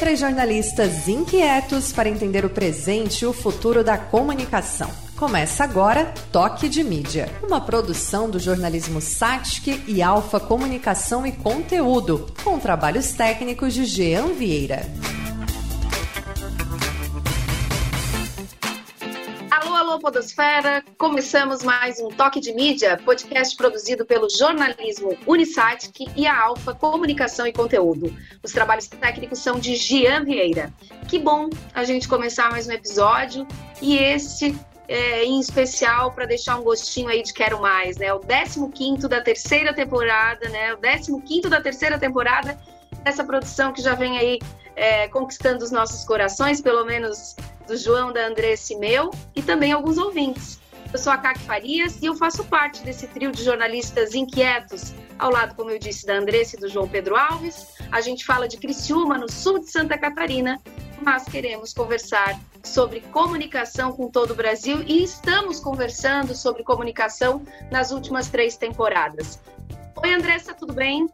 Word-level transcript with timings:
Três 0.00 0.18
jornalistas 0.18 1.08
inquietos 1.08 1.92
para 1.92 2.08
entender 2.08 2.42
o 2.42 2.48
presente 2.48 3.20
e 3.20 3.26
o 3.26 3.34
futuro 3.34 3.84
da 3.84 3.98
comunicação. 3.98 4.90
Começa 5.14 5.62
agora 5.62 6.14
Toque 6.32 6.70
de 6.70 6.82
Mídia, 6.82 7.28
uma 7.46 7.60
produção 7.60 8.30
do 8.30 8.38
jornalismo 8.38 8.98
Satic 8.98 9.84
e 9.86 10.00
Alfa 10.00 10.40
Comunicação 10.40 11.26
e 11.26 11.32
Conteúdo, 11.32 12.26
com 12.42 12.58
trabalhos 12.58 13.12
técnicos 13.12 13.74
de 13.74 13.84
Jean 13.84 14.28
Vieira. 14.28 14.86
Podosfera! 20.00 20.82
Começamos 20.96 21.62
mais 21.62 22.00
um 22.00 22.08
Toque 22.08 22.40
de 22.40 22.54
Mídia, 22.54 22.98
podcast 23.04 23.54
produzido 23.54 24.06
pelo 24.06 24.30
jornalismo 24.30 25.14
Unisatic 25.26 26.10
e 26.16 26.26
a 26.26 26.40
Alfa 26.40 26.74
Comunicação 26.74 27.46
e 27.46 27.52
Conteúdo. 27.52 28.10
Os 28.42 28.50
trabalhos 28.50 28.88
técnicos 28.88 29.40
são 29.40 29.58
de 29.58 29.76
Gian 29.76 30.24
Vieira. 30.24 30.72
Que 31.06 31.18
bom 31.18 31.50
a 31.74 31.84
gente 31.84 32.08
começar 32.08 32.50
mais 32.50 32.66
um 32.66 32.72
episódio 32.72 33.46
e 33.82 33.98
este 33.98 34.58
é, 34.88 35.22
em 35.22 35.38
especial 35.38 36.12
para 36.12 36.24
deixar 36.24 36.58
um 36.58 36.62
gostinho 36.62 37.10
aí 37.10 37.22
de 37.22 37.34
quero 37.34 37.60
mais, 37.60 37.98
né? 37.98 38.10
O 38.14 38.20
15 38.20 39.06
da 39.06 39.20
terceira 39.20 39.74
temporada, 39.74 40.48
né? 40.48 40.74
O 40.74 41.20
15 41.20 41.48
da 41.50 41.60
terceira 41.60 41.98
temporada 41.98 42.58
dessa 43.04 43.22
produção 43.22 43.70
que 43.70 43.82
já 43.82 43.94
vem 43.94 44.16
aí 44.16 44.38
é, 44.74 45.08
conquistando 45.08 45.62
os 45.62 45.70
nossos 45.70 46.04
corações, 46.04 46.60
pelo 46.62 46.86
menos 46.86 47.36
do 47.70 47.76
João, 47.76 48.12
da 48.12 48.26
Andressa 48.26 48.72
e 48.72 48.76
meu, 48.76 49.12
e 49.34 49.40
também 49.40 49.70
alguns 49.70 49.96
ouvintes. 49.96 50.58
Eu 50.92 50.98
sou 50.98 51.12
a 51.12 51.16
Kaki 51.16 51.38
Farias 51.44 52.02
e 52.02 52.06
eu 52.06 52.16
faço 52.16 52.44
parte 52.44 52.82
desse 52.82 53.06
trio 53.06 53.30
de 53.30 53.44
jornalistas 53.44 54.12
inquietos, 54.12 54.92
ao 55.16 55.30
lado, 55.30 55.54
como 55.54 55.70
eu 55.70 55.78
disse, 55.78 56.04
da 56.04 56.14
Andressa 56.14 56.56
e 56.56 56.60
do 56.60 56.68
João 56.68 56.88
Pedro 56.88 57.16
Alves. 57.16 57.68
A 57.92 58.00
gente 58.00 58.24
fala 58.24 58.48
de 58.48 58.56
Criciúma, 58.56 59.16
no 59.16 59.30
sul 59.30 59.60
de 59.60 59.70
Santa 59.70 59.96
Catarina, 59.96 60.60
mas 61.00 61.24
queremos 61.26 61.72
conversar 61.72 62.40
sobre 62.64 63.02
comunicação 63.12 63.92
com 63.92 64.10
todo 64.10 64.32
o 64.32 64.34
Brasil 64.34 64.82
e 64.84 65.04
estamos 65.04 65.60
conversando 65.60 66.34
sobre 66.34 66.64
comunicação 66.64 67.40
nas 67.70 67.92
últimas 67.92 68.26
três 68.28 68.56
temporadas. 68.56 69.38
Oi, 70.02 70.12
Andressa, 70.12 70.52
tudo 70.54 70.72
bem? 70.72 71.08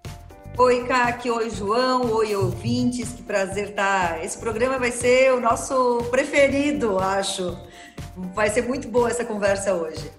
Oi, 0.58 0.84
Kaki, 0.84 1.30
oi, 1.30 1.50
João, 1.50 2.10
oi, 2.12 2.34
ouvintes, 2.34 3.12
que 3.12 3.22
prazer 3.22 3.70
estar. 3.70 4.14
Tá? 4.14 4.24
Esse 4.24 4.38
programa 4.38 4.78
vai 4.78 4.90
ser 4.90 5.34
o 5.34 5.40
nosso 5.40 5.98
preferido, 6.10 6.98
acho. 6.98 7.58
Vai 8.34 8.48
ser 8.48 8.62
muito 8.62 8.88
boa 8.88 9.10
essa 9.10 9.22
conversa 9.22 9.74
hoje. 9.74 10.10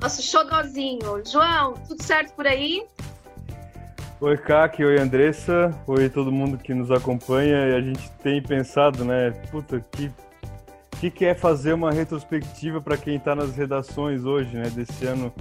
Nosso 0.00 0.20
xodozinho. 0.20 1.22
João, 1.24 1.74
tudo 1.86 2.02
certo 2.02 2.34
por 2.34 2.44
aí? 2.44 2.84
Oi, 4.20 4.36
Kaki, 4.36 4.84
oi, 4.84 4.98
Andressa, 4.98 5.70
oi, 5.86 6.08
todo 6.08 6.32
mundo 6.32 6.58
que 6.58 6.74
nos 6.74 6.90
acompanha. 6.90 7.68
E 7.68 7.74
a 7.76 7.80
gente 7.80 8.10
tem 8.22 8.42
pensado, 8.42 9.04
né, 9.04 9.30
puta, 9.50 9.78
que 9.92 10.10
que, 11.02 11.10
que 11.10 11.24
é 11.24 11.34
fazer 11.34 11.72
uma 11.72 11.90
retrospectiva 11.90 12.80
para 12.80 12.96
quem 12.96 13.16
está 13.16 13.34
nas 13.34 13.56
redações 13.56 14.24
hoje, 14.24 14.56
né, 14.56 14.70
desse 14.70 15.04
ano 15.04 15.32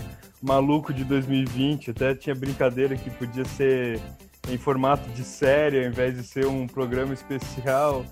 maluco 0.42 0.94
de 0.94 1.04
2020. 1.04 1.92
Até 1.92 2.16
tinha 2.16 2.36
brincadeira 2.36 2.96
que 2.96 3.10
podia 3.10 3.46
ser 3.46 4.02
em 4.50 4.58
formato 4.58 5.08
de 5.12 5.24
série, 5.24 5.80
ao 5.80 5.86
invés 5.86 6.16
de 6.16 6.24
ser 6.24 6.48
um 6.48 6.68
programa 6.68 7.14
especial. 7.14 8.06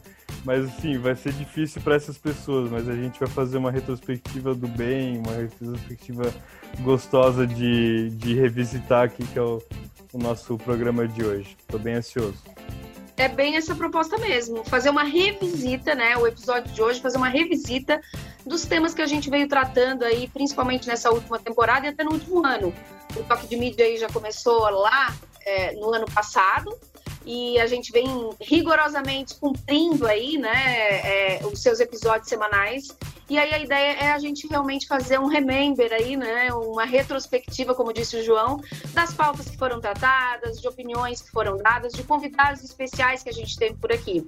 Mas, 0.45 0.65
assim, 0.65 0.97
vai 0.97 1.15
ser 1.15 1.33
difícil 1.33 1.81
para 1.81 1.95
essas 1.95 2.17
pessoas. 2.17 2.69
Mas 2.69 2.87
a 2.87 2.93
gente 2.93 3.19
vai 3.19 3.27
fazer 3.27 3.57
uma 3.57 3.71
retrospectiva 3.71 4.53
do 4.53 4.67
bem, 4.67 5.17
uma 5.17 5.33
retrospectiva 5.33 6.31
gostosa 6.81 7.47
de, 7.47 8.09
de 8.11 8.35
revisitar 8.35 9.05
aqui, 9.05 9.25
que 9.25 9.39
é 9.39 9.41
o, 9.41 9.61
o 10.13 10.17
nosso 10.17 10.57
programa 10.57 11.07
de 11.07 11.23
hoje. 11.23 11.57
Estou 11.59 11.79
bem 11.79 11.95
ansioso 11.95 12.37
é 13.19 13.27
bem 13.27 13.57
essa 13.57 13.75
proposta 13.75 14.17
mesmo, 14.17 14.63
fazer 14.63 14.89
uma 14.89 15.03
revisita, 15.03 15.93
né? 15.93 16.15
O 16.15 16.25
episódio 16.25 16.71
de 16.71 16.81
hoje, 16.81 17.01
fazer 17.01 17.17
uma 17.17 17.27
revisita 17.27 18.01
dos 18.45 18.65
temas 18.65 18.93
que 18.93 19.01
a 19.01 19.05
gente 19.05 19.29
veio 19.29 19.45
tratando 19.45 20.03
aí, 20.03 20.29
principalmente 20.29 20.87
nessa 20.87 21.11
última 21.11 21.37
temporada 21.37 21.85
e 21.85 21.89
até 21.89 22.01
no 22.01 22.13
último 22.13 22.45
ano. 22.47 22.73
O 23.17 23.23
toque 23.23 23.45
de 23.45 23.57
mídia 23.57 23.85
aí 23.85 23.97
já 23.97 24.07
começou 24.07 24.61
lá 24.69 25.13
é, 25.45 25.73
no 25.73 25.93
ano 25.93 26.05
passado, 26.05 26.73
e 27.25 27.59
a 27.59 27.67
gente 27.67 27.91
vem 27.91 28.07
rigorosamente 28.39 29.35
cumprindo 29.35 30.07
aí, 30.07 30.37
né, 30.37 31.37
é, 31.37 31.45
os 31.45 31.61
seus 31.61 31.79
episódios 31.79 32.27
semanais. 32.27 32.87
E 33.29 33.37
aí 33.37 33.53
a 33.53 33.59
ideia 33.59 33.93
é 33.99 34.11
a 34.11 34.17
gente 34.17 34.47
realmente 34.47 34.87
fazer 34.87 35.19
um 35.19 35.27
remember 35.27 35.91
aí, 35.93 36.17
né, 36.17 36.51
uma 36.51 36.85
retrospectiva, 36.85 37.75
como 37.75 37.93
disse 37.93 38.17
o 38.17 38.23
João, 38.23 38.59
das 38.93 39.13
pautas 39.13 39.47
que 39.47 39.57
foram 39.57 39.79
tratadas, 39.79 40.59
de 40.59 40.67
opiniões 40.67 41.21
que 41.21 41.29
foram 41.29 41.57
dadas, 41.57 41.93
de 41.93 42.01
convidados 42.03 42.63
especiais 42.63 43.21
que 43.21 43.29
a 43.29 43.33
gente 43.33 43.55
teve 43.55 43.75
por 43.75 43.91
aqui. 43.91 44.27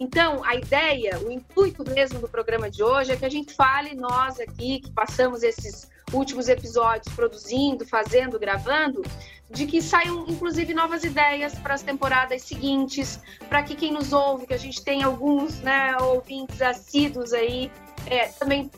Então, 0.00 0.42
a 0.44 0.56
ideia, 0.56 1.20
o 1.20 1.30
intuito 1.30 1.84
mesmo 1.88 2.18
do 2.18 2.28
programa 2.28 2.68
de 2.68 2.82
hoje 2.82 3.12
é 3.12 3.16
que 3.16 3.24
a 3.24 3.30
gente 3.30 3.54
fale 3.54 3.94
nós 3.94 4.40
aqui 4.40 4.80
que 4.80 4.90
passamos 4.90 5.44
esses 5.44 5.88
últimos 6.12 6.48
episódios 6.48 7.14
produzindo, 7.14 7.86
fazendo, 7.86 8.38
gravando, 8.38 9.02
de 9.50 9.66
que 9.66 9.82
saiam 9.82 10.24
inclusive 10.28 10.72
novas 10.72 11.02
ideias 11.02 11.58
para 11.58 11.74
as 11.74 11.82
temporadas 11.82 12.42
seguintes, 12.42 13.20
para 13.48 13.62
que 13.62 13.74
quem 13.74 13.92
nos 13.92 14.12
ouve, 14.12 14.46
que 14.46 14.54
a 14.54 14.58
gente 14.58 14.82
tem 14.82 15.02
alguns 15.02 15.60
né, 15.60 15.96
ouvintes 15.98 16.62
assíduos 16.62 17.32
aí, 17.32 17.70
é, 18.06 18.28
também 18.28 18.70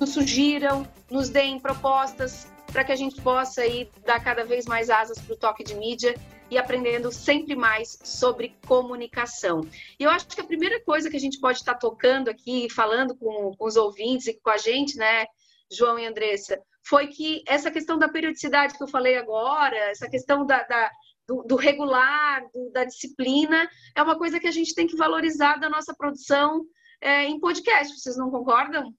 nos 0.00 0.10
sugiram, 0.10 0.86
nos 1.10 1.28
deem 1.28 1.58
propostas 1.58 2.46
para 2.72 2.82
que 2.84 2.92
a 2.92 2.96
gente 2.96 3.20
possa 3.20 3.60
aí 3.60 3.88
dar 4.04 4.22
cada 4.22 4.44
vez 4.44 4.66
mais 4.66 4.90
asas 4.90 5.18
para 5.20 5.34
o 5.34 5.36
toque 5.36 5.62
de 5.62 5.74
mídia 5.74 6.14
e 6.50 6.58
aprendendo 6.58 7.12
sempre 7.12 7.54
mais 7.54 7.98
sobre 8.02 8.56
comunicação. 8.66 9.62
E 9.98 10.04
eu 10.04 10.10
acho 10.10 10.26
que 10.26 10.40
a 10.40 10.44
primeira 10.44 10.80
coisa 10.82 11.10
que 11.10 11.16
a 11.16 11.20
gente 11.20 11.38
pode 11.38 11.58
estar 11.58 11.74
tocando 11.74 12.28
aqui, 12.28 12.68
falando 12.70 13.14
com, 13.14 13.54
com 13.56 13.64
os 13.64 13.76
ouvintes 13.76 14.26
e 14.26 14.34
com 14.34 14.50
a 14.50 14.56
gente, 14.56 14.96
né, 14.96 15.26
João 15.70 15.98
e 15.98 16.06
Andressa, 16.06 16.60
foi 16.86 17.08
que 17.08 17.42
essa 17.46 17.70
questão 17.70 17.98
da 17.98 18.08
periodicidade 18.08 18.76
que 18.76 18.82
eu 18.82 18.88
falei 18.88 19.16
agora, 19.16 19.76
essa 19.90 20.08
questão 20.08 20.44
da, 20.44 20.62
da 20.64 20.90
do, 21.26 21.42
do, 21.42 21.56
regular, 21.56 22.42
do, 22.52 22.70
da 22.70 22.84
disciplina, 22.84 23.68
é 23.96 24.02
uma 24.02 24.16
coisa 24.16 24.38
que 24.38 24.46
a 24.46 24.52
gente 24.52 24.74
tem 24.74 24.86
que 24.86 24.96
valorizar 24.96 25.58
da 25.58 25.70
nossa 25.70 25.94
produção 25.94 26.64
é, 27.00 27.24
em 27.24 27.40
podcast. 27.40 27.98
Vocês 27.98 28.16
não 28.16 28.30
concordam? 28.30 28.92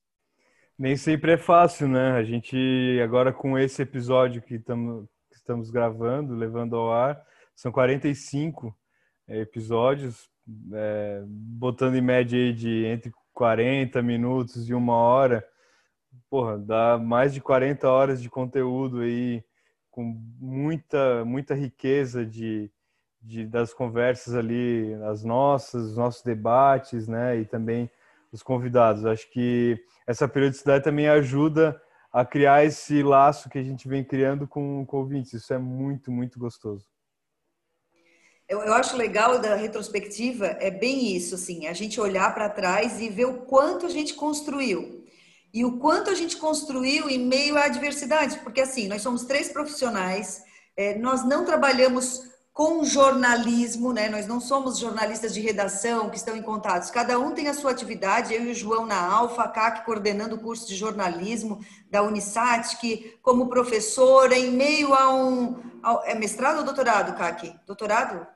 Nem 0.77 0.97
sempre 0.97 1.33
é 1.33 1.37
fácil, 1.37 1.87
né? 1.87 2.11
A 2.13 2.23
gente, 2.23 2.99
agora 3.03 3.31
com 3.31 3.57
esse 3.57 3.81
episódio 3.81 4.41
que, 4.41 4.59
tamo, 4.59 5.07
que 5.29 5.37
estamos 5.37 5.69
gravando, 5.69 6.35
levando 6.35 6.75
ao 6.75 6.91
ar, 6.91 7.23
são 7.55 7.71
45 7.71 8.75
é, 9.27 9.41
episódios, 9.41 10.29
é, 10.73 11.23
botando 11.25 11.95
em 11.95 12.01
média 12.01 12.37
aí 12.37 12.51
de 12.51 12.85
entre 12.85 13.13
40 13.33 14.01
minutos 14.01 14.67
e 14.69 14.73
uma 14.73 14.95
hora 14.95 15.47
porra, 16.35 16.57
dá 16.57 16.97
mais 16.97 17.33
de 17.33 17.39
40 17.39 17.89
horas 17.89 18.21
de 18.21 18.29
conteúdo 18.29 18.99
aí, 18.99 19.41
com 19.89 20.03
muita, 20.37 21.23
muita 21.23 21.55
riqueza 21.55 22.25
de, 22.25 22.69
de, 23.21 23.47
das 23.47 23.73
conversas 23.73 24.35
ali, 24.35 24.93
as 25.05 25.23
nossas, 25.23 25.91
os 25.91 25.95
nossos 25.95 26.21
debates, 26.23 27.07
né, 27.07 27.39
e 27.39 27.45
também 27.45 27.89
os 28.33 28.43
convidados. 28.43 29.05
Acho 29.05 29.31
que 29.31 29.81
essa 30.05 30.27
periodicidade 30.27 30.83
também 30.83 31.07
ajuda 31.07 31.81
a 32.11 32.25
criar 32.25 32.65
esse 32.65 33.01
laço 33.01 33.49
que 33.49 33.57
a 33.57 33.63
gente 33.63 33.87
vem 33.87 34.03
criando 34.03 34.45
com, 34.45 34.85
com 34.85 34.97
ouvintes. 34.97 35.31
Isso 35.31 35.53
é 35.53 35.57
muito, 35.57 36.11
muito 36.11 36.37
gostoso. 36.37 36.85
Eu, 38.45 38.59
eu 38.59 38.73
acho 38.73 38.97
legal 38.97 39.39
da 39.39 39.55
retrospectiva 39.55 40.47
é 40.47 40.69
bem 40.69 41.15
isso, 41.15 41.35
assim, 41.35 41.65
a 41.67 41.71
gente 41.73 41.97
olhar 42.01 42.35
para 42.35 42.49
trás 42.49 42.99
e 42.99 43.07
ver 43.07 43.25
o 43.25 43.45
quanto 43.45 43.85
a 43.85 43.89
gente 43.89 44.13
construiu 44.15 44.94
e 45.55 45.63
o 45.63 45.79
quanto 45.79 46.09
a 46.09 46.13
gente 46.13 46.35
construiu 46.35 47.09
em 47.09 47.17
meio 47.17 47.57
à 47.57 47.63
adversidade, 47.63 48.39
porque 48.39 48.59
assim, 48.59 48.89
nós 48.89 49.01
somos 49.01 49.23
três 49.23 49.47
profissionais, 49.47 50.43
é, 50.75 50.97
nós 50.99 51.23
não 51.23 51.45
trabalhamos 51.45 52.29
com 52.51 52.83
jornalismo, 52.83 53.93
né? 53.93 54.09
Nós 54.09 54.27
não 54.27 54.41
somos 54.41 54.77
jornalistas 54.77 55.33
de 55.33 55.39
redação 55.39 56.09
que 56.09 56.17
estão 56.17 56.35
em 56.35 56.41
contatos. 56.41 56.91
Cada 56.91 57.17
um 57.17 57.31
tem 57.31 57.47
a 57.47 57.53
sua 57.53 57.71
atividade. 57.71 58.33
Eu 58.33 58.43
e 58.43 58.51
o 58.51 58.53
João 58.53 58.85
na 58.85 58.97
Alfa, 58.97 59.43
a 59.43 59.47
CAC 59.47 59.85
coordenando 59.85 60.35
o 60.35 60.39
curso 60.39 60.67
de 60.67 60.75
jornalismo 60.75 61.59
da 61.89 62.03
Unisat, 62.03 62.77
que 62.77 63.17
como 63.21 63.47
professora 63.47 64.37
em 64.37 64.51
meio 64.51 64.93
a 64.93 65.13
um 65.13 65.55
é 66.03 66.15
mestrado 66.15 66.57
ou 66.57 66.63
doutorado, 66.65 67.17
CAC? 67.17 67.55
Doutorado? 67.65 68.27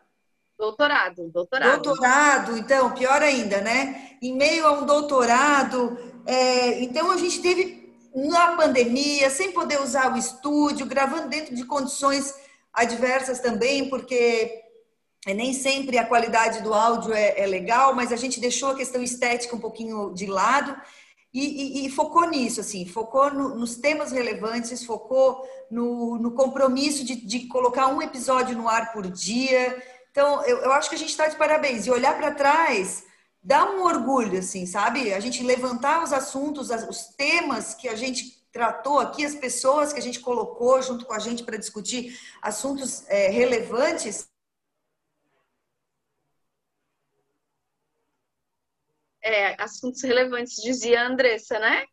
Doutorado, 0.58 1.30
doutorado. 1.30 1.82
Doutorado, 1.82 2.58
então, 2.58 2.92
pior 2.92 3.22
ainda, 3.22 3.62
né? 3.62 4.18
Em 4.22 4.36
meio 4.36 4.68
a 4.68 4.74
um 4.74 4.86
doutorado, 4.86 5.98
é, 6.30 6.84
então 6.84 7.12
a 7.12 7.18
gente 7.18 7.42
teve 7.42 7.94
na 8.14 8.56
pandemia, 8.56 9.30
sem 9.30 9.52
poder 9.52 9.82
usar 9.82 10.14
o 10.14 10.18
estúdio, 10.18 10.86
gravando 10.86 11.28
dentro 11.30 11.56
de 11.56 11.66
condições 11.66 12.34
adversas 12.74 13.40
também, 13.40 13.90
porque 13.90 14.64
nem 15.28 15.54
sempre 15.54 15.98
a 15.98 16.06
qualidade 16.06 16.62
do 16.62 16.74
áudio 16.74 17.14
é, 17.14 17.40
é 17.40 17.46
legal, 17.46 17.96
mas 17.96 18.12
a 18.12 18.16
gente 18.16 18.40
deixou 18.40 18.70
a 18.70 18.76
questão 18.76 19.02
estética 19.02 19.56
um 19.56 19.60
pouquinho 19.60 20.14
de 20.14 20.26
lado 20.26 20.76
e, 21.34 21.84
e, 21.84 21.86
e 21.86 21.90
focou 21.92 22.28
nisso, 22.28 22.62
assim, 22.62 22.86
focou 22.86 23.32
no, 23.32 23.56
nos 23.56 23.76
temas 23.76 24.12
relevantes, 24.12 24.84
focou 24.84 25.44
no, 25.70 26.18
no 26.18 26.32
compromisso 26.32 27.04
de, 27.04 27.16
de 27.16 27.48
colocar 27.48 27.88
um 27.88 28.02
episódio 28.02 28.58
no 28.58 28.68
ar 28.68 28.92
por 28.92 29.10
dia 29.10 29.78
Então, 30.12 30.44
eu, 30.46 30.58
eu 30.60 30.72
acho 30.72 30.90
que 30.90 30.96
a 30.96 30.98
gente 30.98 31.12
está 31.12 31.28
de 31.28 31.36
parabéns. 31.36 31.86
E 31.86 31.92
olhar 31.92 32.18
para 32.18 32.32
trás 32.32 33.04
dá 33.42 33.70
um 33.72 33.84
orgulho, 33.84 34.40
assim, 34.40 34.66
sabe? 34.66 35.14
A 35.14 35.20
gente 35.20 35.44
levantar 35.44 36.04
os 36.04 36.14
assuntos, 36.14 36.70
os 36.70 37.08
temas 37.16 37.74
que 37.74 37.88
a 37.88 37.96
gente 37.96 38.40
tratou 38.52 39.00
aqui, 39.00 39.26
as 39.26 39.36
pessoas 39.36 39.94
que 39.94 40.00
a 40.00 40.02
gente 40.02 40.20
colocou 40.20 40.82
junto 40.82 41.06
com 41.06 41.14
a 41.14 41.20
gente 41.20 41.44
para 41.44 41.58
discutir 41.58 42.20
assuntos 42.42 43.08
é, 43.08 43.30
relevantes. 43.30 44.30
É, 49.22 49.62
assuntos 49.62 50.02
relevantes, 50.02 50.56
dizia 50.56 51.02
a 51.02 51.08
Andressa, 51.08 51.60
né? 51.60 51.86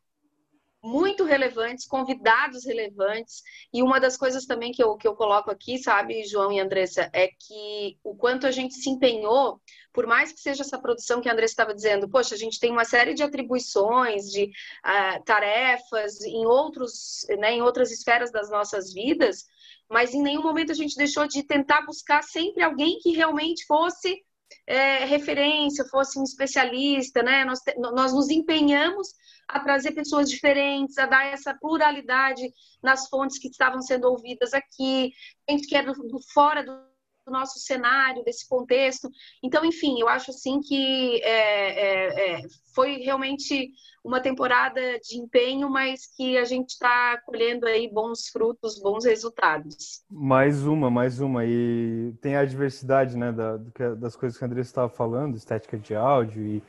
Muito 0.86 1.24
relevantes, 1.24 1.84
convidados 1.84 2.64
relevantes. 2.64 3.42
E 3.72 3.82
uma 3.82 3.98
das 3.98 4.16
coisas 4.16 4.46
também 4.46 4.70
que 4.70 4.82
eu, 4.82 4.96
que 4.96 5.06
eu 5.06 5.16
coloco 5.16 5.50
aqui, 5.50 5.78
sabe, 5.78 6.24
João 6.24 6.52
e 6.52 6.60
Andressa, 6.60 7.10
é 7.12 7.26
que 7.28 7.98
o 8.04 8.14
quanto 8.14 8.46
a 8.46 8.52
gente 8.52 8.74
se 8.74 8.88
empenhou, 8.88 9.60
por 9.92 10.06
mais 10.06 10.32
que 10.32 10.40
seja 10.40 10.62
essa 10.62 10.78
produção 10.78 11.20
que 11.20 11.28
a 11.28 11.32
Andressa 11.32 11.52
estava 11.52 11.74
dizendo, 11.74 12.08
poxa, 12.08 12.34
a 12.34 12.38
gente 12.38 12.60
tem 12.60 12.70
uma 12.70 12.84
série 12.84 13.14
de 13.14 13.22
atribuições, 13.22 14.30
de 14.30 14.44
uh, 14.44 15.24
tarefas 15.24 16.20
em, 16.22 16.46
outros, 16.46 17.26
né, 17.38 17.54
em 17.54 17.62
outras 17.62 17.90
esferas 17.90 18.30
das 18.30 18.48
nossas 18.48 18.92
vidas, 18.92 19.44
mas 19.90 20.14
em 20.14 20.22
nenhum 20.22 20.42
momento 20.42 20.70
a 20.70 20.74
gente 20.74 20.96
deixou 20.96 21.26
de 21.26 21.42
tentar 21.42 21.84
buscar 21.84 22.22
sempre 22.22 22.62
alguém 22.62 22.98
que 23.00 23.10
realmente 23.10 23.64
fosse 23.66 24.22
é, 24.66 25.04
referência, 25.04 25.84
fosse 25.84 26.18
um 26.18 26.24
especialista, 26.24 27.22
né? 27.22 27.44
Nós, 27.44 27.60
nós 27.76 28.12
nos 28.12 28.30
empenhamos 28.30 29.08
a 29.48 29.60
trazer 29.60 29.92
pessoas 29.92 30.28
diferentes, 30.28 30.98
a 30.98 31.06
dar 31.06 31.26
essa 31.26 31.54
pluralidade 31.54 32.50
nas 32.82 33.08
fontes 33.08 33.38
que 33.38 33.48
estavam 33.48 33.80
sendo 33.80 34.08
ouvidas 34.08 34.52
aqui, 34.52 35.12
gente 35.48 35.66
que 35.66 35.76
é 35.76 35.82
do, 35.82 35.92
do 35.92 36.18
fora 36.32 36.64
do, 36.64 36.95
do 37.26 37.32
nosso 37.32 37.58
cenário, 37.58 38.24
desse 38.24 38.48
contexto. 38.48 39.10
Então, 39.42 39.64
enfim, 39.64 40.00
eu 40.00 40.08
acho 40.08 40.30
assim 40.30 40.60
que 40.60 41.20
é, 41.22 41.30
é, 41.30 42.30
é, 42.30 42.42
foi 42.74 42.98
realmente 42.98 43.72
uma 44.04 44.20
temporada 44.20 44.80
de 45.00 45.18
empenho, 45.18 45.68
mas 45.68 46.06
que 46.16 46.38
a 46.38 46.44
gente 46.44 46.70
está 46.70 47.20
colhendo 47.26 47.66
aí 47.66 47.90
bons 47.92 48.28
frutos, 48.28 48.80
bons 48.80 49.04
resultados. 49.04 50.04
Mais 50.08 50.64
uma, 50.64 50.88
mais 50.88 51.20
uma. 51.20 51.44
E 51.44 52.14
tem 52.20 52.36
a 52.36 52.44
diversidade 52.44 53.16
né, 53.16 53.32
da, 53.32 53.56
das 53.96 54.14
coisas 54.14 54.38
que 54.38 54.44
a 54.44 54.46
Andressa 54.46 54.70
estava 54.70 54.88
falando, 54.88 55.36
estética 55.36 55.76
de 55.76 55.96
áudio 55.96 56.46
e 56.46 56.62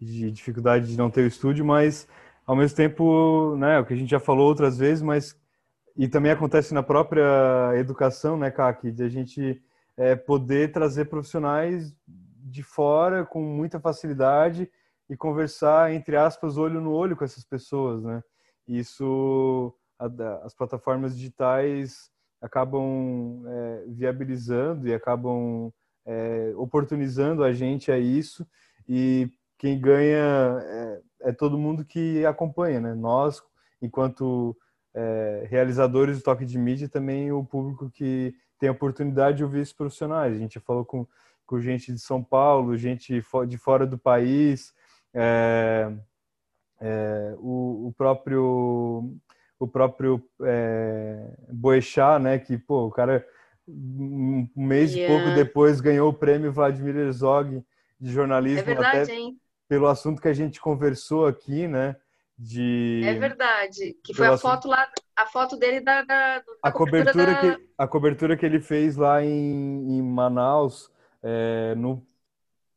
de 0.00 0.30
dificuldade 0.32 0.88
de 0.88 0.98
não 0.98 1.10
ter 1.10 1.22
o 1.22 1.28
estúdio, 1.28 1.64
mas 1.64 2.08
ao 2.44 2.56
mesmo 2.56 2.76
tempo, 2.76 3.54
né, 3.56 3.78
o 3.78 3.84
que 3.84 3.92
a 3.92 3.96
gente 3.96 4.10
já 4.10 4.18
falou 4.18 4.48
outras 4.48 4.78
vezes, 4.78 5.02
mas 5.02 5.38
e 5.96 6.08
também 6.08 6.32
acontece 6.32 6.72
na 6.72 6.82
própria 6.82 7.72
educação, 7.76 8.36
né, 8.36 8.50
Kaki, 8.50 8.90
de 8.90 9.02
a 9.02 9.08
gente 9.08 9.62
é, 10.00 10.16
poder 10.16 10.72
trazer 10.72 11.04
profissionais 11.04 11.94
de 12.08 12.62
fora 12.62 13.24
com 13.26 13.42
muita 13.42 13.78
facilidade 13.78 14.68
e 15.10 15.14
conversar, 15.14 15.92
entre 15.92 16.16
aspas, 16.16 16.56
olho 16.56 16.80
no 16.80 16.90
olho 16.90 17.14
com 17.14 17.22
essas 17.22 17.44
pessoas, 17.44 18.02
né? 18.02 18.22
Isso, 18.66 19.74
a, 19.98 20.06
as 20.42 20.54
plataformas 20.54 21.14
digitais 21.14 22.10
acabam 22.40 23.44
é, 23.46 23.84
viabilizando 23.88 24.88
e 24.88 24.94
acabam 24.94 25.70
é, 26.06 26.54
oportunizando 26.56 27.44
a 27.44 27.52
gente 27.52 27.92
a 27.92 27.98
isso 27.98 28.46
e 28.88 29.30
quem 29.58 29.78
ganha 29.78 30.58
é, 30.62 31.00
é, 31.24 31.32
todo 31.32 31.58
mundo 31.58 31.84
que 31.84 32.24
acompanha, 32.24 32.80
né? 32.80 32.94
Nós, 32.94 33.42
enquanto 33.82 34.56
é, 34.94 35.46
realizadores 35.50 36.16
do 36.16 36.24
toque 36.24 36.46
de 36.46 36.58
mídia, 36.58 36.88
também 36.88 37.30
o 37.30 37.44
público 37.44 37.90
que 37.90 38.34
tem 38.60 38.68
a 38.68 38.72
oportunidade 38.72 39.38
de 39.38 39.44
ouvir 39.44 39.60
esses 39.60 39.72
profissionais. 39.72 40.36
A 40.36 40.38
gente 40.38 40.60
falou 40.60 40.84
com, 40.84 41.06
com 41.46 41.60
gente 41.60 41.92
de 41.92 41.98
São 41.98 42.22
Paulo, 42.22 42.76
gente 42.76 43.24
de 43.48 43.58
fora 43.58 43.86
do 43.86 43.98
país, 43.98 44.74
é, 45.14 45.90
é, 46.78 47.34
o, 47.38 47.88
o, 47.88 47.94
próprio 47.96 49.16
o 49.58 49.66
próprio 49.66 50.22
é, 50.42 51.34
Boechat, 51.50 52.22
né, 52.22 52.38
que 52.38 52.58
pô, 52.58 52.86
o 52.86 52.90
cara 52.90 53.26
um 53.66 54.48
mês 54.56 54.94
yeah. 54.94 55.12
e 55.12 55.16
pouco 55.16 55.34
depois 55.34 55.80
ganhou 55.80 56.10
o 56.10 56.14
prêmio 56.14 56.52
Vladimir 56.52 56.96
Herzog 56.96 57.64
de 57.98 58.12
jornalismo 58.12 58.60
é 58.60 58.62
verdade, 58.62 58.98
até 58.98 59.14
hein? 59.14 59.38
pelo 59.68 59.86
assunto 59.86 60.20
que 60.20 60.28
a 60.28 60.32
gente 60.32 60.60
conversou 60.60 61.26
aqui, 61.26 61.68
né? 61.68 61.96
De... 62.36 63.02
É 63.04 63.14
verdade, 63.14 63.96
que 64.02 64.14
foi 64.14 64.26
a 64.26 64.32
assunto... 64.32 64.50
foto 64.50 64.68
lá, 64.68 64.88
a 65.22 65.26
foto 65.26 65.56
dele 65.56 65.80
da, 65.80 66.02
da, 66.02 66.38
da 66.38 66.44
a 66.62 66.72
cobertura, 66.72 67.12
cobertura 67.12 67.34
da... 67.34 67.56
que 67.56 67.70
a 67.76 67.86
cobertura 67.86 68.36
que 68.36 68.46
ele 68.46 68.60
fez 68.60 68.96
lá 68.96 69.22
em, 69.24 69.98
em 69.98 70.02
Manaus 70.02 70.90
é, 71.22 71.74
no, 71.76 72.06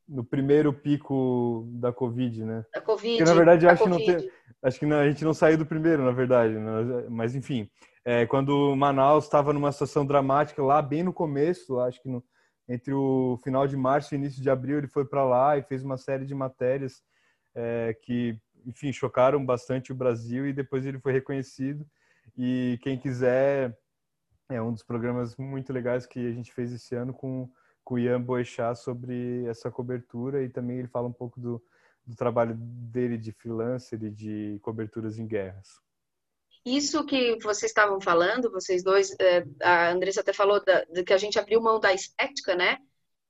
no 0.07 0.23
primeiro 0.23 0.73
pico 0.73 1.67
da 1.73 1.91
Covid, 1.91 2.43
né? 2.43 2.65
Da 2.73 2.81
Covid. 2.81 3.17
Porque, 3.17 3.29
na 3.29 3.35
verdade, 3.35 3.67
acho 3.67 3.83
que 3.83 3.89
não 3.89 3.97
tem, 3.97 4.31
acho 4.61 4.79
que 4.79 4.85
não, 4.85 4.97
a 4.97 5.07
gente 5.07 5.23
não 5.23 5.33
saiu 5.33 5.57
do 5.57 5.65
primeiro, 5.65 6.03
na 6.03 6.11
verdade, 6.11 6.53
né? 6.53 7.05
mas 7.09 7.35
enfim, 7.35 7.69
é, 8.05 8.25
quando 8.25 8.75
Manaus 8.75 9.23
estava 9.23 9.53
numa 9.53 9.71
situação 9.71 10.05
dramática 10.05 10.61
lá, 10.61 10.81
bem 10.81 11.03
no 11.03 11.13
começo, 11.13 11.79
acho 11.79 12.01
que 12.01 12.09
no, 12.09 12.23
entre 12.67 12.93
o 12.93 13.39
final 13.43 13.67
de 13.67 13.77
março 13.77 14.13
e 14.13 14.17
início 14.17 14.41
de 14.41 14.49
abril, 14.49 14.77
ele 14.77 14.87
foi 14.87 15.05
para 15.05 15.23
lá 15.23 15.57
e 15.57 15.63
fez 15.63 15.83
uma 15.83 15.97
série 15.97 16.25
de 16.25 16.35
matérias 16.35 17.01
é, 17.55 17.95
que, 18.01 18.37
enfim, 18.65 18.91
chocaram 18.91 19.45
bastante 19.45 19.91
o 19.91 19.95
Brasil 19.95 20.47
e 20.47 20.53
depois 20.53 20.85
ele 20.85 20.99
foi 20.99 21.13
reconhecido. 21.13 21.85
E 22.37 22.79
quem 22.81 22.97
quiser, 22.97 23.77
é 24.49 24.61
um 24.61 24.71
dos 24.71 24.83
programas 24.83 25.35
muito 25.37 25.71
legais 25.71 26.05
que 26.05 26.19
a 26.19 26.31
gente 26.31 26.53
fez 26.53 26.71
esse 26.71 26.95
ano 26.95 27.13
com, 27.13 27.49
com 27.83 27.95
o 27.95 27.99
Ian 27.99 28.21
Boechat 28.21 28.79
sobre 28.79 29.45
essa 29.45 29.71
cobertura 29.71 30.43
e 30.43 30.49
também 30.49 30.79
ele 30.79 30.87
fala 30.87 31.07
um 31.07 31.13
pouco 31.13 31.39
do, 31.39 31.63
do 32.05 32.15
trabalho 32.15 32.55
dele 32.55 33.17
de 33.17 33.31
freelancer 33.31 34.01
e 34.03 34.09
de 34.09 34.59
coberturas 34.61 35.17
em 35.17 35.27
guerras. 35.27 35.81
Isso 36.65 37.05
que 37.05 37.37
vocês 37.43 37.71
estavam 37.71 37.99
falando, 37.99 38.49
vocês 38.49 38.83
dois, 38.83 39.13
é, 39.19 39.45
a 39.61 39.89
Andressa 39.89 40.21
até 40.21 40.31
falou 40.31 40.63
da, 40.63 40.85
de 40.85 41.03
que 41.03 41.11
a 41.11 41.17
gente 41.17 41.37
abriu 41.37 41.61
mão 41.61 41.79
da 41.79 41.93
estética, 41.93 42.55
né? 42.55 42.77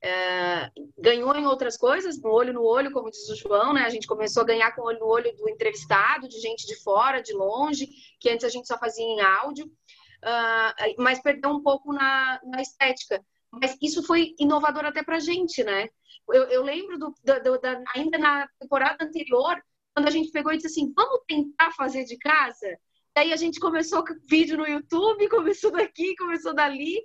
É, 0.05 0.69
ganhou 0.97 1.33
em 1.33 1.45
outras 1.45 1.77
coisas, 1.77 2.21
no 2.21 2.29
olho 2.29 2.51
no 2.51 2.61
olho, 2.61 2.91
como 2.91 3.09
diz 3.09 3.29
o 3.29 3.38
João, 3.38 3.71
né? 3.71 3.83
A 3.83 3.89
gente 3.89 4.05
começou 4.05 4.44
a 4.44 4.45
ganhar 4.45 4.75
com 4.75 4.81
o 4.81 4.85
olho 4.85 5.00
no 5.00 5.05
olho 5.05 5.33
do 5.38 5.50
entrevistado, 5.50 6.27
de 6.27 6.41
gente 6.41 6.67
de 6.67 6.75
fora, 6.83 7.21
de 7.21 7.31
longe, 7.31 7.88
que 8.19 8.29
antes 8.29 8.44
a 8.44 8.50
gente 8.50 8.67
só 8.67 8.77
fazia 8.77 9.05
em 9.05 9.21
áudio, 9.21 9.65
uh, 9.65 11.01
mas 11.01 11.21
perdeu 11.21 11.51
um 11.51 11.63
pouco 11.63 11.94
na, 11.94 12.38
na, 12.44 12.61
estética. 12.61 13.23
Mas 13.50 13.77
isso 13.81 14.04
foi 14.04 14.35
inovador 14.37 14.83
até 14.83 15.01
pra 15.01 15.19
gente, 15.19 15.63
né? 15.63 15.87
Eu, 16.28 16.44
eu 16.49 16.63
lembro 16.63 16.97
do, 16.99 17.16
do, 17.23 17.59
da, 17.61 17.81
ainda 17.95 18.18
na 18.18 18.45
temporada 18.59 19.06
anterior, 19.06 19.56
quando 19.95 20.07
a 20.09 20.11
gente 20.11 20.31
pegou 20.31 20.51
e 20.51 20.57
disse 20.57 20.68
assim, 20.68 20.92
vamos 20.94 21.21
tentar 21.25 21.71
fazer 21.71 22.04
de 22.04 22.18
casa? 22.18 22.78
Aí 23.16 23.31
a 23.31 23.37
gente 23.37 23.57
começou 23.57 24.04
com 24.04 24.16
vídeo 24.28 24.57
no 24.57 24.68
YouTube, 24.68 25.30
começou 25.30 25.71
daqui, 25.71 26.13
começou 26.18 26.54
dali, 26.54 26.99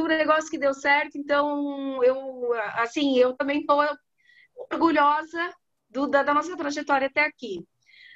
um 0.00 0.06
negócio 0.06 0.50
que 0.50 0.58
deu 0.58 0.74
certo. 0.74 1.16
Então, 1.16 2.02
eu, 2.02 2.52
assim, 2.74 3.18
eu 3.18 3.34
também 3.34 3.60
estou 3.60 3.80
orgulhosa 4.72 5.54
do, 5.88 6.06
da, 6.06 6.22
da, 6.22 6.34
nossa 6.34 6.56
trajetória 6.56 7.06
até 7.06 7.20
aqui. 7.20 7.64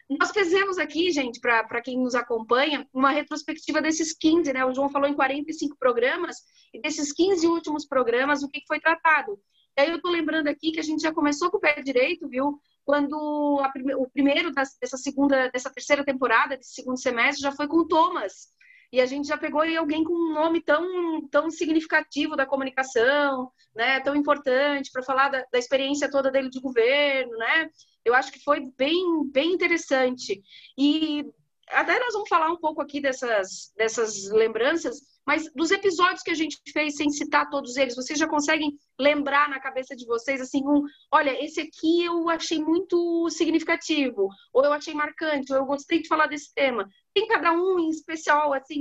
Nós 0.09 0.31
fizemos 0.31 0.79
aqui, 0.79 1.11
gente, 1.11 1.39
para 1.39 1.83
quem 1.83 1.99
nos 1.99 2.15
acompanha, 2.15 2.87
uma 2.95 3.11
retrospectiva 3.11 3.83
desses 3.83 4.17
15, 4.17 4.53
né? 4.53 4.65
O 4.65 4.75
João 4.75 4.89
falou 4.89 5.09
em 5.09 5.15
45 5.15 5.77
programas, 5.79 6.37
e 6.73 6.81
desses 6.81 7.13
15 7.13 7.47
últimos 7.47 7.87
programas, 7.87 8.43
o 8.43 8.49
que 8.49 8.63
foi 8.67 8.81
tratado. 8.81 9.39
E 9.77 9.83
aí 9.83 9.91
eu 9.91 9.97
estou 9.97 10.11
lembrando 10.11 10.49
aqui 10.49 10.73
que 10.73 10.81
a 10.81 10.83
gente 10.83 11.03
já 11.03 11.13
começou 11.13 11.51
com 11.51 11.59
o 11.59 11.61
pé 11.61 11.83
direito, 11.83 12.27
viu? 12.27 12.59
quando 12.89 13.61
a, 13.61 13.71
o 13.99 14.09
primeiro 14.09 14.51
dessa 14.51 14.97
segunda, 14.97 15.51
dessa 15.51 15.69
terceira 15.69 16.03
temporada, 16.03 16.57
desse 16.57 16.73
segundo 16.73 16.99
semestre, 16.99 17.43
já 17.43 17.53
foi 17.53 17.69
com 17.69 17.77
o 17.77 17.87
Thomas. 17.87 18.49
E 18.93 19.01
a 19.01 19.07
gente 19.07 19.29
já 19.29 19.37
pegou 19.37 19.61
alguém 19.61 20.03
com 20.03 20.13
um 20.13 20.33
nome 20.33 20.63
tão, 20.63 21.27
tão 21.29 21.51
significativo 21.51 22.37
da 22.37 22.47
comunicação, 22.47 23.51
né, 23.75 24.01
tão 24.01 24.17
importante 24.17 24.91
para 24.91 25.03
falar 25.03 25.29
da, 25.29 25.45
da, 25.53 25.59
experiência 25.59 26.11
toda 26.11 26.31
dele 26.31 26.49
de 26.49 26.61
governo, 26.61 27.37
né? 27.37 27.71
Eu 28.05 28.15
acho 28.15 28.33
que 28.33 28.43
foi 28.43 28.61
bem, 28.79 29.29
bem 29.31 29.53
interessante. 29.53 30.41
E 30.77 31.25
até 31.71 31.99
nós 31.99 32.15
vamos 32.15 32.29
falar 32.29 32.51
um 32.51 32.57
pouco 32.57 32.81
aqui 32.81 33.01
dessas, 33.01 33.73
dessas 33.77 34.31
lembranças, 34.31 35.01
mas 35.27 35.53
dos 35.55 35.71
episódios 35.71 36.23
que 36.23 36.31
a 36.31 36.35
gente 36.35 36.59
fez, 36.73 36.97
sem 36.97 37.11
citar 37.11 37.51
todos 37.51 37.77
eles, 37.77 37.95
vocês 37.95 38.19
já 38.19 38.27
conseguem 38.27 38.79
lembrar 38.99 39.51
na 39.51 39.61
cabeça 39.61 39.95
de 39.95 40.07
vocês, 40.07 40.41
assim, 40.41 40.63
um, 40.67 40.83
olha, 41.13 41.45
esse 41.45 41.61
aqui 41.61 42.03
eu 42.03 42.31
achei 42.31 42.59
muito 42.59 43.29
significativo, 43.29 44.31
ou 44.55 44.65
eu 44.65 44.73
achei 44.73 44.95
marcante, 44.95 45.53
ou 45.53 45.59
eu 45.59 45.67
gostei 45.67 46.01
de 46.01 46.09
falar 46.09 46.29
desse 46.29 46.55
tema. 46.55 46.89
Tem 47.19 47.27
cada 47.27 47.51
um 47.51 47.81
em 47.81 47.91
especial, 47.91 48.55
assim, 48.55 48.79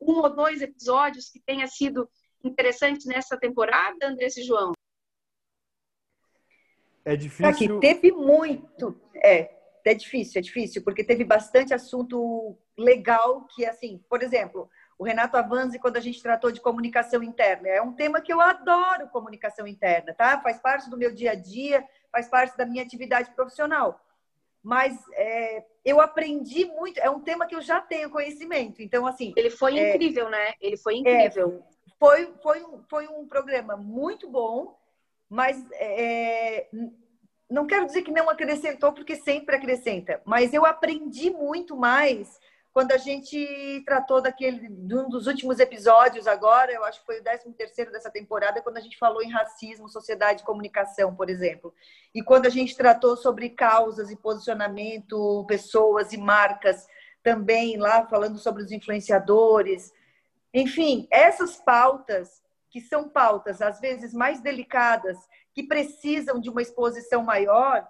um 0.00 0.20
ou 0.20 0.32
dois 0.32 0.62
episódios 0.62 1.28
que 1.28 1.40
tenha 1.40 1.66
sido 1.66 2.08
interessante 2.44 3.08
nessa 3.08 3.36
temporada, 3.36 4.06
Andressa 4.06 4.38
e 4.38 4.44
João? 4.44 4.70
É 7.04 7.16
difícil. 7.16 7.48
Aqui, 7.48 7.80
teve 7.80 8.12
muito. 8.12 8.96
É, 9.16 9.52
é 9.84 9.94
difícil, 9.94 10.38
é 10.38 10.42
difícil, 10.42 10.84
porque 10.84 11.02
teve 11.02 11.24
bastante 11.24 11.74
assunto 11.74 12.56
legal 12.78 13.48
que, 13.48 13.66
assim, 13.66 13.98
por 14.08 14.22
exemplo, 14.22 14.70
o 14.96 15.02
Renato 15.02 15.36
Avanzi 15.36 15.80
quando 15.80 15.96
a 15.96 16.00
gente 16.00 16.22
tratou 16.22 16.52
de 16.52 16.60
comunicação 16.60 17.20
interna. 17.20 17.66
É 17.66 17.82
um 17.82 17.94
tema 17.94 18.20
que 18.20 18.32
eu 18.32 18.40
adoro, 18.40 19.08
comunicação 19.08 19.66
interna, 19.66 20.14
tá? 20.14 20.40
Faz 20.40 20.60
parte 20.60 20.88
do 20.88 20.96
meu 20.96 21.12
dia 21.12 21.32
a 21.32 21.34
dia, 21.34 21.84
faz 22.12 22.28
parte 22.28 22.56
da 22.56 22.64
minha 22.64 22.84
atividade 22.84 23.32
profissional. 23.34 24.00
Mas 24.62 24.96
é, 25.14 25.66
eu 25.84 26.00
aprendi 26.00 26.64
muito, 26.66 26.98
é 27.00 27.10
um 27.10 27.20
tema 27.20 27.46
que 27.46 27.54
eu 27.54 27.60
já 27.60 27.80
tenho 27.80 28.10
conhecimento. 28.10 28.82
Então, 28.82 29.06
assim. 29.06 29.32
Ele 29.36 29.50
foi 29.50 29.78
é, 29.78 29.94
incrível, 29.94 30.28
né? 30.28 30.54
Ele 30.60 30.76
foi 30.76 30.96
incrível. 30.96 31.62
É, 31.68 31.72
foi, 31.98 32.32
foi, 32.42 32.62
um, 32.62 32.82
foi 32.88 33.08
um 33.08 33.26
programa 33.26 33.76
muito 33.76 34.28
bom, 34.28 34.76
mas 35.28 35.64
é, 35.74 36.68
não 37.48 37.66
quero 37.66 37.86
dizer 37.86 38.02
que 38.02 38.10
não 38.10 38.28
acrescentou, 38.28 38.92
porque 38.92 39.16
sempre 39.16 39.56
acrescenta, 39.56 40.20
mas 40.24 40.52
eu 40.52 40.64
aprendi 40.64 41.30
muito 41.30 41.76
mais 41.76 42.40
quando 42.72 42.92
a 42.92 42.96
gente 42.96 43.82
tratou 43.84 44.22
daquele, 44.22 44.66
de 44.66 44.94
um 44.94 45.08
dos 45.08 45.26
últimos 45.26 45.60
episódios 45.60 46.26
agora, 46.26 46.72
eu 46.72 46.82
acho 46.84 47.00
que 47.00 47.06
foi 47.06 47.20
o 47.20 47.22
13 47.22 47.52
terceiro 47.52 47.92
dessa 47.92 48.10
temporada, 48.10 48.62
quando 48.62 48.78
a 48.78 48.80
gente 48.80 48.98
falou 48.98 49.22
em 49.22 49.30
racismo, 49.30 49.90
sociedade 49.90 50.40
e 50.40 50.46
comunicação, 50.46 51.14
por 51.14 51.28
exemplo. 51.28 51.74
E 52.14 52.22
quando 52.22 52.46
a 52.46 52.48
gente 52.50 52.74
tratou 52.74 53.14
sobre 53.14 53.50
causas 53.50 54.10
e 54.10 54.16
posicionamento, 54.16 55.44
pessoas 55.46 56.14
e 56.14 56.16
marcas, 56.16 56.86
também 57.22 57.76
lá 57.76 58.06
falando 58.06 58.38
sobre 58.38 58.62
os 58.62 58.72
influenciadores. 58.72 59.92
Enfim, 60.52 61.06
essas 61.10 61.56
pautas, 61.56 62.42
que 62.70 62.80
são 62.80 63.06
pautas 63.06 63.60
às 63.60 63.80
vezes 63.80 64.14
mais 64.14 64.40
delicadas, 64.40 65.18
que 65.52 65.62
precisam 65.62 66.40
de 66.40 66.48
uma 66.48 66.62
exposição 66.62 67.22
maior, 67.22 67.86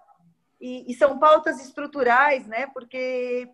e, 0.60 0.90
e 0.90 0.94
são 0.94 1.20
pautas 1.20 1.60
estruturais, 1.64 2.46
né? 2.46 2.66
Porque 2.66 3.48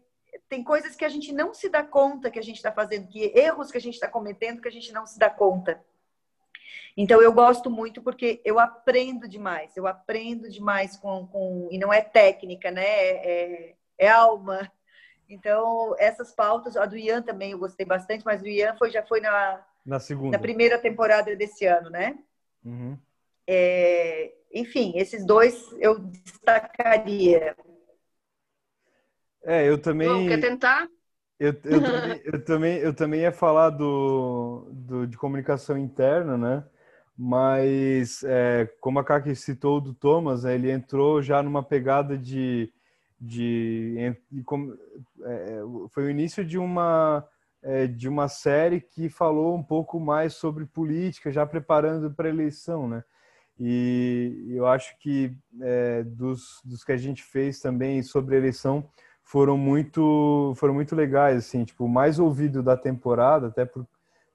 tem 0.49 0.65
coisas 0.65 0.97
que 0.97 1.05
a 1.05 1.09
gente 1.09 1.33
não 1.33 1.53
se 1.53 1.69
dá 1.69 1.83
conta 1.83 2.31
que 2.31 2.39
a 2.39 2.43
gente 2.43 2.57
está 2.57 2.73
fazendo, 2.73 3.09
que 3.09 3.33
erros 3.35 3.71
que 3.71 3.79
a 3.79 3.81
gente 3.81 3.95
está 3.95 4.09
cometendo 4.09 4.61
que 4.61 4.69
a 4.69 4.73
gente 4.73 4.93
não 4.93 5.07
se 5.07 5.19
dá 5.19 5.29
conta. 5.31 5.83
Então 6.97 7.23
eu 7.23 7.33
gosto 7.33 7.71
muito 7.71 8.03
porque 8.03 8.41
eu 8.45 8.59
aprendo 8.59 9.29
demais, 9.29 9.77
eu 9.77 9.87
aprendo 9.87 10.51
demais 10.51 10.97
com, 10.97 11.27
com 11.29 11.69
e 11.71 11.79
não 11.79 11.93
é 11.93 12.01
técnica, 12.01 12.71
né? 12.71 12.85
É, 12.85 13.31
é, 13.31 13.75
é 13.99 14.09
alma. 14.09 14.71
Então 15.29 15.95
essas 15.99 16.33
pautas, 16.33 16.77
a 16.77 16.87
do 16.87 16.97
Ian 16.97 17.23
também 17.23 17.53
eu 17.53 17.59
gostei 17.59 17.87
bastante, 17.87 18.25
mas 18.25 18.43
o 18.43 18.47
Ian 18.47 18.75
foi 18.77 18.91
já 18.91 19.03
foi 19.03 19.21
na 19.21 19.65
na 19.87 20.01
segunda, 20.01 20.37
na 20.37 20.43
primeira 20.43 20.79
temporada 20.79 21.35
desse 21.37 21.65
ano, 21.67 21.89
né? 21.89 22.19
Uhum. 22.65 22.99
É, 23.47 24.33
enfim, 24.53 24.93
esses 24.97 25.25
dois 25.25 25.73
eu 25.79 25.99
destacaria. 25.99 27.57
É, 29.49 29.67
eu 29.67 29.79
também. 29.79 30.07
Bom, 30.07 30.29
quer 30.29 30.41
tentar? 30.41 30.87
Eu, 31.41 31.55
eu, 31.65 31.81
também, 31.81 32.21
eu, 32.23 32.45
também, 32.45 32.77
eu 32.77 32.95
também 32.95 33.21
ia 33.23 33.33
falar 33.33 33.71
do, 33.71 34.69
do, 34.71 35.07
de 35.07 35.17
comunicação 35.17 35.79
interna, 35.79 36.37
né? 36.37 36.65
Mas, 37.17 38.23
é, 38.25 38.69
como 38.79 38.99
a 38.99 39.05
Kaki 39.05 39.35
citou 39.35 39.81
do 39.81 39.95
Thomas, 39.95 40.45
né, 40.45 40.55
ele 40.55 40.71
entrou 40.71 41.23
já 41.23 41.43
numa 41.43 41.63
pegada 41.63 42.17
de. 42.19 42.71
de, 43.19 43.97
de, 44.31 44.45
é, 45.25 45.61
foi 45.89 46.05
o 46.05 46.11
início 46.11 46.45
de 46.45 46.59
uma, 46.59 47.27
é, 47.63 47.87
de 47.87 48.07
uma 48.07 48.29
série 48.29 48.83
que 48.83 49.09
falou 49.09 49.57
um 49.57 49.63
pouco 49.63 49.99
mais 49.99 50.35
sobre 50.35 50.67
política, 50.67 51.33
já 51.33 51.47
preparando 51.47 52.11
para 52.11 52.29
a 52.29 52.31
eleição, 52.31 52.87
né? 52.87 53.03
E 53.59 54.47
eu 54.51 54.67
acho 54.67 54.97
que 54.99 55.35
é, 55.63 56.03
dos, 56.05 56.61
dos 56.65 56.85
que 56.85 56.93
a 56.93 56.97
gente 56.99 57.23
fez 57.25 57.59
também 57.61 58.03
sobre 58.03 58.37
eleição 58.37 58.89
foram 59.29 59.59
muito 59.59 60.55
foram 60.57 60.73
muito 60.73 60.97
legais 60.97 61.37
assim 61.37 61.63
tipo 61.63 61.85
o 61.85 61.89
mais 61.89 62.19
ouvido 62.19 62.63
da 62.63 62.79
temporada 62.79 63.49
até 63.49 63.67
por, 63.67 63.87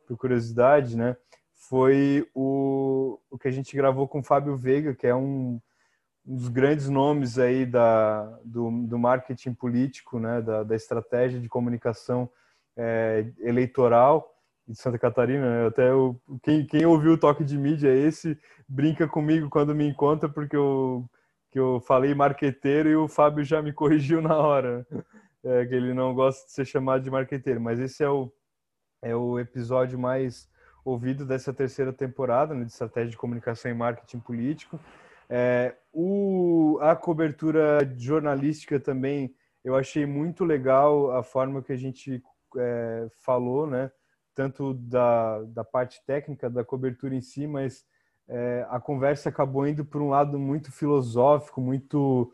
por 0.08 0.16
curiosidade 0.16 0.96
né 0.96 1.18
foi 1.68 2.30
o, 2.34 3.20
o 3.30 3.40
que 3.40 3.48
a 3.48 3.52
gente 3.52 3.76
gravou 3.76 4.08
com 4.08 4.20
o 4.20 4.24
Fábio 4.24 4.56
Veiga 4.56 4.94
que 4.94 5.08
é 5.08 5.16
um, 5.16 5.60
um 6.24 6.36
dos 6.36 6.48
grandes 6.48 6.90
nomes 6.90 7.40
aí 7.40 7.66
da 7.66 8.26
do, 8.46 8.70
do 8.86 9.00
marketing 9.00 9.56
político 9.56 10.20
né 10.20 10.44
da, 10.44 10.62
da 10.62 10.76
estratégia 10.76 11.40
de 11.40 11.50
comunicação 11.50 12.30
é, 12.78 13.26
eleitoral 13.40 14.32
de 14.68 14.78
Santa 14.78 15.00
Catarina 15.00 15.64
né? 15.64 15.68
até 15.70 15.92
o, 15.92 16.16
quem, 16.44 16.68
quem 16.68 16.86
ouviu 16.86 17.14
o 17.14 17.18
toque 17.18 17.44
de 17.44 17.58
mídia 17.58 17.90
esse 17.90 18.38
brinca 18.70 19.08
comigo 19.08 19.50
quando 19.50 19.74
me 19.74 19.88
encontra 19.88 20.30
porque 20.30 20.56
eu 20.56 21.10
que 21.54 21.60
eu 21.60 21.80
falei 21.80 22.16
marqueteiro 22.16 22.90
e 22.90 22.96
o 22.96 23.08
Fábio 23.08 23.44
já 23.44 23.62
me 23.62 23.72
corrigiu 23.72 24.24
na 24.24 24.36
hora, 24.36 24.88
é, 25.44 25.66
que 25.68 25.76
ele 25.76 25.94
não 25.94 26.12
gosta 26.16 26.48
de 26.48 26.52
ser 26.52 26.66
chamado 26.66 27.04
de 27.04 27.12
marqueteiro, 27.12 27.62
mas 27.62 27.80
esse 27.80 28.04
é 28.04 28.10
o, 28.10 28.34
é 29.04 29.16
o 29.16 29.40
episódio 29.40 30.00
mais 30.00 30.50
ouvido 30.84 31.28
dessa 31.28 31.54
terceira 31.54 31.94
temporada 31.94 32.56
né, 32.56 32.66
de 32.66 32.72
estratégia 32.72 33.12
de 33.12 33.18
comunicação 33.18 33.70
e 33.70 33.74
marketing 33.76 34.20
político. 34.20 34.80
É, 35.30 35.76
o, 35.94 36.80
a 36.82 36.96
cobertura 36.96 37.88
jornalística 37.98 38.80
também 38.80 39.36
eu 39.64 39.76
achei 39.76 40.08
muito 40.08 40.44
legal 40.44 41.12
a 41.12 41.22
forma 41.22 41.62
que 41.62 41.72
a 41.72 41.78
gente 41.78 42.22
é, 42.58 43.08
falou, 43.20 43.68
né? 43.68 43.92
Tanto 44.34 44.74
da, 44.74 45.44
da 45.44 45.64
parte 45.64 46.04
técnica 46.04 46.50
da 46.50 46.66
cobertura 46.66 47.14
em 47.14 47.22
si, 47.22 47.46
mas 47.46 47.86
é, 48.28 48.66
a 48.70 48.80
conversa 48.80 49.30
acabou 49.30 49.68
indo 49.68 49.84
por 49.84 50.02
um 50.02 50.10
lado 50.10 50.40
muito 50.40 50.72
filosófico, 50.72 51.62
muito 51.62 52.34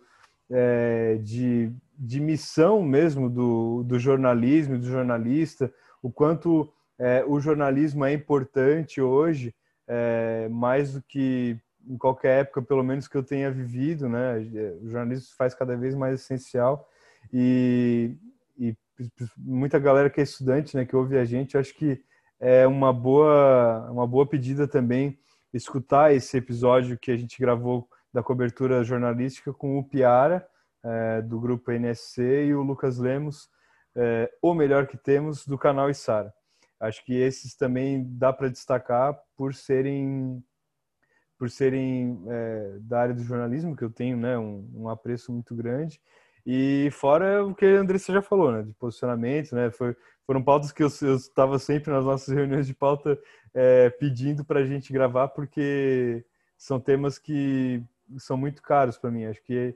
é, 0.49 1.19
de, 1.21 1.71
de 1.97 2.19
missão 2.19 2.81
mesmo 2.83 3.29
do, 3.29 3.83
do 3.83 3.99
jornalismo, 3.99 4.77
do 4.77 4.85
jornalista, 4.85 5.73
o 6.01 6.11
quanto 6.11 6.71
é, 6.97 7.23
o 7.25 7.39
jornalismo 7.39 8.05
é 8.05 8.13
importante 8.13 9.01
hoje, 9.01 9.53
é, 9.87 10.47
mais 10.49 10.93
do 10.93 11.01
que 11.01 11.57
em 11.87 11.97
qualquer 11.97 12.41
época, 12.41 12.61
pelo 12.61 12.83
menos 12.83 13.07
que 13.07 13.15
eu 13.15 13.23
tenha 13.23 13.49
vivido, 13.49 14.07
né? 14.07 14.37
O 14.81 14.89
jornalismo 14.89 15.33
faz 15.35 15.55
cada 15.55 15.75
vez 15.75 15.95
mais 15.95 16.21
essencial 16.21 16.87
e, 17.33 18.15
e 18.57 18.75
muita 19.37 19.79
galera 19.79 20.09
que 20.09 20.19
é 20.19 20.23
estudante, 20.23 20.75
né, 20.75 20.85
que 20.85 20.95
ouve 20.95 21.17
a 21.17 21.25
gente, 21.25 21.57
acho 21.57 21.73
que 21.73 22.03
é 22.39 22.67
uma 22.67 22.93
boa, 22.93 23.89
uma 23.91 24.05
boa 24.05 24.25
pedida 24.25 24.67
também 24.67 25.17
escutar 25.53 26.13
esse 26.13 26.37
episódio 26.37 26.97
que 26.97 27.11
a 27.11 27.17
gente 27.17 27.39
gravou 27.39 27.87
da 28.13 28.23
cobertura 28.23 28.83
jornalística 28.83 29.53
com 29.53 29.77
o 29.77 29.83
Piara, 29.83 30.47
é, 30.83 31.21
do 31.21 31.39
grupo 31.39 31.71
NSC, 31.71 32.45
e 32.45 32.53
o 32.53 32.61
Lucas 32.61 32.97
Lemos, 32.97 33.49
é, 33.95 34.31
o 34.41 34.53
melhor 34.53 34.87
que 34.87 34.97
temos, 34.97 35.45
do 35.45 35.57
canal 35.57 35.89
Isara. 35.89 36.33
Acho 36.79 37.03
que 37.03 37.13
esses 37.13 37.55
também 37.55 38.05
dá 38.17 38.31
para 38.31 38.49
destacar 38.49 39.17
por 39.35 39.53
serem 39.53 40.43
por 41.37 41.49
serem 41.49 42.21
é, 42.27 42.77
da 42.81 42.99
área 42.99 43.15
do 43.15 43.23
jornalismo, 43.23 43.73
que 43.73 43.83
eu 43.83 43.89
tenho 43.89 44.17
né, 44.17 44.37
um, 44.37 44.69
um 44.75 44.89
apreço 44.89 45.31
muito 45.31 45.55
grande, 45.55 46.01
e 46.45 46.89
fora 46.91 47.45
o 47.45 47.55
que 47.55 47.65
a 47.65 47.79
Andressa 47.79 48.11
já 48.11 48.21
falou, 48.21 48.51
né, 48.51 48.63
de 48.63 48.73
posicionamento, 48.73 49.55
né, 49.55 49.71
foi, 49.71 49.95
foram 50.29 50.43
pautas 50.43 50.71
que 50.71 50.83
eu 50.83 50.87
estava 51.15 51.57
sempre 51.57 51.91
nas 51.91 52.05
nossas 52.05 52.31
reuniões 52.31 52.67
de 52.67 52.73
pauta 52.75 53.19
é, 53.51 53.89
pedindo 53.89 54.45
para 54.45 54.59
a 54.59 54.63
gente 54.63 54.93
gravar, 54.93 55.29
porque 55.29 56.23
são 56.55 56.79
temas 56.79 57.17
que 57.17 57.83
são 58.15 58.37
muito 58.37 58.61
caros 58.61 58.95
para 58.95 59.09
mim. 59.09 59.25
Acho 59.25 59.41
que 59.41 59.75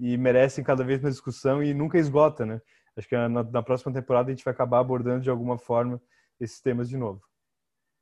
e 0.00 0.16
merecem 0.16 0.64
cada 0.64 0.82
vez 0.82 1.00
mais 1.00 1.14
discussão 1.14 1.62
e 1.62 1.72
nunca 1.72 1.98
esgota, 1.98 2.44
né? 2.44 2.60
Acho 2.96 3.08
que 3.08 3.16
na, 3.16 3.44
na 3.44 3.62
próxima 3.62 3.92
temporada 3.92 4.28
a 4.28 4.34
gente 4.34 4.44
vai 4.44 4.52
acabar 4.52 4.80
abordando 4.80 5.22
de 5.22 5.30
alguma 5.30 5.56
forma 5.56 6.02
esses 6.40 6.60
temas 6.60 6.88
de 6.88 6.96
novo. 6.96 7.22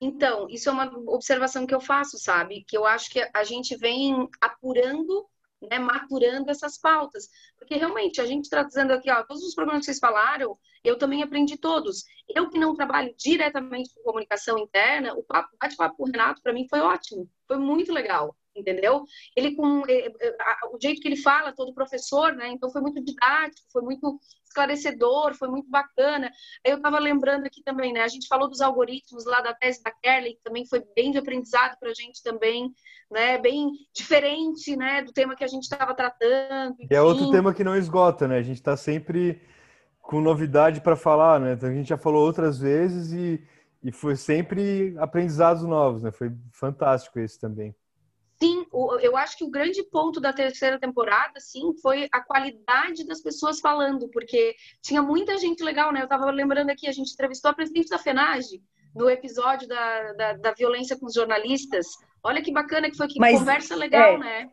Então, 0.00 0.49
isso 0.49 0.71
é 0.71 0.73
uma 0.73 0.90
observação 1.07 1.66
que 1.66 1.75
eu 1.75 1.83
faço, 1.83 2.19
sabe? 2.19 2.64
Que 2.66 2.78
eu 2.78 2.87
acho 2.87 3.11
que 3.11 3.28
a 3.35 3.45
gente 3.45 3.76
vem 3.76 4.26
apurando 4.40 5.28
né, 5.69 5.79
maturando 5.79 6.50
essas 6.50 6.79
pautas. 6.79 7.29
Porque 7.59 7.75
realmente 7.76 8.21
a 8.21 8.26
gente 8.26 8.45
está 8.45 8.62
dizendo 8.62 8.93
aqui, 8.93 9.11
ó, 9.11 9.23
todos 9.25 9.43
os 9.43 9.55
problemas 9.55 9.81
que 9.81 9.87
vocês 9.87 9.99
falaram, 9.99 10.59
eu 10.85 10.97
também 10.97 11.23
aprendi 11.23 11.57
todos. 11.57 12.05
Eu 12.29 12.49
que 12.49 12.59
não 12.59 12.75
trabalho 12.75 13.14
diretamente 13.19 13.95
com 13.95 14.02
comunicação 14.02 14.59
interna, 14.59 15.14
o 15.14 15.25
bate-papo 15.61 15.97
com 15.97 16.05
o 16.05 16.07
Renato 16.07 16.43
para 16.43 16.52
mim 16.52 16.67
foi 16.69 16.81
ótimo, 16.81 17.29
foi 17.47 17.59
muito 17.59 17.93
legal 17.93 18.35
entendeu? 18.52 19.05
Ele 19.37 19.55
com 19.55 19.83
eh, 19.88 20.12
eh, 20.21 20.37
o 20.73 20.79
jeito 20.81 21.00
que 21.00 21.09
ele 21.09 21.17
fala, 21.17 21.52
todo 21.52 21.73
professor, 21.73 22.35
né? 22.35 22.49
Então 22.49 22.71
foi 22.71 22.81
muito 22.81 23.02
didático, 23.02 23.67
foi 23.73 23.83
muito 23.83 24.21
esclarecedor, 24.50 25.35
foi 25.35 25.49
muito 25.49 25.71
bacana. 25.71 26.30
Aí 26.64 26.73
eu 26.73 26.76
estava 26.76 26.99
lembrando 26.99 27.47
aqui 27.47 27.62
também, 27.62 27.92
né? 27.92 28.02
A 28.02 28.09
gente 28.09 28.26
falou 28.26 28.49
dos 28.49 28.61
algoritmos 28.61 29.25
lá 29.25 29.40
da 29.40 29.54
tese 29.54 29.83
da 29.83 29.90
Kelly, 29.90 30.35
que 30.35 30.42
também 30.42 30.66
foi 30.66 30.85
bem 30.95 31.12
de 31.12 31.19
aprendizado 31.19 31.78
para 31.78 31.90
a 31.90 31.95
gente 31.95 32.23
também, 32.23 32.73
né? 33.11 33.38
Bem 33.38 33.71
diferente, 33.95 34.76
né? 34.76 35.02
Do 35.02 35.12
tema 35.12 35.37
que 35.37 35.45
a 35.45 35.49
gente 35.49 35.62
estava 35.62 35.95
tratando. 35.95 36.76
E 36.90 36.95
é 36.95 37.00
outro 37.00 37.30
tema 37.30 37.54
que 37.54 37.64
não 37.64 37.76
esgota, 37.76 38.28
né? 38.28 38.38
A 38.38 38.42
gente 38.42 38.59
está 38.59 38.76
sempre 38.76 39.40
com 40.02 40.21
novidade 40.21 40.80
para 40.80 40.97
falar, 40.97 41.38
né? 41.40 41.52
Então 41.52 41.69
a 41.69 41.73
gente 41.73 41.88
já 41.88 41.97
falou 41.97 42.25
outras 42.25 42.59
vezes 42.59 43.12
e, 43.12 43.42
e 43.83 43.92
foi 43.92 44.16
sempre 44.16 44.95
aprendizados 44.99 45.62
novos, 45.62 46.02
né? 46.02 46.11
Foi 46.11 46.33
fantástico 46.52 47.19
esse 47.21 47.38
também. 47.38 47.75
Sim, 48.42 48.64
eu 49.02 49.18
acho 49.18 49.37
que 49.37 49.44
o 49.44 49.50
grande 49.50 49.82
ponto 49.82 50.18
da 50.18 50.32
terceira 50.32 50.78
temporada, 50.78 51.38
sim, 51.38 51.75
foi 51.82 52.09
a 52.11 52.23
qualidade 52.23 53.06
das 53.06 53.20
pessoas 53.20 53.61
falando, 53.61 54.09
porque 54.09 54.56
tinha 54.80 55.02
muita 55.02 55.37
gente 55.37 55.62
legal, 55.62 55.92
né? 55.92 56.00
Eu 56.00 56.04
estava 56.04 56.30
lembrando 56.30 56.70
aqui, 56.70 56.88
a 56.88 56.92
gente 56.92 57.12
entrevistou 57.12 57.50
a 57.50 57.54
presidente 57.54 57.90
da 57.90 57.99
FENAGE 57.99 58.62
no 58.94 59.11
episódio 59.11 59.68
da, 59.68 60.12
da, 60.14 60.32
da, 60.32 60.52
violência 60.54 60.99
com 60.99 61.04
os 61.04 61.12
jornalistas. 61.12 61.87
Olha 62.23 62.42
que 62.42 62.50
bacana 62.50 62.90
que 62.90 62.97
foi, 62.97 63.09
que 63.09 63.20
Mas, 63.20 63.38
conversa 63.38 63.76
legal, 63.76 64.14
é... 64.14 64.18
né? 64.18 64.50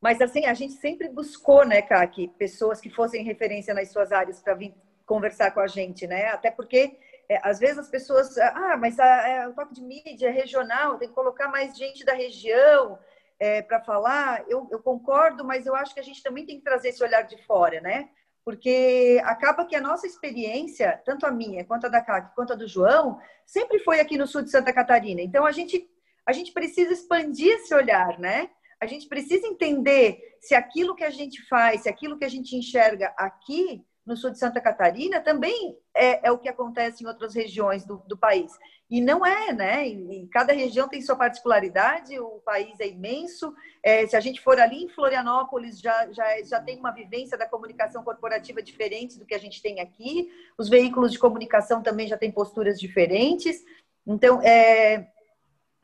Mas 0.00 0.20
assim, 0.20 0.46
a 0.46 0.54
gente 0.54 0.74
sempre 0.74 1.08
buscou, 1.08 1.66
né, 1.66 1.82
Kaki, 1.82 2.28
pessoas 2.38 2.80
que 2.80 2.88
fossem 2.88 3.24
referência 3.24 3.74
nas 3.74 3.90
suas 3.90 4.12
áreas 4.12 4.40
para 4.40 4.54
vir 4.54 4.74
conversar 5.04 5.50
com 5.50 5.60
a 5.60 5.66
gente, 5.66 6.06
né? 6.06 6.26
Até 6.26 6.52
porque 6.52 6.96
é, 7.32 7.40
às 7.42 7.58
vezes 7.58 7.78
as 7.78 7.88
pessoas, 7.88 8.36
ah, 8.38 8.76
mas 8.76 8.98
a, 8.98 9.28
é, 9.28 9.48
o 9.48 9.54
toque 9.54 9.74
de 9.74 9.82
mídia 9.82 10.28
é 10.28 10.30
regional, 10.30 10.98
tem 10.98 11.08
que 11.08 11.14
colocar 11.14 11.48
mais 11.48 11.76
gente 11.76 12.04
da 12.04 12.12
região 12.12 12.98
é, 13.40 13.62
para 13.62 13.80
falar. 13.80 14.44
Eu, 14.48 14.68
eu, 14.70 14.80
concordo, 14.80 15.44
mas 15.44 15.66
eu 15.66 15.74
acho 15.74 15.94
que 15.94 16.00
a 16.00 16.04
gente 16.04 16.22
também 16.22 16.44
tem 16.44 16.58
que 16.58 16.64
trazer 16.64 16.90
esse 16.90 17.02
olhar 17.02 17.22
de 17.22 17.42
fora, 17.44 17.80
né? 17.80 18.10
Porque 18.44 19.20
acaba 19.24 19.64
que 19.64 19.74
a 19.74 19.80
nossa 19.80 20.06
experiência, 20.06 21.00
tanto 21.06 21.24
a 21.24 21.30
minha, 21.30 21.64
quanto 21.64 21.86
a 21.86 21.88
da 21.88 22.02
CAC, 22.02 22.34
quanto 22.34 22.52
a 22.52 22.56
do 22.56 22.68
João, 22.68 23.18
sempre 23.46 23.78
foi 23.78 24.00
aqui 24.00 24.18
no 24.18 24.26
sul 24.26 24.42
de 24.42 24.50
Santa 24.50 24.72
Catarina. 24.72 25.22
Então 25.22 25.46
a 25.46 25.52
gente, 25.52 25.88
a 26.26 26.32
gente 26.32 26.52
precisa 26.52 26.92
expandir 26.92 27.54
esse 27.54 27.74
olhar, 27.74 28.18
né? 28.18 28.50
A 28.80 28.86
gente 28.86 29.08
precisa 29.08 29.46
entender 29.46 30.20
se 30.40 30.54
aquilo 30.54 30.94
que 30.94 31.04
a 31.04 31.10
gente 31.10 31.40
faz, 31.48 31.82
se 31.82 31.88
aquilo 31.88 32.18
que 32.18 32.24
a 32.24 32.28
gente 32.28 32.56
enxerga 32.56 33.14
aqui 33.16 33.82
no 34.04 34.16
sul 34.16 34.30
de 34.30 34.38
Santa 34.38 34.60
Catarina 34.60 35.20
também 35.20 35.78
é, 35.94 36.28
é 36.28 36.32
o 36.32 36.38
que 36.38 36.48
acontece 36.48 37.04
em 37.04 37.06
outras 37.06 37.34
regiões 37.34 37.84
do, 37.84 37.98
do 38.06 38.16
país. 38.16 38.52
E 38.90 39.00
não 39.00 39.24
é, 39.24 39.52
né? 39.52 39.88
E, 39.88 40.26
cada 40.26 40.52
região 40.52 40.88
tem 40.88 41.00
sua 41.00 41.16
particularidade, 41.16 42.18
o 42.18 42.40
país 42.44 42.78
é 42.80 42.88
imenso. 42.88 43.54
É, 43.82 44.06
se 44.06 44.16
a 44.16 44.20
gente 44.20 44.40
for 44.40 44.60
ali 44.60 44.84
em 44.84 44.88
Florianópolis, 44.88 45.80
já, 45.80 46.12
já, 46.12 46.42
já 46.42 46.60
tem 46.60 46.78
uma 46.78 46.90
vivência 46.90 47.38
da 47.38 47.48
comunicação 47.48 48.02
corporativa 48.02 48.62
diferente 48.62 49.18
do 49.18 49.24
que 49.24 49.34
a 49.34 49.38
gente 49.38 49.62
tem 49.62 49.80
aqui. 49.80 50.30
Os 50.58 50.68
veículos 50.68 51.12
de 51.12 51.18
comunicação 51.18 51.82
também 51.82 52.06
já 52.06 52.18
têm 52.18 52.30
posturas 52.30 52.78
diferentes. 52.78 53.64
Então, 54.06 54.42
é, 54.42 55.08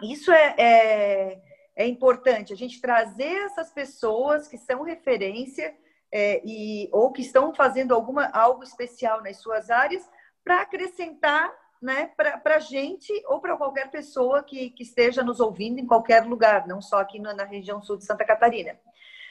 isso 0.02 0.32
é, 0.32 0.54
é, 0.58 1.42
é 1.76 1.86
importante, 1.86 2.52
a 2.52 2.56
gente 2.56 2.80
trazer 2.80 3.44
essas 3.44 3.70
pessoas 3.72 4.48
que 4.48 4.58
são 4.58 4.82
referência 4.82 5.74
é, 6.12 6.40
e, 6.44 6.88
ou 6.92 7.12
que 7.12 7.22
estão 7.22 7.54
fazendo 7.54 7.94
alguma, 7.94 8.26
algo 8.28 8.62
especial 8.62 9.22
nas 9.22 9.38
suas 9.38 9.70
áreas 9.70 10.08
para 10.42 10.62
acrescentar 10.62 11.52
né, 11.80 12.10
para 12.16 12.56
a 12.56 12.58
gente 12.58 13.12
ou 13.26 13.40
para 13.40 13.56
qualquer 13.56 13.90
pessoa 13.90 14.42
que, 14.42 14.70
que 14.70 14.82
esteja 14.82 15.22
nos 15.22 15.38
ouvindo 15.38 15.78
em 15.78 15.86
qualquer 15.86 16.24
lugar, 16.24 16.66
não 16.66 16.82
só 16.82 16.98
aqui 16.98 17.20
na, 17.20 17.32
na 17.32 17.44
região 17.44 17.80
sul 17.82 17.96
de 17.96 18.04
Santa 18.04 18.24
Catarina. 18.24 18.78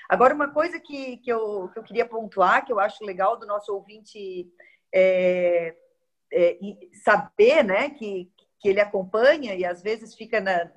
Agora, 0.08 0.34
uma 0.34 0.50
coisa 0.54 0.80
que, 0.80 1.18
que, 1.18 1.30
eu, 1.30 1.70
que 1.74 1.80
eu 1.80 1.84
queria 1.84 2.06
pontuar, 2.06 2.66
que 2.66 2.72
eu 2.72 2.80
acho 2.80 3.04
legal 3.04 3.38
do 3.38 3.46
nosso 3.46 3.74
ouvinte 3.74 4.50
é, 4.94 5.76
é, 6.32 6.58
saber, 7.04 7.64
né, 7.64 7.90
que, 7.90 8.32
que 8.60 8.70
ele 8.70 8.80
acompanha 8.80 9.54
e 9.54 9.66
às 9.66 9.82
vezes 9.82 10.16
fica 10.16 10.40
na. 10.40 10.72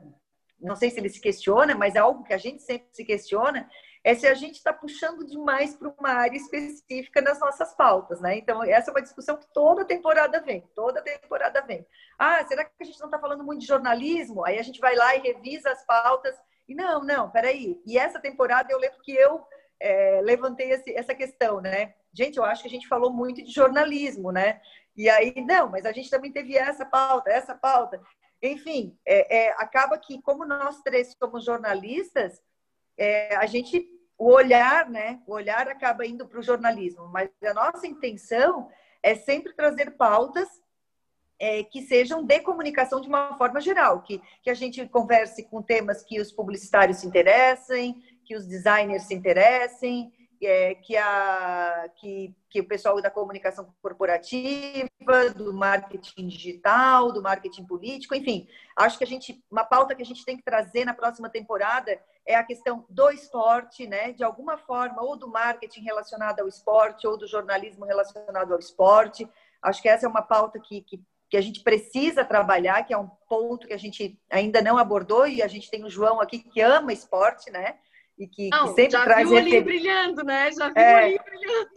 Não 0.61 0.77
sei 0.77 0.91
se 0.91 0.99
ele 0.99 1.09
se 1.09 1.21
questiona, 1.21 1.75
mas 1.75 1.95
é 1.95 2.01
algo 2.01 2.25
que 2.25 2.35
a 2.35 2.39
gente 2.39 2.63
sempre 2.63 2.89
se 2.93 3.05
questiona, 3.05 3.71
é 4.03 4.15
se 4.15 4.27
a 4.27 4.35
gente 4.35 4.57
está 4.57 4.73
puxando 4.73 5.27
demais 5.27 5.77
para 5.77 5.89
uma 5.89 6.11
área 6.11 6.37
específica 6.37 7.21
nas 7.21 7.39
nossas 7.39 7.75
pautas, 7.75 8.21
né? 8.21 8.39
Então, 8.39 8.63
essa 8.65 8.91
é 8.91 8.95
uma 8.95 9.03
discussão 9.03 9.37
que 9.37 9.47
toda 9.53 9.85
temporada 9.85 10.41
vem, 10.41 10.63
toda 10.75 11.03
temporada 11.03 11.61
vem. 11.63 11.87
Ah, 12.19 12.45
será 12.47 12.65
que 12.65 12.73
a 12.81 12.85
gente 12.85 12.99
não 12.99 13.07
está 13.07 13.19
falando 13.19 13.45
muito 13.45 13.61
de 13.61 13.67
jornalismo? 13.67 14.45
Aí 14.45 14.59
a 14.59 14.63
gente 14.63 14.81
vai 14.81 14.95
lá 14.95 15.15
e 15.15 15.21
revisa 15.21 15.71
as 15.71 15.85
pautas. 15.85 16.35
E 16.67 16.75
não, 16.75 17.03
não, 17.05 17.31
peraí. 17.31 17.81
E 17.87 17.99
essa 17.99 18.19
temporada 18.19 18.73
eu 18.73 18.79
lembro 18.79 19.01
que 19.03 19.13
eu 19.13 19.45
é, 19.79 20.21
levantei 20.23 20.71
esse, 20.71 20.95
essa 20.95 21.15
questão, 21.15 21.61
né? 21.61 21.95
Gente, 22.13 22.39
eu 22.39 22.45
acho 22.45 22.63
que 22.63 22.69
a 22.69 22.71
gente 22.71 22.89
falou 22.89 23.13
muito 23.13 23.43
de 23.43 23.53
jornalismo, 23.53 24.33
né? 24.33 24.61
E 24.97 25.09
aí, 25.09 25.35
não, 25.47 25.69
mas 25.69 25.85
a 25.85 25.93
gente 25.93 26.11
também 26.11 26.33
teve 26.33 26.57
essa 26.57 26.85
pauta, 26.85 27.31
essa 27.31 27.55
pauta. 27.55 28.01
Enfim, 28.43 28.99
é, 29.07 29.49
é, 29.49 29.53
acaba 29.59 29.99
que, 29.99 30.21
como 30.23 30.47
nós 30.47 30.81
três 30.83 31.15
somos 31.19 31.45
jornalistas, 31.45 32.41
é, 33.01 33.35
a 33.37 33.47
gente, 33.47 33.89
o 34.19 34.31
olhar, 34.31 34.89
né? 34.91 35.23
O 35.27 35.33
olhar 35.33 35.67
acaba 35.69 36.07
indo 36.07 36.29
para 36.29 36.39
o 36.39 36.43
jornalismo, 36.43 37.09
mas 37.09 37.31
a 37.43 37.55
nossa 37.55 37.87
intenção 37.87 38.69
é 39.03 39.15
sempre 39.15 39.55
trazer 39.55 39.93
pautas 39.93 40.47
é, 41.39 41.65
que 41.65 41.81
sejam 41.81 42.23
de 42.23 42.41
comunicação 42.41 43.01
de 43.01 43.09
uma 43.09 43.39
forma 43.39 43.59
geral, 43.59 44.03
que, 44.03 44.21
que 44.43 44.51
a 44.51 44.55
gente 44.55 44.87
converse 44.87 45.45
com 45.45 45.63
temas 45.63 46.03
que 46.03 46.21
os 46.21 46.31
publicitários 46.31 46.99
se 46.99 47.07
interessem, 47.07 47.95
que 48.27 48.37
os 48.37 48.47
designers 48.47 49.05
se 49.05 49.15
interessem, 49.15 50.13
é, 50.43 50.75
que, 50.75 50.97
a, 50.99 51.91
que, 51.97 52.35
que 52.51 52.61
o 52.61 52.69
pessoal 52.69 53.01
da 53.01 53.11
comunicação 53.11 53.75
corporativa, 53.81 54.89
do 55.35 55.55
marketing 55.55 56.29
digital, 56.29 57.13
do 57.13 57.23
marketing 57.23 57.65
político, 57.65 58.15
enfim, 58.15 58.47
acho 58.77 58.99
que 58.99 59.05
a 59.05 59.07
gente, 59.07 59.43
uma 59.51 59.65
pauta 59.65 59.95
que 59.95 60.03
a 60.03 60.07
gente 60.07 60.25
tem 60.25 60.37
que 60.37 60.43
trazer 60.43 60.85
na 60.85 60.93
próxima 60.93 61.31
temporada 61.31 61.99
é 62.31 62.37
a 62.37 62.45
questão 62.45 62.85
do 62.89 63.11
esporte, 63.11 63.87
né? 63.87 64.13
De 64.13 64.25
alguma 64.25 64.57
forma, 64.57 65.03
ou 65.03 65.17
do 65.17 65.29
marketing 65.29 65.83
relacionado 65.83 66.41
ao 66.41 66.49
esporte, 66.49 67.07
ou 67.07 67.17
do 67.17 67.27
jornalismo 67.27 67.85
relacionado 67.85 68.53
ao 68.53 68.59
esporte. 68.59 69.29
Acho 69.63 69.83
que 69.83 69.89
essa 69.89 70.07
é 70.07 70.09
uma 70.09 70.23
pauta 70.23 70.59
que, 70.59 70.83
que, 70.83 71.01
que 71.29 71.37
a 71.37 71.41
gente 71.41 71.63
precisa 71.63 72.25
trabalhar, 72.25 72.85
que 72.85 72.95
é 72.95 72.99
um 72.99 73.11
ponto 73.29 73.67
que 73.67 73.75
a 73.75 73.79
gente 73.79 74.19
ainda 74.31 74.63
não 74.63 74.79
abordou, 74.79 75.27
e 75.27 75.43
a 75.43 75.49
gente 75.49 75.71
tem 75.71 75.85
o 75.85 75.91
João 75.91 76.21
aqui 76.21 76.39
que 76.39 76.61
ama 76.61 76.93
esporte, 76.93 77.51
né? 77.51 77.79
e 78.21 78.29
que, 78.29 78.51
Não, 78.51 78.69
que 78.69 78.75
sempre 78.75 78.93
já 78.93 79.03
traz 79.03 79.29
viu 79.29 79.39
refer... 79.39 79.57
ali 79.57 79.65
brilhando, 79.65 80.23
né? 80.23 80.53
Já 80.53 80.69
viu 80.69 80.83
é, 80.83 81.05
ali 81.05 81.19
brilhando. 81.25 81.71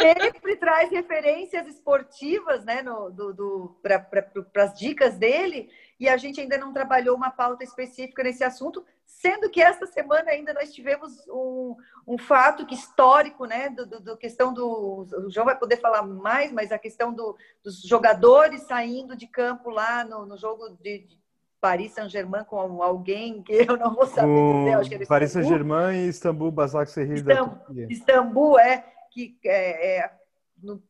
Sempre 0.00 0.56
traz 0.56 0.90
referências 0.90 1.66
esportivas, 1.66 2.64
né, 2.64 2.82
no, 2.82 3.10
do, 3.10 3.34
do, 3.34 3.80
para 3.82 4.64
as 4.64 4.78
dicas 4.78 5.18
dele, 5.18 5.68
e 6.02 6.08
a 6.08 6.16
gente 6.16 6.40
ainda 6.40 6.58
não 6.58 6.72
trabalhou 6.72 7.16
uma 7.16 7.30
pauta 7.30 7.62
específica 7.62 8.24
nesse 8.24 8.42
assunto, 8.42 8.84
sendo 9.06 9.48
que 9.48 9.62
esta 9.62 9.86
semana 9.86 10.32
ainda 10.32 10.52
nós 10.52 10.72
tivemos 10.72 11.12
um, 11.28 11.76
um 12.04 12.18
fato 12.18 12.66
histórico, 12.74 13.44
né, 13.44 13.68
do, 13.68 13.86
do, 13.86 14.00
do, 14.00 14.16
questão 14.16 14.52
do, 14.52 15.06
o 15.26 15.30
João 15.30 15.46
vai 15.46 15.56
poder 15.56 15.76
falar 15.76 16.02
mais, 16.02 16.50
mas 16.50 16.72
a 16.72 16.78
questão 16.78 17.14
do, 17.14 17.36
dos 17.62 17.80
jogadores 17.82 18.62
saindo 18.62 19.14
de 19.14 19.28
campo 19.28 19.70
lá 19.70 20.02
no, 20.02 20.26
no 20.26 20.36
jogo 20.36 20.70
de, 20.80 21.06
de 21.06 21.16
Paris 21.60 21.92
Saint-Germain 21.92 22.42
com 22.46 22.82
alguém 22.82 23.40
que 23.40 23.52
eu 23.52 23.76
não 23.76 23.94
vou 23.94 24.06
saber 24.06 24.26
com 24.26 24.64
dizer. 24.64 24.74
Acho 24.74 24.90
que 24.90 25.06
Paris 25.06 25.30
Saint-Germain 25.30 25.94
e 25.98 26.08
Istambul, 26.08 26.50
Basaksehir 26.50 27.18
Istambul, 27.18 27.58
da 27.68 27.92
Istambul 27.92 28.58
é 28.58 28.84
que 29.12 29.38
é, 29.44 29.98
é 29.98 30.10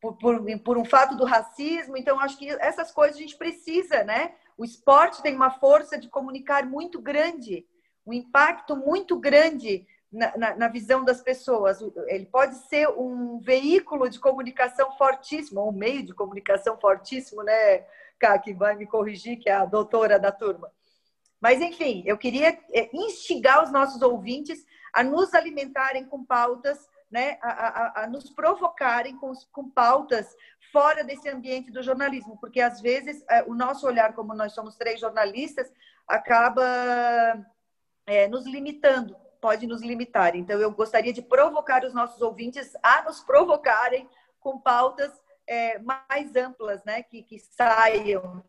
por, 0.00 0.14
por, 0.16 0.58
por, 0.60 0.78
um 0.78 0.84
fato 0.86 1.16
do 1.16 1.26
racismo. 1.26 1.98
Então, 1.98 2.18
acho 2.20 2.38
que 2.38 2.48
essas 2.48 2.92
coisas 2.92 3.16
a 3.16 3.20
gente 3.20 3.36
precisa, 3.36 4.04
né? 4.04 4.32
O 4.56 4.64
esporte 4.64 5.22
tem 5.22 5.34
uma 5.34 5.50
força 5.50 5.98
de 5.98 6.08
comunicar 6.08 6.66
muito 6.66 7.00
grande, 7.00 7.66
um 8.06 8.12
impacto 8.12 8.76
muito 8.76 9.18
grande 9.18 9.86
na, 10.12 10.36
na, 10.36 10.56
na, 10.56 10.68
visão 10.68 11.04
das 11.04 11.22
pessoas. 11.22 11.80
Ele 12.06 12.26
pode 12.26 12.56
ser 12.68 12.88
um 12.88 13.38
veículo 13.38 14.08
de 14.08 14.20
comunicação 14.20 14.92
fortíssimo, 14.98 15.66
um 15.66 15.72
meio 15.72 16.02
de 16.04 16.12
comunicação 16.12 16.78
fortíssimo, 16.78 17.42
né? 17.42 17.84
que 18.42 18.54
vai 18.54 18.76
me 18.76 18.86
corrigir, 18.86 19.38
que 19.38 19.48
é 19.48 19.52
a 19.52 19.64
doutora 19.64 20.18
da 20.18 20.30
turma. 20.30 20.70
Mas, 21.40 21.60
enfim, 21.60 22.04
eu 22.06 22.16
queria 22.16 22.56
é, 22.72 22.88
instigar 22.94 23.64
os 23.64 23.72
nossos 23.72 24.00
ouvintes 24.00 24.64
a 24.92 25.02
nos 25.02 25.34
alimentarem 25.34 26.04
com 26.04 26.24
pautas, 26.24 26.88
né, 27.10 27.36
a, 27.42 27.50
a, 27.50 28.04
a 28.04 28.06
nos 28.06 28.30
provocarem 28.30 29.16
com, 29.16 29.32
com, 29.50 29.68
pautas 29.68 30.34
fora 30.72 31.04
desse 31.04 31.28
ambiente 31.28 31.70
do 31.70 31.82
jornalismo, 31.82 32.38
porque 32.38 32.60
às 32.60 32.80
vezes 32.80 33.22
é, 33.28 33.42
o 33.44 33.54
nosso 33.54 33.86
olhar, 33.86 34.14
como 34.14 34.34
nós 34.34 34.52
somos 34.52 34.74
três 34.76 34.98
jornalistas, 34.98 35.70
acaba 36.08 36.64
é, 38.06 38.26
nos 38.26 38.46
limitando, 38.46 39.14
pode 39.40 39.66
nos 39.66 39.82
limitar. 39.82 40.34
Então, 40.34 40.58
eu 40.58 40.70
gostaria 40.72 41.12
de 41.12 41.20
provocar 41.20 41.84
os 41.84 41.92
nossos 41.92 42.20
ouvintes 42.22 42.72
a 42.82 43.02
nos 43.02 43.20
provocarem 43.20 44.08
com 44.40 44.58
pautas 44.58 45.12
é, 45.46 45.78
mais 45.78 46.34
amplas, 46.34 46.82
né, 46.84 47.02
que, 47.02 47.22
que 47.22 47.38
saiam 47.38 48.42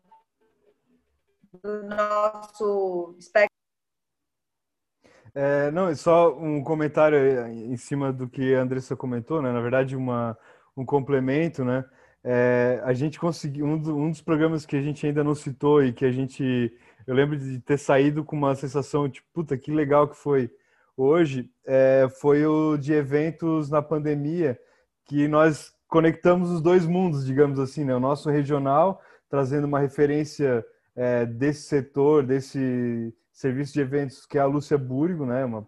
do 1.62 1.82
nosso 1.84 3.14
espectro. 3.18 3.54
É, 5.34 5.70
não, 5.72 5.94
só 5.96 6.32
um 6.32 6.62
comentário 6.62 7.48
em 7.48 7.76
cima 7.76 8.12
do 8.12 8.28
que 8.28 8.54
a 8.54 8.60
Andressa 8.60 8.94
comentou, 8.94 9.42
né? 9.42 9.52
Na 9.52 9.60
verdade, 9.60 9.96
uma, 9.96 10.38
um 10.76 10.84
complemento, 10.86 11.64
né? 11.64 11.84
É, 12.24 12.80
a 12.84 12.94
gente 12.94 13.20
conseguiu 13.20 13.66
um, 13.66 13.74
um, 13.74 14.10
dos 14.10 14.22
programas 14.22 14.64
que 14.64 14.76
a 14.76 14.80
gente 14.80 15.06
ainda 15.06 15.22
não 15.22 15.34
citou 15.34 15.84
e 15.84 15.92
que 15.92 16.06
a 16.06 16.10
gente 16.10 16.72
eu 17.06 17.14
lembro 17.14 17.36
de 17.36 17.60
ter 17.60 17.78
saído 17.78 18.24
com 18.24 18.34
uma 18.34 18.54
sensação 18.54 19.06
de 19.06 19.22
puta 19.34 19.58
que 19.58 19.70
legal 19.70 20.08
que 20.08 20.16
foi 20.16 20.50
hoje 20.96 21.50
é, 21.66 22.08
foi 22.20 22.46
o 22.46 22.78
de 22.78 22.94
eventos 22.94 23.68
na 23.68 23.82
pandemia 23.82 24.58
que 25.04 25.28
nós 25.28 25.74
conectamos 25.94 26.50
os 26.50 26.60
dois 26.60 26.86
mundos, 26.86 27.24
digamos 27.24 27.58
assim, 27.58 27.84
né? 27.84 27.94
O 27.94 28.00
nosso 28.00 28.28
regional, 28.28 29.00
trazendo 29.28 29.66
uma 29.66 29.78
referência 29.78 30.64
é, 30.96 31.24
desse 31.26 31.62
setor, 31.62 32.24
desse 32.24 33.14
serviço 33.32 33.74
de 33.74 33.80
eventos, 33.80 34.26
que 34.26 34.38
é 34.38 34.40
a 34.40 34.46
Lúcia 34.46 34.78
Burgo, 34.78 35.26
né? 35.26 35.44
Uma, 35.44 35.66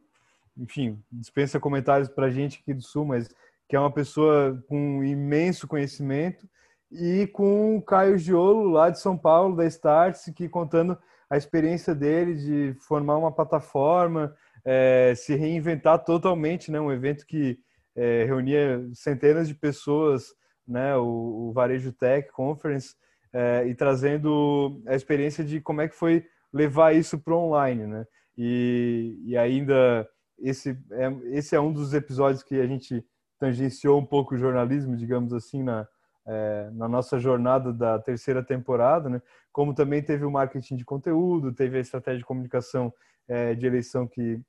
enfim, 0.57 1.01
dispensa 1.13 1.61
comentários 1.61 2.09
para 2.09 2.31
gente 2.31 2.61
aqui 2.61 2.75
do 2.75 2.83
Sul, 2.83 3.05
mas 3.05 3.29
que 3.69 3.77
é 3.77 3.81
uma 3.81 3.93
pessoa 3.93 4.63
com 4.69 5.03
imenso 5.03 5.67
conhecimento, 5.67 6.49
e 6.91 7.27
com 7.29 7.77
o 7.77 7.83
Caio 7.83 8.19
Giolo, 8.19 8.71
lá 8.71 8.91
de 8.91 9.01
São 9.01 9.19
Paulo, 9.19 9.57
da 9.57 9.67
Starts, 9.67 10.33
que 10.35 10.49
contando 10.49 10.97
a 11.29 11.37
experiência 11.37 11.95
dele 11.95 12.35
de 12.35 12.77
formar 12.81 13.17
uma 13.17 13.33
plataforma, 13.33 14.35
é, 14.65 15.13
se 15.17 15.35
reinventar 15.35 16.05
totalmente, 16.05 16.71
né? 16.71 16.81
Um 16.81 16.93
evento 16.93 17.27
que 17.27 17.59
é, 17.95 18.25
reunia 18.25 18.89
centenas 18.95 19.49
de 19.49 19.55
pessoas, 19.55 20.35
né? 20.67 20.97
O, 20.97 21.49
o 21.49 21.53
Varejo 21.53 21.93
Tech 21.93 22.31
Conference, 22.31 22.95
é, 23.33 23.67
e 23.67 23.75
trazendo 23.75 24.81
a 24.87 24.95
experiência 24.95 25.45
de 25.45 25.61
como 25.61 25.81
é 25.81 25.89
que 25.89 25.95
foi 25.95 26.25
levar 26.53 26.95
isso 26.95 27.19
para 27.19 27.35
online, 27.35 27.87
né? 27.87 28.07
E, 28.39 29.21
e 29.25 29.37
ainda 29.37 30.09
esse 30.39 30.79
é, 30.93 31.13
esse 31.37 31.57
é 31.57 31.61
um 31.61 31.73
dos 31.73 31.95
episódios 31.95 32.43
que 32.43 32.61
a 32.61 32.67
gente 32.67 33.05
tangenciou 33.39 33.99
um 34.01 34.07
pouco 34.07 34.35
o 34.35 34.39
jornalismo, 34.39 34.97
digamos 34.97 35.33
assim, 35.33 35.63
na, 35.63 35.87
é, 36.27 36.71
na 36.73 36.89
nossa 36.89 37.19
jornada 37.19 37.73
da 37.73 37.99
terceira 37.99 38.43
temporada, 38.43 39.09
né? 39.09 39.23
Como 39.53 39.75
também 39.75 40.03
teve 40.03 40.25
o 40.25 40.31
marketing 40.31 40.77
de 40.77 40.85
conteúdo, 40.85 41.53
teve 41.53 41.79
a 41.79 41.81
estratégia 41.81 42.19
de 42.19 42.25
comunicação 42.25 42.93
é, 43.29 43.55
de 43.55 43.67
eleição 43.67 44.07
que, 44.07 44.41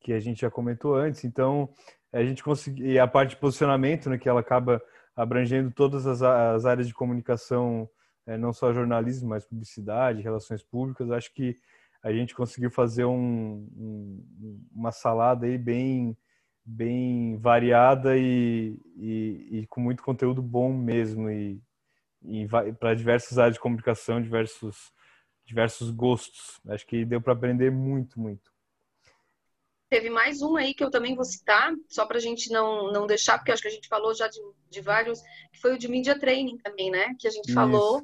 que 0.00 0.12
a 0.12 0.20
gente 0.20 0.42
já 0.42 0.50
comentou 0.50 0.94
antes. 0.94 1.24
Então, 1.24 1.68
a 2.12 2.22
gente 2.22 2.42
conseguiu, 2.42 2.86
e 2.86 2.98
a 2.98 3.06
parte 3.06 3.30
de 3.30 3.36
posicionamento, 3.36 4.10
né? 4.10 4.18
Que 4.18 4.28
ela 4.28 4.40
acaba 4.40 4.82
abrangendo 5.16 5.70
todas 5.70 6.06
as, 6.06 6.22
as 6.22 6.64
áreas 6.64 6.86
de 6.86 6.94
comunicação 6.94 7.88
é, 8.26 8.36
não 8.36 8.52
só 8.52 8.72
jornalismo, 8.72 9.28
mas 9.28 9.44
publicidade, 9.44 10.22
relações 10.22 10.62
públicas. 10.62 11.10
Acho 11.10 11.32
que 11.34 11.56
a 12.02 12.12
gente 12.12 12.34
conseguiu 12.34 12.70
fazer 12.70 13.04
um, 13.04 13.68
um, 13.76 14.66
uma 14.74 14.92
salada 14.92 15.46
aí 15.46 15.58
bem 15.58 16.16
bem 16.64 17.36
variada 17.38 18.16
e, 18.16 18.78
e, 18.96 19.48
e, 19.58 19.66
com 19.66 19.80
muito 19.80 20.02
conteúdo 20.02 20.42
bom 20.42 20.72
mesmo 20.72 21.30
e, 21.30 21.60
e 22.22 22.46
para 22.78 22.94
diversas 22.94 23.38
áreas 23.38 23.54
de 23.54 23.60
comunicação, 23.60 24.20
diversos 24.20 24.92
diversos 25.50 25.90
gostos. 25.90 26.60
Acho 26.68 26.86
que 26.86 27.04
deu 27.04 27.20
para 27.20 27.32
aprender 27.32 27.70
muito, 27.70 28.20
muito. 28.20 28.52
Teve 29.88 30.08
mais 30.08 30.40
um 30.40 30.56
aí 30.56 30.72
que 30.72 30.84
eu 30.84 30.90
também 30.90 31.16
vou 31.16 31.24
citar, 31.24 31.74
só 31.88 32.06
para 32.06 32.18
a 32.18 32.20
gente 32.20 32.48
não, 32.52 32.92
não 32.92 33.08
deixar, 33.08 33.36
porque 33.36 33.50
acho 33.50 33.60
que 33.60 33.66
a 33.66 33.72
gente 33.72 33.88
falou 33.88 34.14
já 34.14 34.28
de, 34.28 34.40
de 34.70 34.80
vários, 34.80 35.20
que 35.52 35.60
foi 35.60 35.74
o 35.74 35.78
de 35.78 35.88
Media 35.88 36.16
Training 36.16 36.58
também, 36.58 36.92
né? 36.92 37.12
Que 37.18 37.26
a 37.26 37.30
gente 37.30 37.46
Isso. 37.46 37.54
falou 37.54 38.00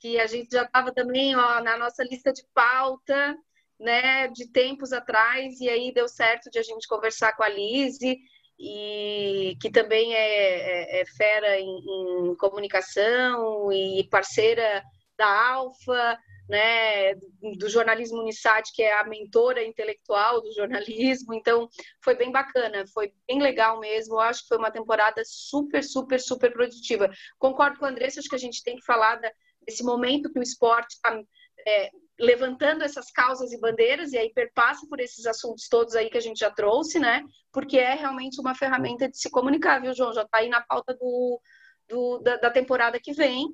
que 0.00 0.18
a 0.18 0.26
gente 0.26 0.50
já 0.50 0.64
estava 0.64 0.92
também 0.92 1.36
ó, 1.36 1.62
na 1.62 1.78
nossa 1.78 2.02
lista 2.02 2.32
de 2.32 2.44
pauta, 2.52 3.38
né, 3.78 4.28
de 4.28 4.50
tempos 4.50 4.92
atrás, 4.92 5.60
e 5.60 5.68
aí 5.68 5.92
deu 5.92 6.08
certo 6.08 6.50
de 6.50 6.58
a 6.58 6.62
gente 6.62 6.88
conversar 6.88 7.36
com 7.36 7.42
a 7.42 7.48
Lise, 7.48 8.18
e 8.58 9.56
que 9.60 9.70
também 9.70 10.14
é, 10.14 10.98
é, 10.98 11.00
é 11.00 11.04
fera 11.06 11.58
em, 11.58 11.66
em, 11.66 12.36
comunicação 12.36 13.72
e 13.72 14.06
parceira 14.08 14.82
da 15.18 15.52
Alfa, 15.54 16.18
né, 16.48 17.14
do 17.58 17.68
jornalismo 17.68 18.20
Unisat, 18.20 18.70
que 18.72 18.82
é 18.82 18.98
a 18.98 19.04
mentora 19.04 19.64
intelectual 19.64 20.40
do 20.40 20.52
jornalismo. 20.52 21.32
Então, 21.34 21.68
foi 22.02 22.14
bem 22.14 22.30
bacana, 22.30 22.84
foi 22.92 23.12
bem 23.26 23.40
legal 23.40 23.80
mesmo. 23.80 24.14
Eu 24.14 24.20
acho 24.20 24.42
que 24.42 24.48
foi 24.48 24.58
uma 24.58 24.70
temporada 24.70 25.22
super, 25.24 25.82
super, 25.82 26.20
super 26.20 26.52
produtiva. 26.52 27.10
Concordo 27.38 27.78
com 27.78 27.86
o 27.86 27.88
Andressa, 27.88 28.20
acho 28.20 28.28
que 28.28 28.34
a 28.34 28.38
gente 28.38 28.62
tem 28.62 28.76
que 28.76 28.84
falar 28.84 29.16
da, 29.16 29.32
esse 29.66 29.82
momento 29.82 30.30
que 30.30 30.38
o 30.38 30.42
esporte 30.42 30.94
está 30.94 31.18
é, 31.66 31.90
levantando 32.18 32.84
essas 32.84 33.10
causas 33.10 33.52
e 33.52 33.60
bandeiras, 33.60 34.12
e 34.12 34.18
aí 34.18 34.32
perpassa 34.32 34.86
por 34.88 35.00
esses 35.00 35.26
assuntos 35.26 35.68
todos 35.68 35.96
aí 35.96 36.08
que 36.08 36.18
a 36.18 36.20
gente 36.20 36.38
já 36.38 36.50
trouxe, 36.50 36.98
né? 36.98 37.24
Porque 37.52 37.78
é 37.78 37.94
realmente 37.94 38.40
uma 38.40 38.54
ferramenta 38.54 39.08
de 39.08 39.18
se 39.18 39.30
comunicar, 39.30 39.80
viu, 39.80 39.94
João? 39.94 40.12
Já 40.12 40.22
está 40.22 40.38
aí 40.38 40.48
na 40.48 40.60
pauta 40.60 40.94
do, 40.94 41.40
do 41.88 42.18
da, 42.18 42.36
da, 42.36 42.50
temporada 42.50 43.00
que 43.00 43.12
vem. 43.12 43.48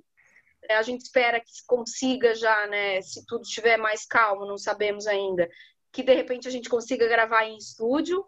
É, 0.68 0.76
a 0.76 0.82
gente 0.82 1.00
espera 1.00 1.40
que 1.40 1.46
consiga 1.66 2.34
já, 2.34 2.66
né? 2.66 3.00
Se 3.00 3.24
tudo 3.26 3.42
estiver 3.42 3.78
mais 3.78 4.04
calmo, 4.04 4.46
não 4.46 4.58
sabemos 4.58 5.06
ainda, 5.06 5.48
que 5.90 6.02
de 6.02 6.14
repente 6.14 6.46
a 6.46 6.50
gente 6.50 6.68
consiga 6.68 7.08
gravar 7.08 7.44
em 7.44 7.56
estúdio, 7.56 8.22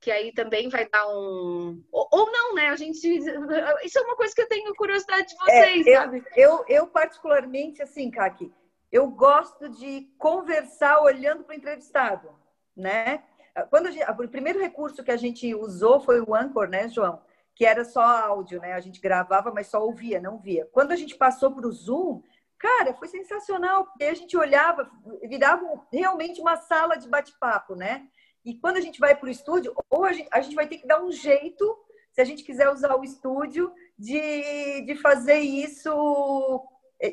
que 0.00 0.10
aí 0.10 0.32
também 0.32 0.68
vai 0.68 0.88
dar 0.88 1.06
um. 1.08 1.80
Ou, 1.92 2.32
não, 2.32 2.54
né? 2.54 2.70
A 2.70 2.76
gente. 2.76 3.06
Isso 3.06 3.98
é 3.98 4.02
uma 4.02 4.16
coisa 4.16 4.34
que 4.34 4.42
eu 4.42 4.48
tenho 4.48 4.74
curiosidade 4.74 5.28
de 5.28 5.36
vocês, 5.36 5.86
é, 5.86 5.90
eu, 5.90 5.94
sabe? 5.94 6.24
Eu, 6.34 6.64
eu, 6.68 6.86
particularmente, 6.88 7.82
assim, 7.82 8.10
Kaki, 8.10 8.50
eu 8.90 9.08
gosto 9.08 9.68
de 9.68 10.12
conversar 10.18 11.00
olhando 11.00 11.44
para 11.44 11.54
o 11.54 11.56
entrevistado, 11.56 12.28
né? 12.76 13.22
Quando 13.68 13.90
gente, 13.90 14.08
o 14.10 14.28
primeiro 14.28 14.60
recurso 14.60 15.02
que 15.02 15.10
a 15.10 15.16
gente 15.16 15.54
usou 15.54 16.00
foi 16.00 16.20
o 16.20 16.34
Anchor, 16.34 16.68
né, 16.68 16.88
João? 16.88 17.20
Que 17.54 17.66
era 17.66 17.84
só 17.84 18.02
áudio, 18.02 18.60
né? 18.60 18.72
A 18.72 18.80
gente 18.80 19.00
gravava, 19.00 19.52
mas 19.52 19.66
só 19.66 19.84
ouvia, 19.84 20.20
não 20.20 20.38
via. 20.38 20.68
Quando 20.72 20.92
a 20.92 20.96
gente 20.96 21.14
passou 21.16 21.50
para 21.52 21.66
o 21.66 21.72
Zoom, 21.72 22.22
cara, 22.58 22.94
foi 22.94 23.08
sensacional, 23.08 23.86
porque 23.86 24.04
a 24.04 24.14
gente 24.14 24.36
olhava, 24.36 24.90
virava 25.22 25.64
realmente 25.92 26.40
uma 26.40 26.56
sala 26.56 26.96
de 26.96 27.08
bate-papo, 27.08 27.74
né? 27.74 28.08
E 28.44 28.54
quando 28.54 28.78
a 28.78 28.80
gente 28.80 28.98
vai 28.98 29.14
para 29.14 29.26
o 29.26 29.30
estúdio, 29.30 29.74
ou 29.90 30.04
a 30.04 30.12
gente, 30.12 30.28
a 30.32 30.40
gente 30.40 30.54
vai 30.54 30.66
ter 30.66 30.78
que 30.78 30.86
dar 30.86 31.02
um 31.02 31.12
jeito, 31.12 31.78
se 32.12 32.20
a 32.20 32.24
gente 32.24 32.42
quiser 32.42 32.70
usar 32.70 32.96
o 32.96 33.04
estúdio, 33.04 33.72
de, 33.98 34.82
de 34.82 34.96
fazer 34.96 35.38
isso 35.38 35.90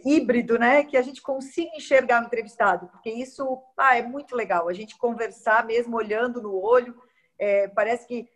híbrido, 0.06 0.58
né? 0.60 0.84
Que 0.84 0.98
a 0.98 1.02
gente 1.02 1.22
consiga 1.22 1.70
enxergar 1.76 2.22
o 2.22 2.26
entrevistado, 2.26 2.88
porque 2.88 3.10
isso 3.10 3.62
ah, 3.78 3.98
é 3.98 4.02
muito 4.02 4.36
legal. 4.36 4.68
A 4.68 4.74
gente 4.74 4.98
conversar 4.98 5.66
mesmo 5.66 5.96
olhando 5.96 6.42
no 6.42 6.56
olho, 6.62 7.02
é, 7.40 7.68
parece 7.68 8.08
que 8.08 8.28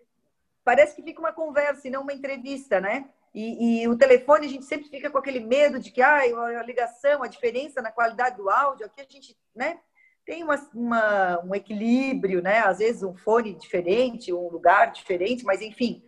parece 0.63 0.95
que 0.95 1.01
fica 1.01 1.19
uma 1.19 1.33
conversa 1.33 1.87
e 1.87 1.91
não 1.91 2.03
uma 2.03 2.13
entrevista, 2.13 2.79
né? 2.79 3.09
E, 3.33 3.81
e, 3.81 3.87
o 3.87 3.97
telefone 3.97 4.45
a 4.45 4.49
gente 4.49 4.65
sempre 4.65 4.89
fica 4.89 5.09
com 5.09 5.17
aquele 5.17 5.39
medo 5.39 5.79
de 5.79 5.89
que 5.89 6.01
ah, 6.01 6.19
a 6.19 6.63
ligação, 6.63 7.23
a 7.23 7.27
diferença 7.27 7.81
na 7.81 7.91
qualidade 7.91 8.37
do 8.37 8.49
áudio, 8.49 8.85
aqui 8.85 9.01
a 9.01 9.05
gente, 9.09 9.37
né? 9.55 9.79
tem 10.25 10.43
uma, 10.43 10.55
uma, 10.73 11.43
um 11.43 11.55
equilíbrio, 11.55 12.41
né? 12.41 12.59
Às 12.59 12.79
vezes 12.79 13.03
um 13.03 13.15
fone 13.15 13.53
diferente, 13.53 14.33
um 14.33 14.49
lugar 14.49 14.91
diferente, 14.91 15.43
mas 15.43 15.61
enfim, 15.61 16.03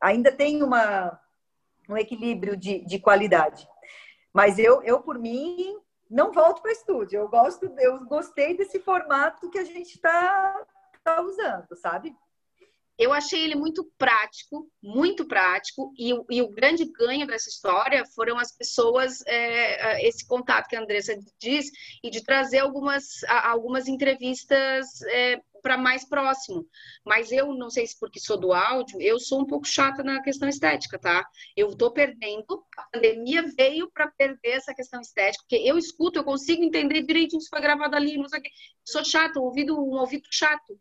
ainda 0.00 0.32
tem 0.32 0.62
uma, 0.62 1.18
um 1.88 1.96
equilíbrio 1.96 2.56
de, 2.56 2.84
de 2.84 2.98
qualidade. 2.98 3.68
Mas 4.32 4.58
eu, 4.58 4.82
eu, 4.82 5.00
por 5.00 5.18
mim, 5.18 5.78
não 6.10 6.32
volto 6.32 6.62
para 6.62 6.72
estúdio. 6.72 7.18
Eu 7.18 7.28
gosto, 7.28 7.66
eu 7.78 8.04
gostei 8.04 8.56
desse 8.56 8.78
formato 8.80 9.50
que 9.50 9.58
a 9.58 9.64
gente 9.64 9.94
está 9.94 10.66
tá 11.02 11.20
usando, 11.22 11.74
sabe? 11.76 12.14
Eu 12.98 13.12
achei 13.12 13.44
ele 13.44 13.54
muito 13.54 13.88
prático, 13.96 14.68
muito 14.82 15.26
prático, 15.26 15.92
e, 15.96 16.10
e, 16.30 16.42
o 16.42 16.50
grande 16.50 16.84
ganho 16.84 17.26
dessa 17.26 17.48
história 17.48 18.04
foram 18.14 18.38
as 18.38 18.50
pessoas, 18.56 19.24
é, 19.26 20.06
esse 20.06 20.26
contato 20.26 20.68
que 20.68 20.74
a 20.74 20.80
Andressa 20.80 21.16
diz, 21.40 21.70
e 22.02 22.10
de 22.10 22.24
trazer 22.24 22.58
algumas, 22.58 23.22
algumas 23.28 23.86
entrevistas 23.86 25.00
é, 25.02 25.40
para 25.62 25.76
mais 25.76 26.08
próximo. 26.08 26.66
Mas 27.04 27.30
eu 27.30 27.52
não 27.54 27.70
sei 27.70 27.86
se 27.86 27.98
porque 27.98 28.18
sou 28.18 28.36
do 28.36 28.52
áudio, 28.52 29.00
eu 29.00 29.18
sou 29.18 29.40
um 29.40 29.46
pouco 29.46 29.66
chata 29.66 30.02
na 30.02 30.22
questão 30.22 30.48
estética, 30.48 30.98
tá? 30.98 31.24
Eu 31.56 31.68
estou 31.68 31.92
perdendo, 31.92 32.64
a 32.76 32.82
pandemia 32.92 33.44
veio 33.56 33.90
para 33.92 34.10
perder 34.10 34.56
essa 34.56 34.74
questão 34.74 35.00
estética, 35.00 35.44
porque 35.48 35.62
eu 35.68 35.78
escuto, 35.78 36.18
eu 36.18 36.24
consigo 36.24 36.62
entender 36.62 37.02
direitinho 37.02 37.40
se 37.40 37.48
foi 37.48 37.60
gravado 37.60 37.94
ali, 37.94 38.16
não 38.16 38.28
sei 38.28 38.40
o 38.40 38.42
quê. 38.42 38.50
Sou 38.84 39.04
chata, 39.04 39.40
ouvido, 39.40 39.74
um 39.78 39.98
ouvido 39.98 40.26
chato. 40.30 40.78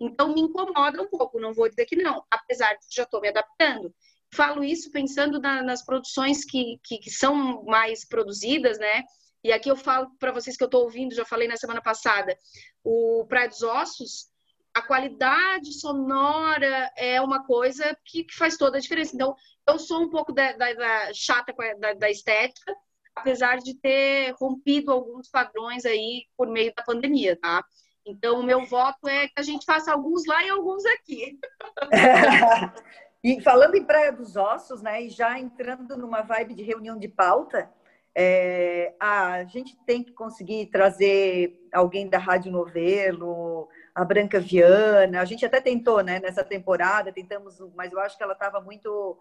Então, 0.00 0.32
me 0.32 0.40
incomoda 0.40 1.02
um 1.02 1.08
pouco, 1.08 1.38
não 1.38 1.52
vou 1.52 1.68
dizer 1.68 1.84
que 1.84 1.96
não, 1.96 2.24
apesar 2.30 2.72
de 2.74 2.86
que 2.88 2.94
já 2.94 3.02
estou 3.02 3.20
me 3.20 3.28
adaptando. 3.28 3.94
Falo 4.34 4.64
isso 4.64 4.90
pensando 4.90 5.40
na, 5.40 5.62
nas 5.62 5.84
produções 5.84 6.44
que, 6.44 6.80
que, 6.82 6.98
que, 6.98 7.10
são 7.10 7.62
mais 7.64 8.06
produzidas, 8.06 8.78
né? 8.78 9.02
E 9.42 9.52
aqui 9.52 9.68
eu 9.68 9.76
falo 9.76 10.10
para 10.18 10.32
vocês 10.32 10.56
que 10.56 10.62
eu 10.62 10.66
estou 10.66 10.84
ouvindo, 10.84 11.14
já 11.14 11.24
falei 11.24 11.48
na 11.48 11.56
semana 11.56 11.82
passada, 11.82 12.36
o 12.84 13.26
Praia 13.28 13.48
dos 13.48 13.62
Ossos, 13.62 14.30
a 14.72 14.82
qualidade 14.82 15.72
sonora 15.72 16.90
é 16.96 17.20
uma 17.20 17.44
coisa 17.44 17.96
que, 18.04 18.24
que 18.24 18.34
faz 18.34 18.56
toda 18.56 18.78
a 18.78 18.80
diferença. 18.80 19.14
Então, 19.14 19.34
eu 19.68 19.78
sou 19.78 20.02
um 20.02 20.10
pouco 20.10 20.32
da, 20.32 20.52
da, 20.52 20.72
da 20.72 21.12
chata 21.12 21.52
da, 21.78 21.94
da 21.94 22.10
estética, 22.10 22.74
apesar 23.14 23.58
de 23.58 23.74
ter 23.74 24.32
rompido 24.40 24.92
alguns 24.92 25.28
padrões 25.28 25.84
aí 25.84 26.24
por 26.36 26.48
meio 26.48 26.72
da 26.74 26.82
pandemia, 26.82 27.36
tá? 27.36 27.64
Então, 28.10 28.40
o 28.40 28.42
meu 28.42 28.66
voto 28.66 29.08
é 29.08 29.28
que 29.28 29.34
a 29.38 29.42
gente 29.42 29.64
faça 29.64 29.92
alguns 29.92 30.26
lá 30.26 30.44
e 30.44 30.50
alguns 30.50 30.84
aqui. 30.84 31.38
e 33.22 33.40
falando 33.40 33.76
em 33.76 33.84
Praia 33.84 34.12
dos 34.12 34.36
Ossos, 34.36 34.82
né, 34.82 35.02
e 35.02 35.10
já 35.10 35.38
entrando 35.38 35.96
numa 35.96 36.22
vibe 36.22 36.54
de 36.54 36.62
reunião 36.62 36.98
de 36.98 37.08
pauta, 37.08 37.70
é, 38.14 38.94
a 38.98 39.44
gente 39.44 39.76
tem 39.86 40.02
que 40.02 40.12
conseguir 40.12 40.66
trazer 40.66 41.56
alguém 41.72 42.08
da 42.08 42.18
Rádio 42.18 42.50
Novelo, 42.50 43.68
a 43.94 44.04
Branca 44.04 44.40
Viana. 44.40 45.20
A 45.20 45.24
gente 45.24 45.46
até 45.46 45.60
tentou, 45.60 46.02
né, 46.02 46.18
nessa 46.18 46.42
temporada, 46.42 47.12
tentamos, 47.12 47.60
mas 47.76 47.92
eu 47.92 48.00
acho 48.00 48.16
que 48.16 48.22
ela 48.24 48.32
estava 48.32 48.60
muito. 48.60 49.16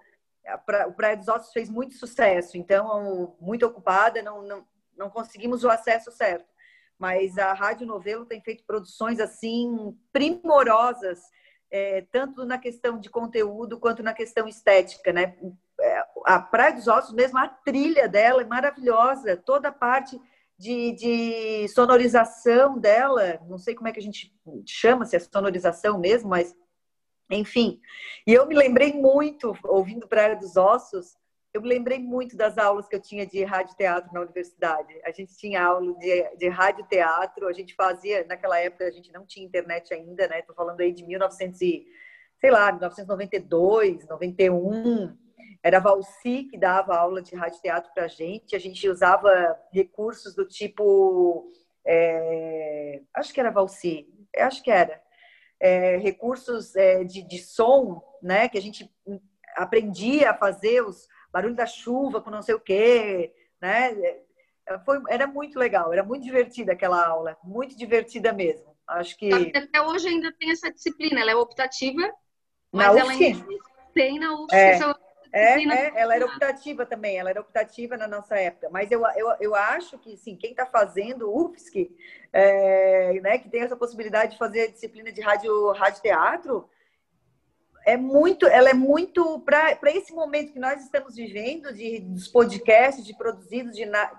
O 0.88 0.94
Praia 0.94 1.16
dos 1.16 1.28
Ossos 1.28 1.54
fez 1.54 1.70
muito 1.70 1.94
sucesso, 1.94 2.58
então, 2.58 3.36
muito 3.40 3.68
ocupada, 3.68 4.24
não, 4.24 4.42
não, 4.42 4.66
não 4.98 5.10
conseguimos 5.10 5.64
o 5.64 5.70
acesso 5.70 6.12
certo 6.12 6.50
mas 7.00 7.38
a 7.38 7.54
Rádio 7.54 7.88
Novelo 7.88 8.26
tem 8.26 8.42
feito 8.42 8.66
produções 8.66 9.20
assim 9.20 9.98
primorosas, 10.12 11.22
é, 11.72 12.06
tanto 12.12 12.46
na 12.46 12.58
questão 12.58 13.00
de 13.00 13.10
conteúdo 13.10 13.80
quanto 13.80 14.04
na 14.04 14.14
questão 14.14 14.48
estética, 14.48 15.14
né? 15.14 15.38
É, 15.80 16.04
a 16.26 16.40
Praia 16.40 16.74
dos 16.74 16.88
Ossos, 16.88 17.14
mesmo 17.14 17.38
a 17.38 17.48
trilha 17.48 18.08
dela 18.08 18.42
é 18.42 18.46
maravilhosa, 18.46 19.38
toda 19.38 19.70
a 19.70 19.72
parte 19.72 20.20
de, 20.58 20.92
de 20.92 21.68
sonorização 21.70 22.78
dela, 22.78 23.40
não 23.48 23.58
sei 23.58 23.74
como 23.74 23.88
é 23.88 23.94
que 23.94 24.00
a 24.00 24.04
gente 24.04 24.36
chama, 24.66 25.06
se 25.06 25.16
é 25.16 25.20
sonorização 25.20 25.98
mesmo, 25.98 26.30
mas 26.30 26.54
enfim. 27.32 27.80
E 28.28 28.34
eu 28.34 28.46
me 28.46 28.56
lembrei 28.56 28.94
muito, 28.94 29.56
ouvindo 29.64 30.08
Praia 30.08 30.36
dos 30.36 30.58
Ossos, 30.58 31.16
eu 31.54 31.62
lembrei 31.62 32.00
muito 32.00 32.38
das 32.38 32.58
aulas 32.58 32.88
que 32.88 32.96
eu 32.96 33.02
tinha 33.02 33.26
de 33.26 33.44
rádio 33.44 33.76
teatro 33.76 34.14
na 34.14 34.22
universidade. 34.22 34.94
A 35.04 35.12
gente 35.12 35.36
tinha 35.36 35.64
aula 35.64 35.94
de, 35.96 36.38
de 36.38 36.48
rádio 36.48 36.86
teatro, 36.88 37.48
a 37.48 37.54
gente 37.54 37.74
fazia, 37.74 38.24
naquela 38.28 38.60
época 38.60 38.86
a 38.86 38.92
gente 38.92 39.12
não 39.12 39.26
tinha 39.26 39.46
internet 39.46 39.94
ainda, 39.94 40.28
né? 40.28 40.40
Estou 40.40 40.56
falando 40.56 40.80
aí 40.82 40.92
de 40.94 41.04
1900 41.04 41.60
e, 41.62 41.88
sei 42.40 42.52
lá, 42.52 42.72
1992, 42.72 44.08
91. 44.08 45.18
Era 45.64 45.78
a 45.78 45.82
Valci 45.82 46.44
que 46.44 46.58
dava 46.58 46.96
aula 46.96 47.22
de 47.22 47.36
rádio 47.36 47.62
teatro 47.62 47.92
para 47.94 48.06
a 48.06 48.08
gente. 48.08 48.56
A 48.56 48.60
gente 48.60 48.88
usava 48.88 49.60
recursos 49.74 50.36
do 50.36 50.46
tipo. 50.46 51.52
É, 51.84 53.02
acho 53.16 53.34
que 53.34 53.40
era 53.40 53.50
Valci, 53.50 54.08
acho 54.38 54.64
que 54.64 54.70
era. 54.70 55.02
É, 55.60 55.98
recursos 55.98 56.76
é, 56.76 57.04
de, 57.04 57.24
de 57.24 57.40
som, 57.40 58.02
né? 58.22 58.48
Que 58.48 58.58
a 58.58 58.62
gente 58.62 58.90
aprendia 59.58 60.30
a 60.30 60.38
fazer 60.38 60.82
os 60.86 61.08
barulho 61.32 61.56
da 61.56 61.66
chuva 61.66 62.22
com 62.22 62.30
não 62.30 62.42
sei 62.42 62.56
o 62.56 62.60
quê, 62.60 63.34
né? 63.62 63.96
Foi, 64.86 65.02
era 65.10 65.26
muito 65.26 65.58
legal, 65.58 65.92
era 65.92 66.04
muito 66.04 66.24
divertida 66.24 66.74
aquela 66.74 67.04
aula, 67.06 67.38
muito 67.44 67.76
divertida 67.76 68.32
mesmo. 68.32 68.76
Acho 68.88 69.18
que 69.18 69.32
até 69.56 69.82
hoje 69.82 70.08
ainda 70.08 70.32
tem 70.34 70.52
essa 70.52 70.72
disciplina, 70.72 71.22
ela 71.22 71.32
é 71.32 71.36
optativa, 71.36 72.12
mas 72.72 72.96
ela 72.96 73.12
ainda 73.12 73.46
tem 73.94 74.20
na 74.20 74.34
UFSC 74.34 74.56
é. 74.56 74.80
é, 75.32 75.64
é, 75.64 75.92
ela 75.96 76.16
era 76.16 76.26
optativa 76.26 76.86
também, 76.86 77.18
ela 77.18 77.30
era 77.30 77.42
optativa 77.42 77.96
na 77.96 78.08
nossa 78.08 78.36
época. 78.36 78.70
Mas 78.72 78.92
eu, 78.92 79.04
eu, 79.16 79.36
eu 79.40 79.56
acho 79.56 79.98
que, 80.00 80.18
sim, 80.18 80.36
quem 80.36 80.52
está 80.52 80.66
fazendo 80.66 81.32
UFSC, 81.32 81.92
é, 82.34 83.20
né, 83.22 83.38
que 83.38 83.50
tem 83.50 83.62
essa 83.62 83.76
possibilidade 83.76 84.34
de 84.34 84.38
fazer 84.38 84.62
a 84.62 84.72
disciplina 84.72 85.12
de 85.12 85.22
rádio, 85.22 85.72
rádio 85.74 86.02
teatro, 86.02 86.70
é 87.90 87.98
muito, 87.98 88.46
ela 88.46 88.70
é 88.70 88.74
muito 88.74 89.40
para 89.40 89.78
esse 89.86 90.14
momento 90.14 90.54
que 90.54 90.60
nós 90.60 90.84
estamos 90.84 91.16
vivendo 91.16 91.74
de 91.74 92.00
dos 92.00 92.28
podcasts, 92.28 93.06
de 93.06 93.16
produzidos, 93.16 93.76
de 93.76 93.86
na, 93.86 94.12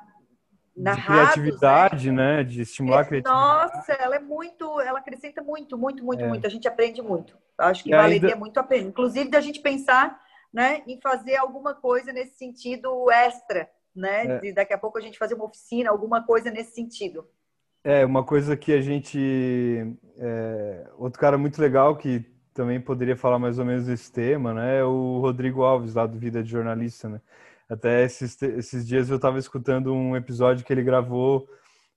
narrados, 0.76 1.34
de 1.34 1.40
criatividade, 1.40 2.12
né? 2.12 2.36
né? 2.38 2.44
De 2.44 2.62
estimular 2.62 2.98
é, 2.98 3.02
a 3.02 3.04
criatividade. 3.04 3.76
Nossa, 3.76 3.92
ela 3.92 4.16
é 4.16 4.20
muito, 4.20 4.80
ela 4.80 4.98
acrescenta 4.98 5.42
muito, 5.42 5.78
muito, 5.78 6.04
muito, 6.04 6.24
é. 6.24 6.28
muito. 6.28 6.46
A 6.46 6.50
gente 6.50 6.66
aprende 6.66 7.02
muito. 7.02 7.36
Acho 7.58 7.84
que 7.84 7.90
e 7.90 7.96
valeria 7.96 8.28
ainda... 8.28 8.38
muito 8.38 8.58
a 8.58 8.62
pena. 8.62 8.88
Inclusive 8.88 9.30
da 9.30 9.40
gente 9.40 9.60
pensar, 9.60 10.18
né, 10.52 10.82
em 10.86 11.00
fazer 11.00 11.36
alguma 11.36 11.74
coisa 11.74 12.12
nesse 12.12 12.36
sentido 12.36 13.10
extra, 13.10 13.68
né? 13.94 14.26
É. 14.26 14.38
De 14.38 14.52
daqui 14.52 14.72
a 14.72 14.78
pouco 14.78 14.98
a 14.98 15.00
gente 15.00 15.18
fazer 15.18 15.34
uma 15.34 15.44
oficina, 15.44 15.90
alguma 15.90 16.24
coisa 16.24 16.50
nesse 16.50 16.74
sentido. 16.74 17.26
É, 17.84 18.04
uma 18.04 18.24
coisa 18.24 18.56
que 18.56 18.72
a 18.72 18.80
gente. 18.80 19.96
É, 20.18 20.86
outro 20.98 21.18
cara 21.18 21.38
muito 21.38 21.60
legal 21.60 21.96
que 21.96 22.26
também 22.60 22.78
poderia 22.78 23.16
falar 23.16 23.38
mais 23.38 23.58
ou 23.58 23.64
menos 23.64 23.86
desse 23.86 24.12
tema, 24.12 24.52
né? 24.52 24.84
O 24.84 25.18
Rodrigo 25.18 25.62
Alves, 25.62 25.94
lá 25.94 26.06
do 26.06 26.18
Vida 26.18 26.42
de 26.42 26.50
Jornalista, 26.50 27.08
né? 27.08 27.18
Até 27.66 28.04
esses, 28.04 28.40
esses 28.42 28.86
dias 28.86 29.08
eu 29.08 29.16
estava 29.16 29.38
escutando 29.38 29.94
um 29.94 30.14
episódio 30.14 30.62
que 30.62 30.70
ele 30.70 30.82
gravou 30.82 31.48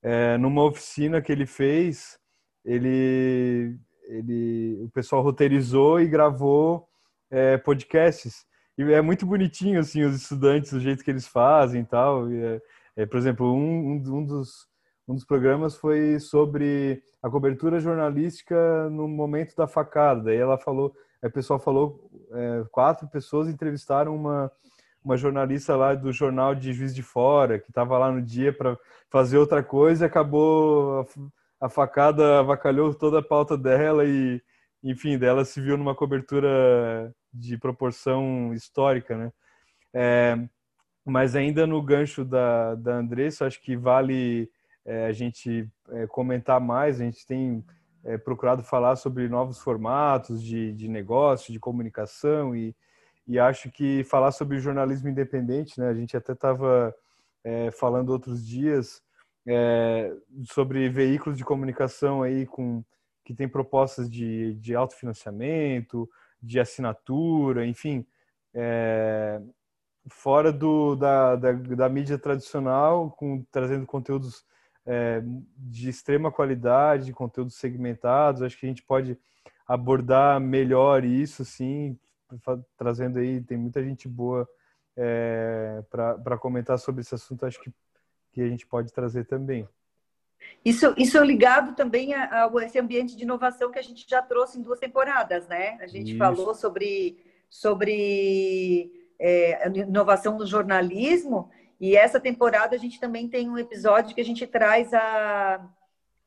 é, 0.02 0.38
numa 0.38 0.64
oficina 0.64 1.22
que 1.22 1.34
ele 1.34 1.46
fez. 1.46 2.18
Ele, 2.64 3.76
ele, 4.08 4.80
o 4.86 4.90
pessoal 4.92 5.22
roteirizou 5.22 6.00
e 6.00 6.08
gravou 6.08 6.88
é, 7.30 7.58
podcasts. 7.58 8.46
E 8.78 8.84
é 8.84 9.02
muito 9.02 9.26
bonitinho, 9.26 9.82
assim, 9.82 10.04
os 10.04 10.16
estudantes, 10.16 10.72
o 10.72 10.80
jeito 10.80 11.04
que 11.04 11.12
eles 11.12 11.28
fazem 11.28 11.82
e 11.82 11.86
tal. 11.86 12.32
E 12.32 12.42
é, 12.42 12.62
é, 12.96 13.06
por 13.06 13.18
exemplo, 13.18 13.54
um, 13.54 13.96
um, 13.96 14.26
dos, 14.26 14.66
um 15.08 15.16
dos 15.16 15.26
programas 15.26 15.76
foi 15.76 16.20
sobre 16.20 17.04
a 17.22 17.30
cobertura 17.30 17.80
jornalística 17.80 18.90
no 18.90 19.08
momento 19.08 19.56
da 19.56 19.68
facada. 19.68 20.24
Daí 20.24 20.38
ela 20.38 20.58
falou, 20.58 20.94
a 21.22 21.30
pessoa 21.30 21.60
falou, 21.60 22.10
é, 22.32 22.64
quatro 22.72 23.08
pessoas 23.08 23.48
entrevistaram 23.48 24.16
uma, 24.16 24.52
uma 25.04 25.18
jornalista 25.18 25.76
lá 25.76 25.94
do 25.94 26.12
jornal 26.12 26.56
de 26.56 26.74
Juiz 26.74 26.96
de 26.96 27.04
Fora, 27.04 27.60
que 27.60 27.70
estava 27.70 27.98
lá 27.98 28.12
no 28.12 28.22
dia 28.22 28.54
para 28.54 28.78
fazer 29.10 29.38
outra 29.38 29.62
coisa 29.62 30.06
e 30.06 30.08
acabou 30.08 31.02
a, 31.60 31.66
a, 31.66 31.70
facada 31.70 32.40
avacalhou 32.40 32.94
toda 32.94 33.20
a 33.20 33.24
pauta 33.24 33.58
dela 33.58 34.06
e, 34.06 34.42
enfim, 34.84 35.18
dela 35.18 35.46
se 35.46 35.62
viu 35.62 35.78
numa 35.78 35.96
cobertura 35.96 37.14
de 37.34 37.58
proporção 37.58 38.54
histórica, 38.54 39.18
né? 39.18 39.32
É, 39.94 40.38
mas 41.06 41.36
ainda 41.36 41.68
no 41.68 41.82
gancho 41.82 42.24
da, 42.24 42.76
da 42.76 42.96
Andressa, 42.96 43.46
acho 43.46 43.62
que 43.62 43.76
vale 43.76 44.50
é, 44.86 45.06
a 45.06 45.12
gente 45.12 45.70
é, 45.90 46.08
comentar 46.08 46.60
mais. 46.60 47.00
A 47.00 47.04
gente 47.04 47.26
tem 47.26 47.64
é, 48.04 48.18
procurado 48.18 48.64
falar 48.64 48.96
sobre 48.96 49.28
novos 49.28 49.60
formatos 49.60 50.44
de, 50.44 50.74
de 50.74 50.88
negócio, 50.88 51.54
de 51.54 51.60
comunicação 51.60 52.56
e, 52.56 52.76
e 53.28 53.40
acho 53.40 53.72
que 53.72 54.04
falar 54.04 54.32
sobre 54.32 54.60
jornalismo 54.60 55.10
independente, 55.10 55.80
né? 55.80 55.90
A 55.90 55.94
gente 55.94 56.16
até 56.18 56.34
estava 56.34 56.94
é, 57.44 57.72
falando 57.72 58.10
outros 58.10 58.46
dias 58.46 59.02
é, 59.46 60.14
sobre 60.46 60.90
veículos 60.90 61.38
de 61.38 61.44
comunicação 61.44 62.24
aí 62.24 62.46
com 62.46 62.84
que 63.26 63.34
tem 63.34 63.48
propostas 63.48 64.10
de, 64.10 64.54
de 64.56 64.76
autofinanciamento, 64.76 66.10
de 66.42 66.60
assinatura, 66.60 67.66
enfim, 67.66 68.06
é, 68.54 69.42
fora 70.10 70.52
do, 70.52 70.96
da, 70.96 71.36
da, 71.38 71.52
da, 71.54 71.90
mídia 71.90 72.18
tradicional, 72.18 73.12
com, 73.12 73.44
trazendo 73.50 73.86
conteúdos 73.86 74.46
é, 74.86 75.22
de 75.58 75.90
extrema 75.90 76.32
qualidade, 76.32 77.06
de 77.06 77.14
conteúdos 77.14 77.56
segmentados. 77.56 78.42
Acho 78.42 78.58
que 78.58 78.66
a 78.66 78.70
gente 78.70 78.84
pode 78.84 79.18
abordar 79.68 80.40
melhor 80.40 81.04
isso, 81.04 81.46
sim, 81.46 81.98
trazendo 82.78 83.20
aí, 83.20 83.42
tem 83.42 83.58
muita 83.58 83.84
gente 83.84 84.08
boa 84.08 84.48
é, 84.96 85.82
para 85.90 86.38
comentar 86.38 86.78
sobre 86.78 87.02
esse 87.02 87.16
assunto, 87.16 87.46
acho 87.46 87.62
que, 87.62 87.72
que 88.32 88.42
a 88.42 88.48
gente 88.48 88.66
pode 88.68 88.92
trazer 88.92 89.26
também. 89.26 89.68
Isso, 90.64 90.94
isso 90.98 91.18
é 91.18 91.26
ligado 91.26 91.76
também 91.76 92.14
a, 92.14 92.46
a, 92.46 92.66
esse 92.66 92.80
ambiente 92.80 93.16
de 93.16 93.24
inovação 93.24 93.72
que 93.72 93.80
a 93.80 93.82
gente 93.82 94.06
já 94.08 94.22
trouxe 94.22 94.60
em 94.60 94.62
duas 94.62 94.80
temporadas, 94.80 95.48
né? 95.48 95.78
A 95.82 95.88
gente 95.88 96.10
isso. 96.10 96.18
falou 96.18 96.54
sobre, 96.54 97.18
sobre 97.50 98.92
é, 99.20 99.68
inovação 99.70 100.38
no 100.38 100.46
jornalismo 100.46 101.50
e 101.84 101.98
essa 101.98 102.18
temporada 102.18 102.78
a 102.78 102.80
gente 102.80 102.98
também 102.98 103.28
tem 103.28 103.50
um 103.50 103.58
episódio 103.58 104.16
que 104.16 104.22
a 104.22 104.24
gente 104.24 104.48
traz 104.48 104.94
a. 104.94 105.70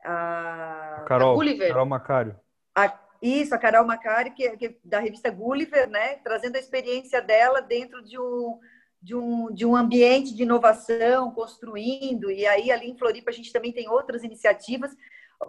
A, 0.05 1.05
Carol, 1.09 1.33
a 1.33 1.35
Gulliver. 1.35 1.69
Carol 1.69 1.87
Macário. 1.87 2.39
A, 2.75 2.93
isso, 3.23 3.55
a 3.55 3.59
Carol 3.59 3.87
Macário, 3.87 4.35
que, 4.35 4.47
é, 4.47 4.55
que 4.55 4.67
é 4.67 4.75
da 4.85 4.99
revista 4.99 5.31
Gulliver, 5.31 5.89
né? 5.89 6.17
Trazendo 6.17 6.57
a 6.57 6.59
experiência 6.59 7.23
dela 7.23 7.63
dentro 7.63 8.05
de 8.05 8.19
um, 8.21 8.61
de 9.01 9.15
um, 9.15 9.51
de 9.51 9.65
um 9.65 9.75
ambiente 9.75 10.35
de 10.35 10.43
inovação, 10.43 11.31
construindo. 11.31 12.31
E 12.31 12.47
aí, 12.47 12.71
ali 12.71 12.91
em 12.91 12.99
Floripa, 12.99 13.31
a 13.31 13.35
gente 13.35 13.51
também 13.51 13.73
tem 13.73 13.89
outras 13.89 14.23
iniciativas. 14.23 14.95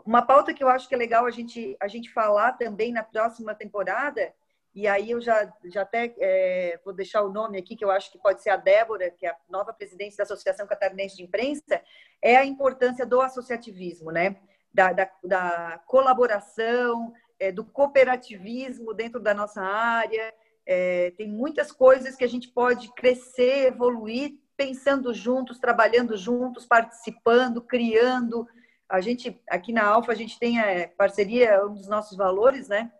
Uma 0.06 0.22
pauta 0.22 0.54
que 0.54 0.64
eu 0.64 0.70
acho 0.70 0.88
que 0.88 0.96
é 0.96 0.98
legal 0.98 1.26
a 1.26 1.32
gente, 1.32 1.76
a 1.82 1.88
gente 1.90 2.10
falar 2.14 2.54
também 2.54 2.94
na 2.94 3.04
próxima 3.04 3.54
temporada 3.54 4.34
e 4.78 4.88
aí 4.88 5.10
eu 5.10 5.20
já, 5.20 5.52
já 5.66 5.82
até 5.82 6.14
é, 6.20 6.80
vou 6.86 6.94
deixar 6.94 7.24
o 7.24 7.32
nome 7.32 7.58
aqui, 7.58 7.76
que 7.76 7.84
eu 7.84 7.90
acho 7.90 8.12
que 8.12 8.20
pode 8.20 8.44
ser 8.44 8.52
a 8.52 8.58
Débora, 8.58 9.10
que 9.10 9.26
é 9.26 9.32
a 9.32 9.38
nova 9.50 9.74
presidente 9.74 10.16
da 10.16 10.22
Associação 10.22 10.68
Catarinense 10.68 11.18
de 11.18 11.24
Imprensa, 11.24 11.82
é 12.22 12.38
a 12.38 12.46
importância 12.46 13.04
do 13.04 13.20
associativismo, 13.20 14.12
né? 14.12 14.38
Da, 14.72 14.94
da, 14.94 15.10
da 15.24 15.82
colaboração, 15.88 17.12
é, 17.40 17.52
do 17.52 17.66
cooperativismo 17.66 18.94
dentro 18.94 19.20
da 19.20 19.34
nossa 19.34 19.64
área. 19.64 20.32
É, 20.64 21.10
tem 21.18 21.28
muitas 21.28 21.72
coisas 21.72 22.16
que 22.16 22.24
a 22.24 22.30
gente 22.30 22.50
pode 22.50 22.94
crescer, 22.94 23.70
evoluir, 23.70 24.36
pensando 24.56 25.12
juntos, 25.12 25.58
trabalhando 25.58 26.16
juntos, 26.16 26.68
participando, 26.68 27.64
criando. 27.64 28.48
A 28.88 29.02
gente, 29.02 29.42
aqui 29.50 29.74
na 29.74 29.88
Alfa, 29.88 30.12
a 30.12 30.16
gente 30.16 30.38
tem 30.38 30.62
é, 30.62 30.86
parceria, 30.86 31.66
um 31.66 31.74
dos 31.74 31.88
nossos 31.88 32.16
valores, 32.16 32.68
né? 32.68 32.92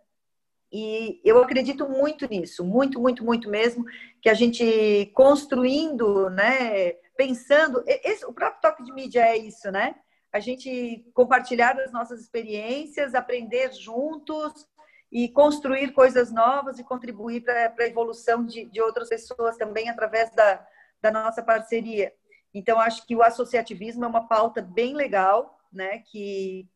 E 0.72 1.20
eu 1.24 1.42
acredito 1.42 1.88
muito 1.88 2.28
nisso, 2.28 2.64
muito, 2.64 3.00
muito, 3.00 3.24
muito 3.24 3.48
mesmo, 3.48 3.84
que 4.20 4.28
a 4.28 4.34
gente 4.34 5.10
construindo, 5.14 6.28
né, 6.30 6.92
pensando, 7.16 7.82
esse, 7.86 8.24
o 8.26 8.32
próprio 8.32 8.60
toque 8.60 8.84
de 8.84 8.92
mídia 8.92 9.20
é 9.20 9.36
isso, 9.36 9.70
né? 9.70 9.94
A 10.32 10.40
gente 10.40 11.04
compartilhar 11.14 11.78
as 11.80 11.90
nossas 11.90 12.20
experiências, 12.20 13.14
aprender 13.14 13.72
juntos 13.72 14.66
e 15.10 15.28
construir 15.30 15.92
coisas 15.92 16.30
novas 16.30 16.78
e 16.78 16.84
contribuir 16.84 17.40
para 17.40 17.72
a 17.78 17.86
evolução 17.86 18.44
de, 18.44 18.66
de 18.66 18.80
outras 18.82 19.08
pessoas 19.08 19.56
também 19.56 19.88
através 19.88 20.30
da, 20.34 20.66
da 21.00 21.10
nossa 21.10 21.42
parceria. 21.42 22.12
Então, 22.52 22.78
acho 22.78 23.06
que 23.06 23.16
o 23.16 23.22
associativismo 23.22 24.04
é 24.04 24.08
uma 24.08 24.28
pauta 24.28 24.60
bem 24.60 24.94
legal 24.94 25.58
né? 25.72 26.00
Que 26.10 26.68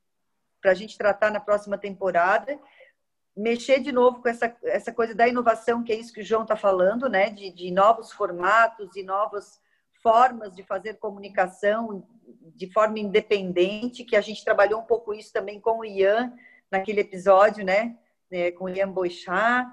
para 0.60 0.70
a 0.70 0.74
gente 0.74 0.96
tratar 0.96 1.30
na 1.30 1.40
próxima 1.40 1.76
temporada 1.76 2.58
mexer 3.36 3.80
de 3.80 3.92
novo 3.92 4.20
com 4.20 4.28
essa, 4.28 4.54
essa 4.64 4.92
coisa 4.92 5.14
da 5.14 5.26
inovação, 5.26 5.82
que 5.82 5.92
é 5.92 5.96
isso 5.96 6.12
que 6.12 6.20
o 6.20 6.24
João 6.24 6.42
está 6.42 6.56
falando, 6.56 7.08
né? 7.08 7.30
De, 7.30 7.50
de 7.50 7.70
novos 7.70 8.12
formatos 8.12 8.94
e 8.96 9.02
novas 9.02 9.60
formas 10.02 10.54
de 10.54 10.62
fazer 10.62 10.94
comunicação 10.94 12.06
de 12.54 12.70
forma 12.72 12.98
independente, 12.98 14.04
que 14.04 14.16
a 14.16 14.20
gente 14.20 14.44
trabalhou 14.44 14.80
um 14.80 14.84
pouco 14.84 15.14
isso 15.14 15.32
também 15.32 15.60
com 15.60 15.78
o 15.78 15.84
Ian 15.84 16.32
naquele 16.70 17.00
episódio, 17.00 17.64
né? 17.64 17.96
É, 18.30 18.50
com 18.50 18.64
o 18.64 18.68
Ian 18.68 18.90
Boixá. 18.90 19.70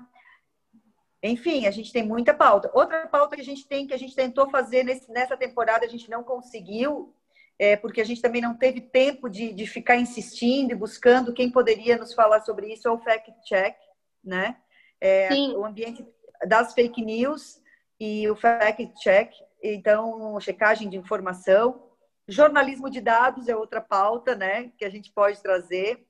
Enfim, 1.22 1.66
a 1.68 1.72
gente 1.72 1.92
tem 1.92 2.04
muita 2.04 2.34
pauta. 2.34 2.72
Outra 2.74 3.08
pauta 3.08 3.36
que 3.36 3.42
a 3.42 3.46
gente 3.46 3.68
tem, 3.68 3.88
que 3.88 3.94
a 3.94 3.98
gente 3.98 4.16
tentou 4.16 4.50
fazer 4.50 4.84
nesse, 4.84 5.12
nessa 5.12 5.36
temporada, 5.36 5.86
a 5.86 5.90
gente 5.90 6.10
não 6.10 6.24
conseguiu, 6.24 7.14
é, 7.60 7.76
porque 7.76 8.00
a 8.00 8.06
gente 8.06 8.22
também 8.22 8.42
não 8.42 8.58
teve 8.58 8.80
tempo 8.80 9.30
de, 9.30 9.52
de 9.54 9.68
ficar 9.68 9.98
insistindo 9.98 10.72
e 10.72 10.76
buscando 10.76 11.34
quem 11.34 11.52
poderia 11.52 11.98
nos 11.98 12.14
falar 12.14 12.42
sobre 12.42 12.72
isso, 12.72 12.88
é 12.88 12.92
o 12.92 12.98
fact-check, 12.98 13.76
né? 14.24 14.58
É, 15.02 15.30
o 15.56 15.66
ambiente 15.66 16.08
das 16.48 16.74
fake 16.74 17.04
news 17.04 17.62
e 18.00 18.30
o 18.30 18.36
fact-check, 18.36 19.34
então, 19.62 20.40
checagem 20.40 20.90
de 20.90 20.96
informação. 20.96 21.86
Jornalismo 22.26 22.90
de 22.90 23.02
dados 23.02 23.50
é 23.50 23.56
outra 23.56 23.82
pauta, 23.82 24.36
né, 24.36 24.72
que 24.78 24.86
a 24.86 24.90
gente 24.90 25.12
pode 25.12 25.42
trazer 25.42 26.08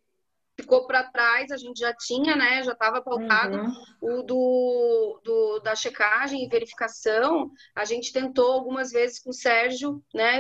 ficou 0.62 0.86
para 0.86 1.04
trás, 1.04 1.52
a 1.52 1.58
gente 1.58 1.80
já 1.80 1.93
tinha, 1.93 2.36
né? 2.36 2.63
Já 2.63 2.74
estava 2.74 3.02
pautado 3.02 3.58
uhum. 3.58 3.74
o 4.02 4.24
do, 4.24 5.22
do, 5.24 5.60
da 5.60 5.76
checagem 5.76 6.43
e 6.43 6.50
verificação. 6.50 7.52
A 7.76 7.86
gente 7.86 8.13
tentou 8.13 8.52
algumas 8.52 8.91
vezes 8.91 9.19
com 9.19 9.30
o 9.30 9.34
Sérgio, 9.34 10.04
né? 10.13 10.39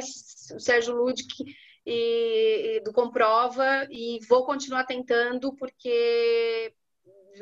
O 0.53 0.59
Sérgio 0.59 0.95
Ludic 0.95 1.43
e, 1.85 2.77
e 2.77 2.79
do 2.81 2.93
Comprova, 2.93 3.87
e 3.89 4.19
vou 4.27 4.45
continuar 4.45 4.85
tentando, 4.85 5.55
porque, 5.55 6.73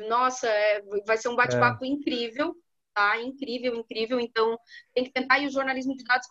nossa, 0.08 0.48
é, 0.48 0.82
vai 1.06 1.16
ser 1.16 1.28
um 1.28 1.36
bate-papo 1.36 1.84
é. 1.84 1.88
incrível. 1.88 2.54
Tá? 2.94 3.20
Incrível, 3.20 3.76
incrível. 3.76 4.18
Então, 4.18 4.58
tem 4.92 5.04
que 5.04 5.12
tentar. 5.12 5.38
E 5.38 5.46
o 5.46 5.50
jornalismo 5.50 5.96
de 5.96 6.02
dados, 6.02 6.26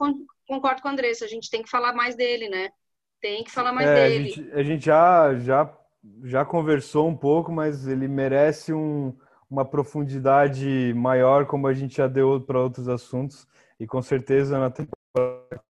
concordo 0.45 0.81
com 0.81 0.87
a 0.89 0.91
Andressa, 0.91 1.23
a 1.23 1.27
gente 1.27 1.49
tem 1.49 1.61
que 1.61 1.69
falar 1.69 1.93
mais 1.93 2.15
dele, 2.15 2.49
né? 2.49 2.69
Tem 3.21 3.43
que 3.43 3.51
falar 3.51 3.71
mais 3.71 3.87
é, 3.87 4.09
dele. 4.09 4.15
A 4.15 4.27
gente, 4.27 4.51
a 4.51 4.63
gente 4.63 4.85
já, 4.85 5.35
já 5.39 5.77
já 6.23 6.45
conversou 6.45 7.07
um 7.07 7.15
pouco, 7.15 7.51
mas 7.51 7.87
ele 7.87 8.07
merece 8.07 8.73
um, 8.73 9.15
uma 9.49 9.65
profundidade 9.65 10.93
maior, 10.95 11.45
como 11.45 11.67
a 11.67 11.73
gente 11.73 11.97
já 11.97 12.07
deu 12.07 12.41
para 12.41 12.61
outros 12.61 12.87
assuntos. 12.87 13.47
E 13.79 13.85
com 13.85 14.01
certeza 14.01 14.57
na 14.59 14.69
temporada 14.69 15.63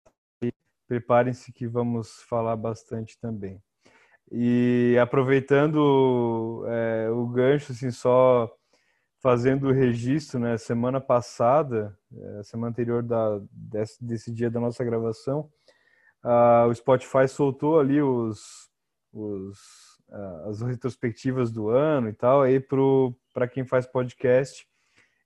preparem-se 0.88 1.52
que 1.52 1.66
vamos 1.66 2.22
falar 2.22 2.56
bastante 2.56 3.18
também. 3.20 3.62
E 4.30 4.96
aproveitando 5.00 6.64
é, 6.66 7.10
o 7.10 7.26
gancho, 7.26 7.72
assim, 7.72 7.90
só 7.90 8.50
fazendo 9.20 9.68
o 9.68 9.72
registro, 9.72 10.38
né? 10.38 10.56
Semana 10.56 11.00
passada, 11.00 11.96
é, 12.12 12.42
semana 12.42 12.70
anterior 12.70 13.02
da, 13.02 13.40
desse, 13.50 14.04
desse 14.04 14.32
dia 14.32 14.50
da 14.50 14.60
nossa 14.60 14.84
gravação, 14.84 15.50
uh, 16.24 16.68
o 16.68 16.74
Spotify 16.74 17.26
soltou 17.26 17.80
ali 17.80 18.00
os, 18.00 18.70
os 19.12 19.87
as 20.46 20.60
retrospectivas 20.62 21.50
do 21.50 21.68
ano 21.68 22.08
e 22.08 22.12
tal, 22.12 22.42
aí 22.42 22.64
para 23.32 23.48
quem 23.48 23.64
faz 23.64 23.86
podcast, 23.86 24.66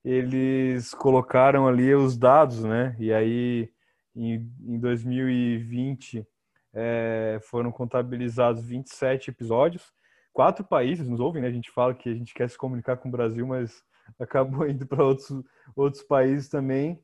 eles 0.04 0.94
colocaram 0.94 1.68
ali 1.68 1.94
os 1.94 2.16
dados, 2.16 2.64
né? 2.64 2.96
E 2.98 3.12
aí 3.12 3.70
em, 4.14 4.50
em 4.60 4.78
2020 4.78 6.26
é, 6.74 7.38
foram 7.42 7.70
contabilizados 7.70 8.64
27 8.64 9.30
episódios. 9.30 9.92
Quatro 10.32 10.64
países 10.64 11.06
nos 11.06 11.20
ouvem, 11.20 11.42
né? 11.42 11.48
A 11.48 11.52
gente 11.52 11.70
fala 11.70 11.94
que 11.94 12.08
a 12.08 12.14
gente 12.14 12.32
quer 12.34 12.48
se 12.48 12.56
comunicar 12.56 12.96
com 12.96 13.08
o 13.08 13.12
Brasil, 13.12 13.46
mas 13.46 13.84
acabou 14.18 14.66
indo 14.66 14.86
para 14.86 15.04
outros, 15.04 15.44
outros 15.76 16.02
países 16.02 16.48
também. 16.48 16.98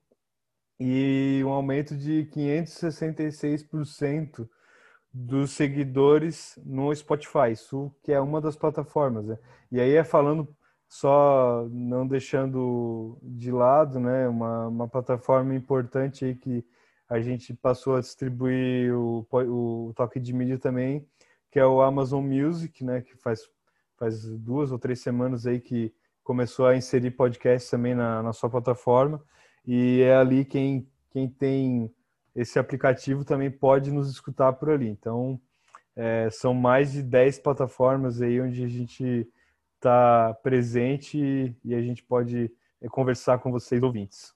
E 0.81 1.43
um 1.45 1.51
aumento 1.51 1.95
de 1.97 2.29
566% 2.33 4.49
dos 5.21 5.51
seguidores 5.51 6.57
no 6.65 6.95
Spotify, 6.95 7.51
isso 7.51 7.93
que 8.05 8.13
é 8.13 8.21
uma 8.21 8.41
das 8.41 8.55
plataformas. 8.55 9.27
Né? 9.27 9.39
E 9.73 9.81
aí 9.81 9.95
é 9.95 10.05
falando 10.05 10.49
só 10.89 11.67
não 11.71 12.07
deixando 12.07 13.19
de 13.21 13.51
lado, 13.51 13.99
né, 13.99 14.29
uma, 14.29 14.69
uma 14.69 14.89
plataforma 14.89 15.55
importante 15.55 16.25
aí 16.25 16.35
que 16.37 16.65
a 17.09 17.21
gente 17.21 17.53
passou 17.53 17.97
a 17.97 18.01
distribuir 18.01 18.95
o, 18.95 19.27
o 19.31 19.93
toque 19.97 20.21
de 20.21 20.33
mídia 20.33 20.57
também, 20.57 21.05
que 21.51 21.59
é 21.59 21.67
o 21.67 21.83
Amazon 21.83 22.25
Music, 22.25 22.85
né, 22.85 23.01
que 23.03 23.17
faz 23.17 23.49
faz 23.99 24.25
duas 24.39 24.71
ou 24.71 24.79
três 24.79 25.01
semanas 25.01 25.45
aí 25.47 25.59
que 25.59 25.93
começou 26.23 26.67
a 26.67 26.77
inserir 26.77 27.11
podcast 27.11 27.69
também 27.69 27.97
na, 27.97 28.23
na 28.23 28.33
sua 28.33 28.49
plataforma 28.49 29.21
e 29.67 30.01
é 30.03 30.15
ali 30.15 30.45
quem 30.45 30.89
quem 31.11 31.29
tem 31.29 31.93
esse 32.39 32.57
aplicativo 32.57 33.25
também 33.25 33.51
pode 33.51 33.91
nos 33.91 34.09
escutar 34.09 34.53
por 34.53 34.71
ali. 34.71 34.89
Então, 34.89 35.41
é, 35.97 36.31
são 36.31 36.55
mais 36.55 36.93
de 36.93 37.03
10 37.03 37.41
plataformas 37.41 38.23
aí 38.23 38.41
onde 38.41 38.63
a 38.63 38.69
gente 38.69 39.29
está 39.75 40.35
presente 40.41 41.57
e 41.65 41.75
a 41.75 41.83
gente 41.83 42.05
pode 42.05 42.53
é, 42.81 42.89
conversar 42.89 43.39
com 43.39 43.51
vocês 43.51 43.83
ouvintes. 43.83 44.33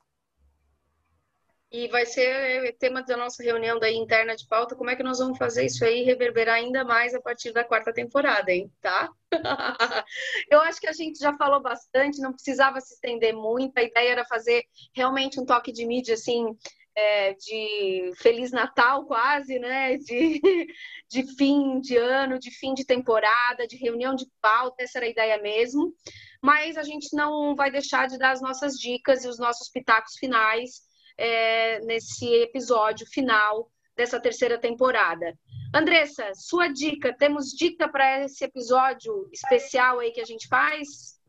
E 1.71 1.88
vai 1.88 2.05
ser 2.05 2.77
tema 2.79 3.03
da 3.03 3.17
nossa 3.17 3.43
reunião 3.43 3.79
daí 3.79 3.95
interna 3.95 4.37
de 4.37 4.47
pauta, 4.47 4.75
como 4.77 4.91
é 4.91 4.97
que 4.97 5.03
nós 5.03 5.21
vamos 5.21 5.38
fazer 5.38 5.65
isso 5.65 5.83
aí 5.85 6.03
reverberar 6.03 6.57
ainda 6.57 6.85
mais 6.85 7.15
a 7.15 7.21
partir 7.21 7.51
da 7.51 7.65
quarta 7.65 7.95
temporada, 7.95 8.53
hein? 8.53 8.71
Tá? 8.81 9.11
Eu 10.51 10.61
acho 10.61 10.79
que 10.79 10.87
a 10.87 10.93
gente 10.93 11.19
já 11.19 11.35
falou 11.35 11.62
bastante, 11.62 12.21
não 12.21 12.33
precisava 12.35 12.79
se 12.79 12.93
estender 12.93 13.33
muito, 13.33 13.79
a 13.79 13.83
ideia 13.83 14.11
era 14.12 14.25
fazer 14.27 14.65
realmente 14.95 15.41
um 15.41 15.47
toque 15.47 15.73
de 15.73 15.87
mídia, 15.87 16.12
assim, 16.12 16.55
é, 16.94 17.35
de 17.35 18.12
Feliz 18.16 18.50
Natal 18.50 19.05
quase, 19.07 19.59
né? 19.59 19.96
De, 19.96 20.40
de 21.09 21.37
fim 21.37 21.81
de 21.81 21.96
ano, 21.96 22.38
de 22.38 22.50
fim 22.50 22.74
de 22.74 22.85
temporada, 22.85 23.66
de 23.66 23.76
reunião 23.76 24.14
de 24.14 24.26
pauta, 24.40 24.83
essa 24.83 24.98
era 24.98 25.07
a 25.07 25.11
ideia 25.11 25.40
mesmo. 25.40 25.94
Mas 26.40 26.76
a 26.76 26.83
gente 26.83 27.14
não 27.16 27.55
vai 27.55 27.70
deixar 27.70 28.09
de 28.09 28.18
dar 28.18 28.33
as 28.33 28.42
nossas 28.42 28.74
dicas 28.74 29.24
e 29.24 29.28
os 29.28 29.38
nossos 29.38 29.68
pitacos 29.68 30.16
finais 30.16 30.83
é, 31.16 31.81
nesse 31.81 32.26
episódio 32.42 33.07
final 33.07 33.70
dessa 33.96 34.20
terceira 34.20 34.59
temporada. 34.59 35.38
Andressa, 35.74 36.33
sua 36.35 36.68
dica, 36.68 37.14
temos 37.16 37.50
dica 37.50 37.88
para 37.88 38.24
esse 38.24 38.44
episódio 38.44 39.28
especial 39.33 40.00
aí 40.00 40.11
que 40.11 40.20
a 40.20 40.24
gente 40.24 40.48
faz? 40.48 41.20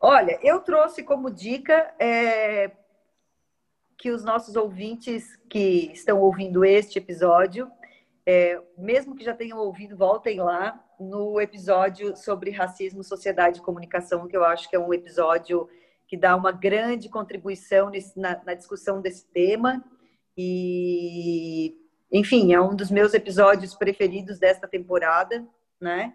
Olha, 0.00 0.38
eu 0.42 0.60
trouxe 0.60 1.02
como 1.02 1.30
dica 1.30 1.94
é, 1.98 2.70
que 4.00 4.10
os 4.10 4.24
nossos 4.24 4.56
ouvintes 4.56 5.36
que 5.48 5.92
estão 5.92 6.20
ouvindo 6.22 6.64
este 6.64 6.98
episódio, 6.98 7.70
é, 8.24 8.58
mesmo 8.78 9.14
que 9.14 9.22
já 9.22 9.34
tenham 9.34 9.58
ouvido, 9.58 9.94
voltem 9.94 10.40
lá 10.40 10.82
no 10.98 11.38
episódio 11.38 12.16
sobre 12.16 12.50
racismo, 12.50 13.04
sociedade 13.04 13.58
e 13.58 13.62
comunicação, 13.62 14.26
que 14.26 14.34
eu 14.34 14.42
acho 14.42 14.70
que 14.70 14.74
é 14.74 14.78
um 14.78 14.94
episódio 14.94 15.68
que 16.08 16.16
dá 16.16 16.34
uma 16.34 16.50
grande 16.50 17.10
contribuição 17.10 17.90
nesse, 17.90 18.18
na, 18.18 18.42
na, 18.42 18.54
discussão 18.54 19.02
desse 19.02 19.26
tema. 19.26 19.84
E, 20.34 21.76
enfim, 22.10 22.54
é 22.54 22.60
um 22.60 22.74
dos 22.74 22.90
meus 22.90 23.12
episódios 23.12 23.74
preferidos 23.74 24.38
desta 24.38 24.66
temporada, 24.66 25.46
né? 25.78 26.14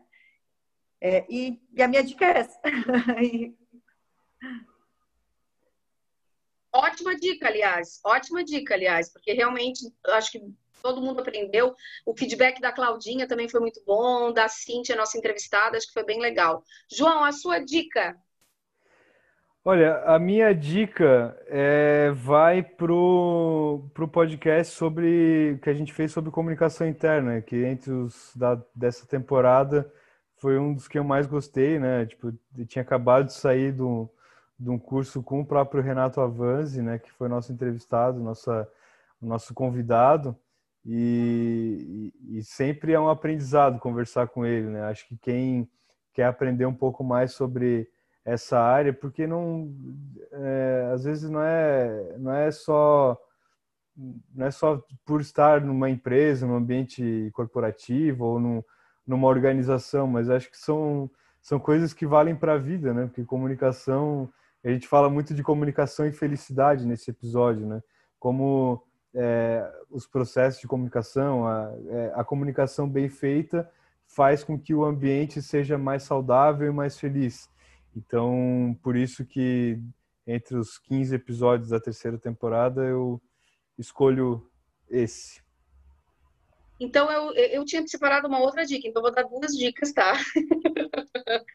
É, 0.99 1.23
e, 1.29 1.61
e, 1.71 1.83
a 1.83 1.87
minha 1.87 2.03
dica 2.03 2.25
é 2.25 2.39
essa. 2.39 2.59
Ótima 6.75 7.15
dica, 7.15 7.47
aliás. 7.47 8.01
Ótima 8.03 8.43
dica, 8.43 8.73
aliás, 8.73 9.11
porque 9.11 9.31
realmente 9.31 9.79
acho 10.07 10.33
que 10.33 10.41
todo 10.83 11.01
mundo 11.01 11.21
aprendeu. 11.21 11.73
O 12.05 12.15
feedback 12.15 12.59
da 12.59 12.71
Claudinha 12.71 13.27
também 13.27 13.47
foi 13.47 13.61
muito 13.61 13.81
bom, 13.85 14.31
da 14.33 14.49
Cintia, 14.49 14.95
nossa 14.95 15.17
entrevistada, 15.17 15.77
acho 15.77 15.87
que 15.87 15.93
foi 15.93 16.03
bem 16.03 16.19
legal. 16.19 16.63
João, 16.91 17.23
a 17.23 17.31
sua 17.31 17.59
dica? 17.59 18.15
Olha, 19.63 20.03
a 20.05 20.19
minha 20.19 20.53
dica 20.53 21.35
é, 21.47 22.11
vai 22.11 22.61
pro, 22.61 23.89
pro 23.93 24.07
podcast 24.07 24.75
sobre 24.75 25.57
que 25.63 25.69
a 25.69 25.73
gente 25.73 25.93
fez 25.93 26.11
sobre 26.11 26.29
comunicação 26.29 26.87
interna, 26.87 27.41
que 27.41 27.55
entre 27.55 27.91
os 27.91 28.31
da, 28.35 28.61
dessa 28.75 29.07
temporada 29.07 29.91
foi 30.37 30.59
um 30.59 30.73
dos 30.73 30.87
que 30.87 30.99
eu 30.99 31.03
mais 31.03 31.25
gostei, 31.25 31.79
né? 31.79 32.05
Tipo, 32.05 32.31
tinha 32.67 32.83
acabado 32.83 33.27
de 33.27 33.33
sair 33.33 33.71
do 33.71 34.07
de 34.57 34.69
um 34.69 34.79
curso 34.79 35.21
com 35.21 35.41
o 35.41 35.45
próprio 35.45 35.83
Renato 35.83 36.21
Avanzi, 36.21 36.81
né, 36.81 36.97
que 36.97 37.11
foi 37.11 37.27
nosso 37.27 37.51
entrevistado, 37.51 38.19
nossa, 38.19 38.67
nosso 39.21 39.53
convidado, 39.53 40.35
e, 40.85 42.13
e, 42.21 42.37
e, 42.37 42.43
sempre 42.43 42.93
é 42.93 42.99
um 42.99 43.09
aprendizado 43.09 43.79
conversar 43.79 44.27
com 44.27 44.45
ele, 44.45 44.67
né? 44.67 44.83
Acho 44.83 45.07
que 45.07 45.17
quem 45.17 45.67
quer 46.13 46.25
aprender 46.25 46.67
um 46.67 46.75
pouco 46.75 47.03
mais 47.03 47.31
sobre 47.31 47.89
essa 48.23 48.59
área, 48.59 48.93
porque 48.93 49.25
não, 49.25 49.73
é, 50.31 50.91
às 50.93 51.03
vezes 51.03 51.27
não 51.27 51.41
é, 51.41 52.15
não 52.19 52.31
é 52.31 52.51
só 52.51 53.19
não 54.33 54.45
é 54.45 54.51
só 54.51 54.83
por 55.05 55.21
estar 55.21 55.61
numa 55.61 55.89
empresa, 55.89 56.45
num 56.45 56.55
ambiente 56.55 57.29
corporativo 57.33 58.25
ou 58.25 58.39
num, 58.39 58.63
numa 59.07 59.27
organização, 59.27 60.05
mas 60.05 60.29
acho 60.29 60.51
que 60.51 60.57
são, 60.57 61.09
são 61.41 61.59
coisas 61.59 61.93
que 61.93 62.05
valem 62.05 62.35
para 62.35 62.53
a 62.53 62.57
vida, 62.57 62.93
né? 62.93 63.05
Porque 63.05 63.23
comunicação, 63.23 64.29
a 64.65 64.73
gente 64.73 64.87
fala 64.87 65.09
muito 65.09 65.33
de 65.33 65.43
comunicação 65.43 66.07
e 66.07 66.11
felicidade 66.11 66.87
nesse 66.87 67.11
episódio, 67.11 67.67
né? 67.67 67.81
Como 68.19 68.83
é, 69.13 69.63
os 69.91 70.07
processos 70.07 70.59
de 70.59 70.67
comunicação, 70.67 71.47
a, 71.47 71.71
é, 71.87 72.13
a 72.15 72.23
comunicação 72.23 72.89
bem 72.89 73.07
feita 73.07 73.69
faz 74.07 74.43
com 74.43 74.59
que 74.59 74.73
o 74.73 74.83
ambiente 74.83 75.39
seja 75.41 75.77
mais 75.77 76.03
saudável 76.03 76.67
e 76.67 76.73
mais 76.73 76.99
feliz. 76.99 77.47
Então, 77.95 78.75
por 78.81 78.95
isso 78.95 79.23
que 79.23 79.79
entre 80.25 80.57
os 80.57 80.79
15 80.79 81.13
episódios 81.13 81.69
da 81.69 81.79
terceira 81.79 82.17
temporada 82.17 82.83
eu 82.83 83.21
escolho 83.77 84.49
esse. 84.89 85.44
Então, 86.79 87.09
eu, 87.09 87.33
eu 87.33 87.65
tinha 87.65 87.85
separado 87.87 88.27
uma 88.27 88.39
outra 88.39 88.65
dica, 88.65 88.87
então 88.87 89.01
vou 89.01 89.11
dar 89.11 89.23
duas 89.23 89.53
dicas, 89.53 89.93
tá? 89.93 90.13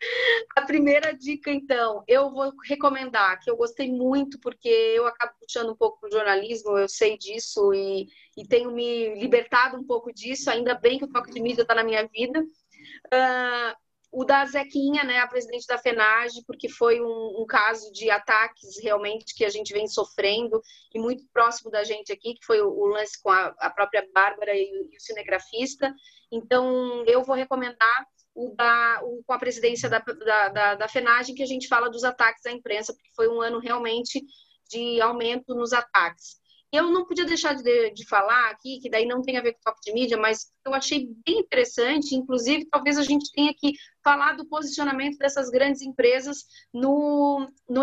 a 0.57 0.63
primeira 0.63 1.13
dica, 1.13 1.51
então, 1.51 2.03
eu 2.09 2.31
vou 2.31 2.53
recomendar, 2.67 3.39
que 3.41 3.51
eu 3.51 3.57
gostei 3.57 3.91
muito, 3.91 4.41
porque 4.41 4.69
eu 4.69 5.07
acabo 5.07 5.35
puxando 5.39 5.73
um 5.73 5.77
pouco 5.77 6.01
do 6.01 6.13
jornalismo, 6.13 6.79
eu 6.79 6.89
sei 6.89 7.19
disso 7.19 7.73
e, 7.75 8.09
e 8.37 8.47
tenho 8.49 8.71
me 8.71 9.15
libertado 9.17 9.77
um 9.77 9.85
pouco 9.85 10.13
disso, 10.13 10.51
ainda 10.51 10.75
bem 10.75 10.99
que 10.99 11.05
o 11.05 11.13
toque 11.13 11.33
de 11.33 11.41
mídia 11.41 11.63
está 11.63 11.75
na 11.75 11.85
minha 11.85 12.07
vida. 12.07 12.41
Uh, 12.41 13.90
o 14.13 14.25
da 14.25 14.45
Zequinha, 14.45 15.05
né, 15.05 15.19
a 15.19 15.27
presidente 15.27 15.67
da 15.67 15.79
FENAGE, 15.79 16.45
porque 16.45 16.69
foi 16.69 17.01
um, 17.01 17.41
um, 17.41 17.47
caso 17.47 17.93
de 17.93 18.11
ataques 18.11 18.83
realmente 18.83 19.35
que 19.35 19.45
a 19.45 19.49
gente 19.49 19.73
vem 19.73 19.87
sofrendo 19.87 20.61
e 20.93 20.99
muito 20.99 21.25
próximo 21.33 21.71
da 21.71 21.85
gente 21.85 22.13
aqui, 22.13 22.35
que 22.35 22.45
foi 22.45 22.61
o, 22.61 22.69
o 22.69 22.87
lance 22.87 23.21
com 23.23 23.31
a, 23.31 23.55
a, 23.59 23.71
própria 23.71 24.07
Bárbara 24.13 24.53
e, 24.53 24.89
e, 24.91 24.97
o 24.97 25.01
cinegrafista. 25.01 25.95
Então, 26.31 27.05
eu 27.07 27.23
vou 27.23 27.37
recomendar 27.37 28.07
o 28.35 28.53
da, 28.57 29.01
o, 29.05 29.23
com 29.25 29.33
a 29.33 29.39
presidência 29.39 29.89
da, 29.89 30.01
da, 30.01 30.49
da, 30.49 30.75
da 30.75 30.89
FENAGE, 30.89 31.35
que 31.35 31.43
a 31.43 31.47
gente 31.47 31.69
fala 31.69 31.89
dos 31.89 32.03
ataques 32.03 32.45
à 32.47 32.51
imprensa, 32.51 32.93
porque 32.93 33.11
foi 33.15 33.29
um 33.29 33.41
ano 33.41 33.61
realmente 33.61 34.21
de 34.69 35.01
aumento 35.01 35.55
nos 35.55 35.73
ataques. 35.73 36.41
Eu 36.73 36.91
não 36.91 37.05
podia 37.05 37.25
deixar 37.25 37.55
de, 37.55 37.91
de 37.91 38.07
falar 38.07 38.51
aqui, 38.51 38.79
que 38.81 38.89
daí 38.89 39.05
não 39.05 39.23
tem 39.23 39.37
a 39.37 39.43
ver 39.43 39.55
com 39.55 39.61
toque 39.65 39.81
de 39.83 39.93
mídia, 39.93 40.17
mas 40.17 40.53
eu 40.65 40.73
achei 40.73 41.09
bem 41.27 41.41
interessante, 41.41 42.15
inclusive 42.15 42.67
talvez 42.71 42.97
a 42.97 43.03
gente 43.03 43.33
tenha 43.33 43.53
que 43.53 43.73
falar 44.05 44.35
do 44.35 44.47
posicionamento 44.47 45.19
dessas 45.19 45.51
grandes 45.51 45.83
empresas 45.83 46.45
no, 46.73 47.47
no, 47.69 47.83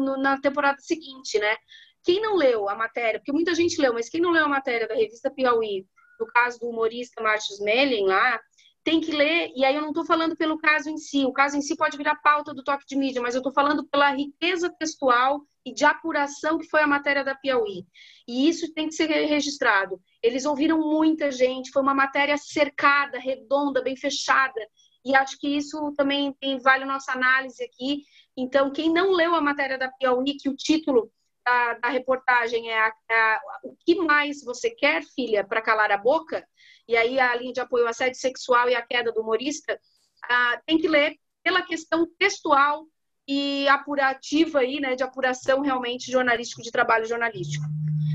no, 0.00 0.16
na 0.16 0.40
temporada 0.40 0.78
seguinte, 0.80 1.38
né? 1.38 1.56
Quem 2.02 2.20
não 2.20 2.34
leu 2.34 2.68
a 2.68 2.74
matéria, 2.74 3.20
porque 3.20 3.32
muita 3.32 3.54
gente 3.54 3.80
leu, 3.80 3.94
mas 3.94 4.08
quem 4.08 4.20
não 4.20 4.32
leu 4.32 4.44
a 4.44 4.48
matéria 4.48 4.88
da 4.88 4.94
revista 4.94 5.30
Piauí, 5.30 5.86
no 6.18 6.26
caso 6.26 6.58
do 6.58 6.68
humorista 6.68 7.22
Marcos 7.22 7.60
Melling 7.60 8.06
lá, 8.06 8.40
tem 8.82 9.00
que 9.00 9.12
ler, 9.12 9.50
e 9.56 9.64
aí 9.64 9.74
eu 9.74 9.80
não 9.80 9.88
estou 9.88 10.04
falando 10.04 10.36
pelo 10.36 10.58
caso 10.58 10.90
em 10.90 10.98
si, 10.98 11.24
o 11.24 11.32
caso 11.32 11.56
em 11.56 11.62
si 11.62 11.74
pode 11.76 11.96
virar 11.96 12.16
pauta 12.16 12.52
do 12.52 12.62
toque 12.62 12.84
de 12.86 12.96
mídia, 12.96 13.22
mas 13.22 13.34
eu 13.34 13.38
estou 13.38 13.52
falando 13.52 13.86
pela 13.86 14.10
riqueza 14.10 14.68
textual 14.78 15.40
e 15.64 15.72
de 15.72 15.84
apuração 15.84 16.58
que 16.58 16.68
foi 16.68 16.82
a 16.82 16.86
matéria 16.86 17.24
da 17.24 17.34
Piauí. 17.34 17.86
E 18.28 18.48
isso 18.48 18.72
tem 18.74 18.88
que 18.88 18.94
ser 18.94 19.06
registrado. 19.06 20.00
Eles 20.22 20.44
ouviram 20.44 20.78
muita 20.78 21.30
gente, 21.30 21.70
foi 21.70 21.82
uma 21.82 21.94
matéria 21.94 22.36
cercada, 22.36 23.18
redonda, 23.18 23.82
bem 23.82 23.96
fechada, 23.96 24.60
e 25.04 25.14
acho 25.14 25.38
que 25.38 25.48
isso 25.48 25.92
também 25.96 26.34
vale 26.62 26.84
a 26.84 26.86
nossa 26.86 27.12
análise 27.12 27.62
aqui. 27.62 28.02
Então, 28.36 28.70
quem 28.70 28.92
não 28.92 29.12
leu 29.12 29.34
a 29.34 29.40
matéria 29.40 29.78
da 29.78 29.90
Piauí, 29.90 30.36
que 30.36 30.48
o 30.48 30.56
título 30.56 31.10
da, 31.44 31.74
da 31.74 31.88
reportagem 31.88 32.70
é 32.70 32.78
a, 32.78 32.88
a, 32.88 33.40
O 33.64 33.76
que 33.84 33.96
mais 33.96 34.42
você 34.42 34.70
quer, 34.70 35.02
filha, 35.14 35.44
para 35.44 35.60
calar 35.60 35.92
a 35.92 35.98
boca? 35.98 36.46
E 36.88 36.96
aí 36.96 37.20
a 37.20 37.34
linha 37.36 37.52
de 37.52 37.60
apoio 37.60 37.84
ao 37.84 37.90
assédio 37.90 38.18
sexual 38.18 38.68
e 38.68 38.74
a 38.74 38.82
queda 38.82 39.12
do 39.12 39.20
humorista, 39.20 39.78
ah, 40.24 40.60
tem 40.66 40.78
que 40.78 40.88
ler 40.88 41.16
pela 41.42 41.62
questão 41.62 42.06
textual 42.18 42.86
e 43.26 43.66
apurativa 43.68 44.60
aí, 44.60 44.80
né, 44.80 44.94
de 44.94 45.02
apuração 45.02 45.60
realmente 45.60 46.10
jornalístico, 46.10 46.62
de 46.62 46.70
trabalho 46.70 47.06
jornalístico. 47.06 47.64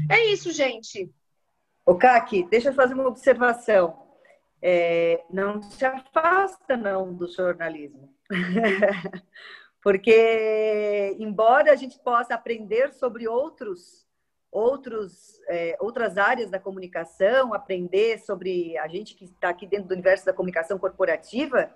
É 0.10 0.26
isso, 0.26 0.51
gente. 0.51 1.12
O 1.86 1.95
Kaki, 1.95 2.43
deixa 2.49 2.70
eu 2.70 2.74
fazer 2.74 2.93
uma 2.93 3.07
observação. 3.07 4.07
É, 4.62 5.24
não 5.30 5.62
se 5.62 5.86
afasta 5.86 6.76
não 6.76 7.14
do 7.14 7.28
jornalismo. 7.28 8.14
Porque 9.82 11.16
embora 11.18 11.72
a 11.72 11.76
gente 11.76 11.97
possa 11.99 12.36
aprender 12.36 12.93
sobre 12.93 13.28
outros 13.28 14.07
outros 14.51 15.39
é, 15.47 15.78
outras 15.80 16.18
áreas 16.18 16.49
da 16.49 16.60
comunicação, 16.60 17.53
aprender 17.53 18.20
sobre 18.20 18.78
a 18.78 18.88
gente 18.88 19.16
que 19.16 19.26
está 19.26 19.49
aqui 19.49 19.66
dentro 19.66 19.88
do 19.88 19.93
universo 19.93 20.26
da 20.26 20.34
comunicação 20.34 20.78
corporativa, 20.78 21.74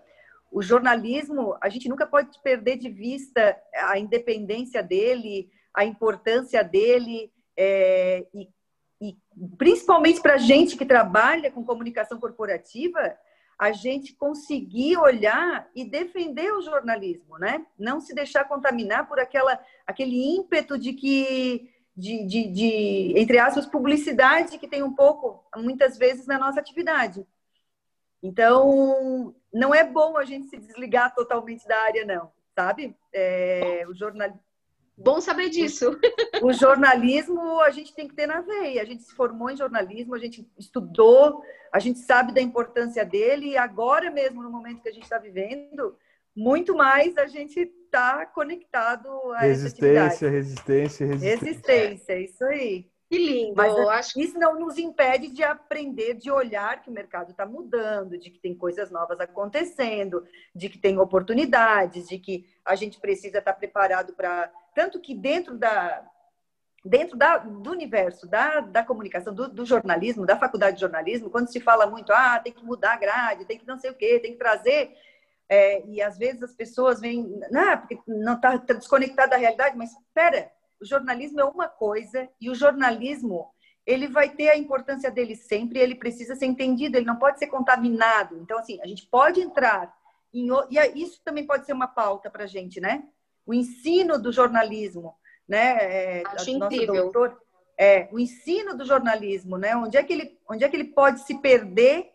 o 0.53 0.61
jornalismo, 0.61 1.57
a 1.59 1.67
gente 1.67 1.89
nunca 1.89 2.05
pode 2.05 2.39
perder 2.43 2.77
de 2.77 2.87
vista 2.87 3.59
a 3.75 3.97
independência 3.97 4.83
dele, 4.83 5.49
a 5.73 5.83
importância 5.83 6.63
dele, 6.63 7.31
é, 7.57 8.27
e, 8.31 8.47
e 9.01 9.17
principalmente 9.57 10.21
para 10.21 10.35
a 10.35 10.37
gente 10.37 10.77
que 10.77 10.85
trabalha 10.85 11.51
com 11.51 11.65
comunicação 11.65 12.19
corporativa, 12.19 13.17
a 13.57 13.71
gente 13.71 14.13
conseguir 14.13 14.97
olhar 14.97 15.67
e 15.75 15.83
defender 15.83 16.53
o 16.53 16.61
jornalismo, 16.61 17.39
né? 17.39 17.65
Não 17.77 17.99
se 17.99 18.13
deixar 18.13 18.43
contaminar 18.43 19.07
por 19.07 19.19
aquela, 19.19 19.59
aquele 19.87 20.35
ímpeto 20.35 20.77
de 20.77 20.93
que, 20.93 21.67
de, 21.97 22.25
de, 22.27 22.47
de 22.47 23.13
entre 23.17 23.39
aspas, 23.39 23.65
publicidade 23.65 24.59
que 24.59 24.67
tem 24.67 24.83
um 24.83 24.93
pouco, 24.93 25.43
muitas 25.57 25.97
vezes, 25.97 26.27
na 26.27 26.37
nossa 26.37 26.59
atividade. 26.59 27.25
Então, 28.23 29.35
não 29.53 29.75
é 29.75 29.83
bom 29.83 30.17
a 30.17 30.23
gente 30.23 30.47
se 30.47 30.57
desligar 30.57 31.13
totalmente 31.13 31.67
da 31.67 31.77
área, 31.77 32.05
não, 32.05 32.31
sabe? 32.55 32.95
É, 33.13 33.85
o 33.89 33.93
jornal... 33.93 34.33
Bom 34.95 35.19
saber 35.19 35.49
disso. 35.49 35.99
O 36.41 36.53
jornalismo 36.53 37.59
a 37.61 37.71
gente 37.71 37.93
tem 37.95 38.07
que 38.07 38.13
ter 38.13 38.27
na 38.27 38.41
veia. 38.41 38.81
A 38.81 38.85
gente 38.85 39.03
se 39.03 39.13
formou 39.15 39.49
em 39.49 39.57
jornalismo, 39.57 40.13
a 40.13 40.19
gente 40.19 40.47
estudou, 40.57 41.43
a 41.71 41.79
gente 41.79 41.97
sabe 41.99 42.31
da 42.31 42.39
importância 42.39 43.03
dele 43.03 43.49
e 43.49 43.57
agora 43.57 44.11
mesmo, 44.11 44.43
no 44.43 44.51
momento 44.51 44.83
que 44.83 44.89
a 44.89 44.93
gente 44.93 45.03
está 45.03 45.17
vivendo, 45.17 45.97
muito 46.35 46.75
mais 46.75 47.17
a 47.17 47.25
gente 47.25 47.59
está 47.59 48.25
conectado 48.27 49.09
a 49.33 49.39
resistência, 49.39 50.29
resistência, 50.29 51.07
resistência. 51.07 51.47
Resistência, 51.47 52.19
isso 52.19 52.45
aí. 52.45 52.87
Que 53.13 53.19
lindo. 53.19 53.53
Mas 53.55 53.77
acho... 53.89 54.19
isso 54.19 54.39
não 54.39 54.59
nos 54.59 54.77
impede 54.79 55.29
de 55.29 55.43
aprender, 55.43 56.15
de 56.15 56.31
olhar 56.31 56.81
que 56.81 56.89
o 56.89 56.93
mercado 56.93 57.29
está 57.29 57.45
mudando, 57.45 58.17
de 58.17 58.31
que 58.31 58.39
tem 58.39 58.55
coisas 58.55 58.89
novas 58.89 59.19
acontecendo, 59.19 60.25
de 60.55 60.67
que 60.67 60.79
tem 60.79 60.97
oportunidades, 60.97 62.07
de 62.07 62.17
que 62.17 62.43
a 62.65 62.73
gente 62.73 62.99
precisa 62.99 63.37
estar 63.37 63.53
tá 63.53 63.57
preparado 63.57 64.13
para. 64.13 64.51
Tanto 64.73 64.99
que 64.99 65.13
dentro 65.13 65.55
da. 65.55 66.09
Dentro 66.85 67.15
da, 67.15 67.37
do 67.37 67.71
universo 67.71 68.27
da, 68.27 68.59
da 68.59 68.83
comunicação, 68.83 69.33
do, 69.33 69.47
do, 69.47 69.65
jornalismo, 69.65 70.25
da 70.25 70.37
faculdade 70.37 70.75
de 70.75 70.81
jornalismo, 70.81 71.29
quando 71.29 71.49
se 71.49 71.61
fala 71.61 71.87
muito, 71.87 72.11
ah, 72.11 72.37
tem 72.43 72.51
que 72.51 72.65
mudar 72.65 72.95
a 72.95 72.97
grade, 72.97 73.45
tem 73.45 73.57
que 73.57 73.65
não 73.65 73.79
sei 73.79 73.91
o 73.91 73.95
quê, 73.95 74.19
tem 74.19 74.33
que 74.33 74.37
trazer 74.37 74.93
é, 75.47 75.85
e 75.85 76.01
às 76.01 76.17
vezes 76.17 76.41
as 76.43 76.53
pessoas 76.53 76.99
vêm, 76.99 77.39
não, 77.51 77.77
porque 77.77 77.99
não 78.07 78.33
está 78.33 78.57
tá 78.57 78.73
desconectado 78.73 79.29
da 79.29 79.37
realidade, 79.37 79.77
mas 79.77 79.91
espera, 79.91 80.51
o 80.81 80.85
jornalismo 80.85 81.39
é 81.39 81.45
uma 81.45 81.67
coisa 81.67 82.29
e 82.39 82.49
o 82.49 82.55
jornalismo 82.55 83.53
ele 83.85 84.07
vai 84.07 84.29
ter 84.29 84.49
a 84.49 84.57
importância 84.57 85.11
dele 85.11 85.35
sempre, 85.35 85.79
ele 85.79 85.95
precisa 85.95 86.35
ser 86.35 86.45
entendido, 86.45 86.97
ele 86.97 87.05
não 87.05 87.17
pode 87.17 87.37
ser 87.37 87.47
contaminado. 87.47 88.37
Então, 88.37 88.57
assim, 88.57 88.79
a 88.81 88.87
gente 88.87 89.05
pode 89.07 89.41
entrar 89.41 89.93
em. 90.33 90.47
E 90.69 91.03
isso 91.03 91.21
também 91.23 91.45
pode 91.45 91.65
ser 91.65 91.73
uma 91.73 91.87
pauta 91.87 92.29
para 92.29 92.45
a 92.45 92.47
gente, 92.47 92.79
né? 92.79 93.03
O 93.45 93.53
ensino 93.53 94.17
do 94.17 94.31
jornalismo, 94.31 95.15
né? 95.47 95.77
É, 95.81 96.23
Acho 96.27 96.49
incrível. 96.49 97.11
Doutor, 97.11 97.37
é, 97.77 98.07
o 98.11 98.19
ensino 98.19 98.75
do 98.75 98.85
jornalismo, 98.85 99.57
né? 99.57 99.75
Onde 99.75 99.97
é 99.97 100.03
que 100.03 100.13
ele, 100.13 100.39
onde 100.49 100.63
é 100.63 100.69
que 100.69 100.75
ele 100.77 100.93
pode 100.93 101.19
se 101.21 101.37
perder, 101.39 102.09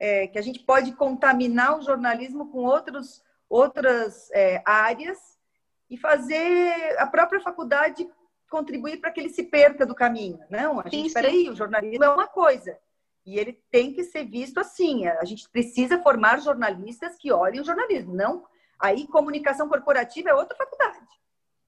é, 0.00 0.26
que 0.26 0.38
a 0.38 0.42
gente 0.42 0.60
pode 0.60 0.92
contaminar 0.92 1.78
o 1.78 1.82
jornalismo 1.82 2.50
com 2.50 2.64
outros, 2.64 3.22
outras 3.48 4.28
é, 4.32 4.60
áreas 4.66 5.35
e 5.88 5.96
fazer 5.96 6.96
a 6.98 7.06
própria 7.06 7.40
faculdade 7.40 8.08
contribuir 8.50 8.98
para 8.98 9.10
que 9.10 9.20
ele 9.20 9.28
se 9.28 9.44
perca 9.44 9.84
do 9.84 9.94
caminho. 9.94 10.38
Não, 10.50 10.80
a 10.80 10.88
gente, 10.88 11.12
peraí, 11.12 11.48
o 11.48 11.54
jornalismo 11.54 12.04
é 12.04 12.08
uma 12.08 12.26
coisa. 12.26 12.78
E 13.24 13.38
ele 13.38 13.60
tem 13.70 13.92
que 13.92 14.04
ser 14.04 14.24
visto 14.24 14.58
assim. 14.58 15.06
A 15.06 15.24
gente 15.24 15.48
precisa 15.48 16.00
formar 16.00 16.40
jornalistas 16.40 17.16
que 17.16 17.32
olhem 17.32 17.60
o 17.60 17.64
jornalismo. 17.64 18.14
Não, 18.14 18.46
aí 18.78 19.06
comunicação 19.08 19.68
corporativa 19.68 20.30
é 20.30 20.34
outra 20.34 20.56
faculdade. 20.56 20.98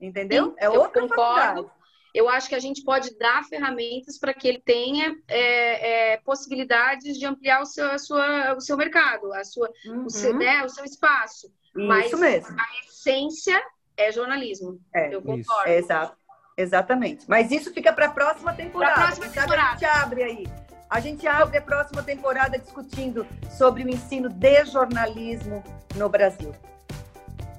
Entendeu? 0.00 0.50
Sim, 0.50 0.54
é 0.58 0.70
outra 0.70 1.02
concordo. 1.02 1.16
faculdade. 1.16 1.78
Eu 2.14 2.28
acho 2.28 2.48
que 2.48 2.54
a 2.54 2.60
gente 2.60 2.82
pode 2.84 3.16
dar 3.18 3.44
ferramentas 3.44 4.18
para 4.18 4.32
que 4.32 4.48
ele 4.48 4.60
tenha 4.60 5.16
é, 5.28 6.12
é, 6.12 6.16
possibilidades 6.18 7.18
de 7.18 7.26
ampliar 7.26 7.60
o 7.60 7.66
seu, 7.66 7.90
a 7.90 7.98
sua, 7.98 8.54
o 8.54 8.60
seu 8.60 8.76
mercado, 8.76 9.32
a 9.32 9.44
sua, 9.44 9.70
uhum. 9.84 10.06
o, 10.06 10.10
seu, 10.10 10.34
né, 10.34 10.64
o 10.64 10.68
seu 10.68 10.84
espaço. 10.84 11.52
Isso 11.76 11.86
Mas 11.86 12.12
mesmo. 12.18 12.56
a 12.58 12.86
essência 12.86 13.62
é 13.98 14.12
jornalismo. 14.12 14.80
É, 14.94 15.14
eu 15.14 15.20
concordo. 15.20 15.68
É, 15.68 15.76
exato. 15.76 16.16
Exatamente. 16.56 17.24
Mas 17.28 17.50
isso 17.50 17.72
fica 17.72 17.92
para 17.92 18.06
a 18.06 18.10
próxima 18.10 18.52
temporada. 18.52 18.94
Pra 18.94 19.04
próxima 19.04 19.28
temporada. 19.28 19.68
A 19.68 19.72
gente 19.72 19.84
abre 19.84 20.22
aí. 20.22 20.46
A 20.90 21.00
gente 21.00 21.26
abre 21.26 21.58
a 21.58 21.62
próxima 21.62 22.02
temporada 22.02 22.58
discutindo 22.58 23.26
sobre 23.50 23.84
o 23.84 23.88
ensino 23.88 24.28
de 24.28 24.64
jornalismo 24.64 25.62
no 25.94 26.08
Brasil. 26.08 26.54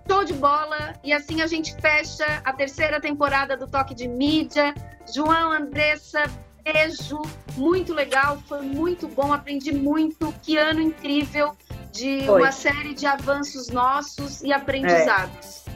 Show 0.09 0.23
de 0.23 0.33
bola! 0.33 0.95
E 1.03 1.13
assim 1.13 1.41
a 1.41 1.47
gente 1.47 1.75
fecha 1.75 2.25
a 2.43 2.51
terceira 2.51 2.99
temporada 2.99 3.55
do 3.55 3.67
Toque 3.67 3.93
de 3.93 4.07
Mídia. 4.07 4.73
João, 5.13 5.51
Andressa, 5.51 6.23
beijo! 6.63 7.21
Muito 7.55 7.93
legal, 7.93 8.39
foi 8.47 8.61
muito 8.63 9.07
bom, 9.07 9.31
aprendi 9.31 9.71
muito. 9.71 10.33
Que 10.41 10.57
ano 10.57 10.81
incrível 10.81 11.55
de 11.91 12.25
foi. 12.25 12.41
uma 12.41 12.51
série 12.51 12.95
de 12.95 13.05
avanços 13.05 13.69
nossos 13.69 14.41
e 14.41 14.51
aprendizados. 14.51 15.67
É. 15.67 15.68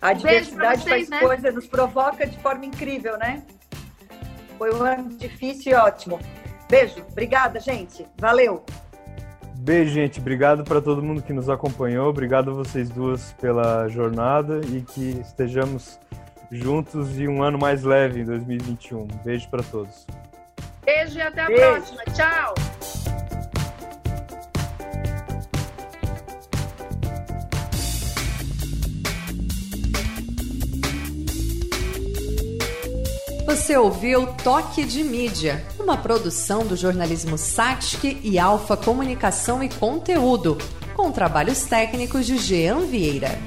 A 0.00 0.12
diversidade 0.12 0.82
vocês, 0.82 1.08
faz 1.08 1.08
né? 1.08 1.20
coisa, 1.20 1.50
nos 1.50 1.66
provoca 1.66 2.26
de 2.26 2.38
forma 2.38 2.64
incrível, 2.64 3.18
né? 3.18 3.42
Foi 4.56 4.74
um 4.74 4.82
ano 4.82 5.08
difícil 5.16 5.72
e 5.72 5.74
ótimo. 5.74 6.18
Beijo, 6.68 7.04
obrigada, 7.10 7.58
gente. 7.60 8.06
Valeu. 8.18 8.64
Beijo, 9.56 9.92
gente. 9.92 10.20
Obrigado 10.20 10.64
para 10.64 10.80
todo 10.80 11.02
mundo 11.02 11.22
que 11.22 11.32
nos 11.32 11.48
acompanhou. 11.48 12.08
Obrigado 12.08 12.50
a 12.50 12.54
vocês 12.54 12.88
duas 12.88 13.32
pela 13.34 13.88
jornada 13.88 14.60
e 14.66 14.82
que 14.82 15.20
estejamos 15.20 15.98
juntos 16.50 17.18
e 17.18 17.26
um 17.28 17.42
ano 17.42 17.58
mais 17.58 17.82
leve 17.82 18.20
em 18.20 18.24
2021. 18.24 19.06
Beijo 19.24 19.48
para 19.48 19.62
todos. 19.62 20.06
Beijo 20.84 21.18
e 21.18 21.22
até 21.22 21.42
a 21.42 21.46
Beijo. 21.46 21.62
próxima. 21.62 22.02
Tchau. 22.14 23.17
Você 33.48 33.78
ouviu 33.78 34.26
Toque 34.44 34.84
de 34.84 35.02
Mídia, 35.02 35.64
uma 35.80 35.96
produção 35.96 36.66
do 36.66 36.76
jornalismo 36.76 37.38
Satic 37.38 38.20
e 38.22 38.38
Alfa 38.38 38.76
Comunicação 38.76 39.64
e 39.64 39.70
Conteúdo, 39.70 40.58
com 40.94 41.10
trabalhos 41.10 41.62
técnicos 41.62 42.26
de 42.26 42.36
Jean 42.36 42.80
Vieira. 42.80 43.38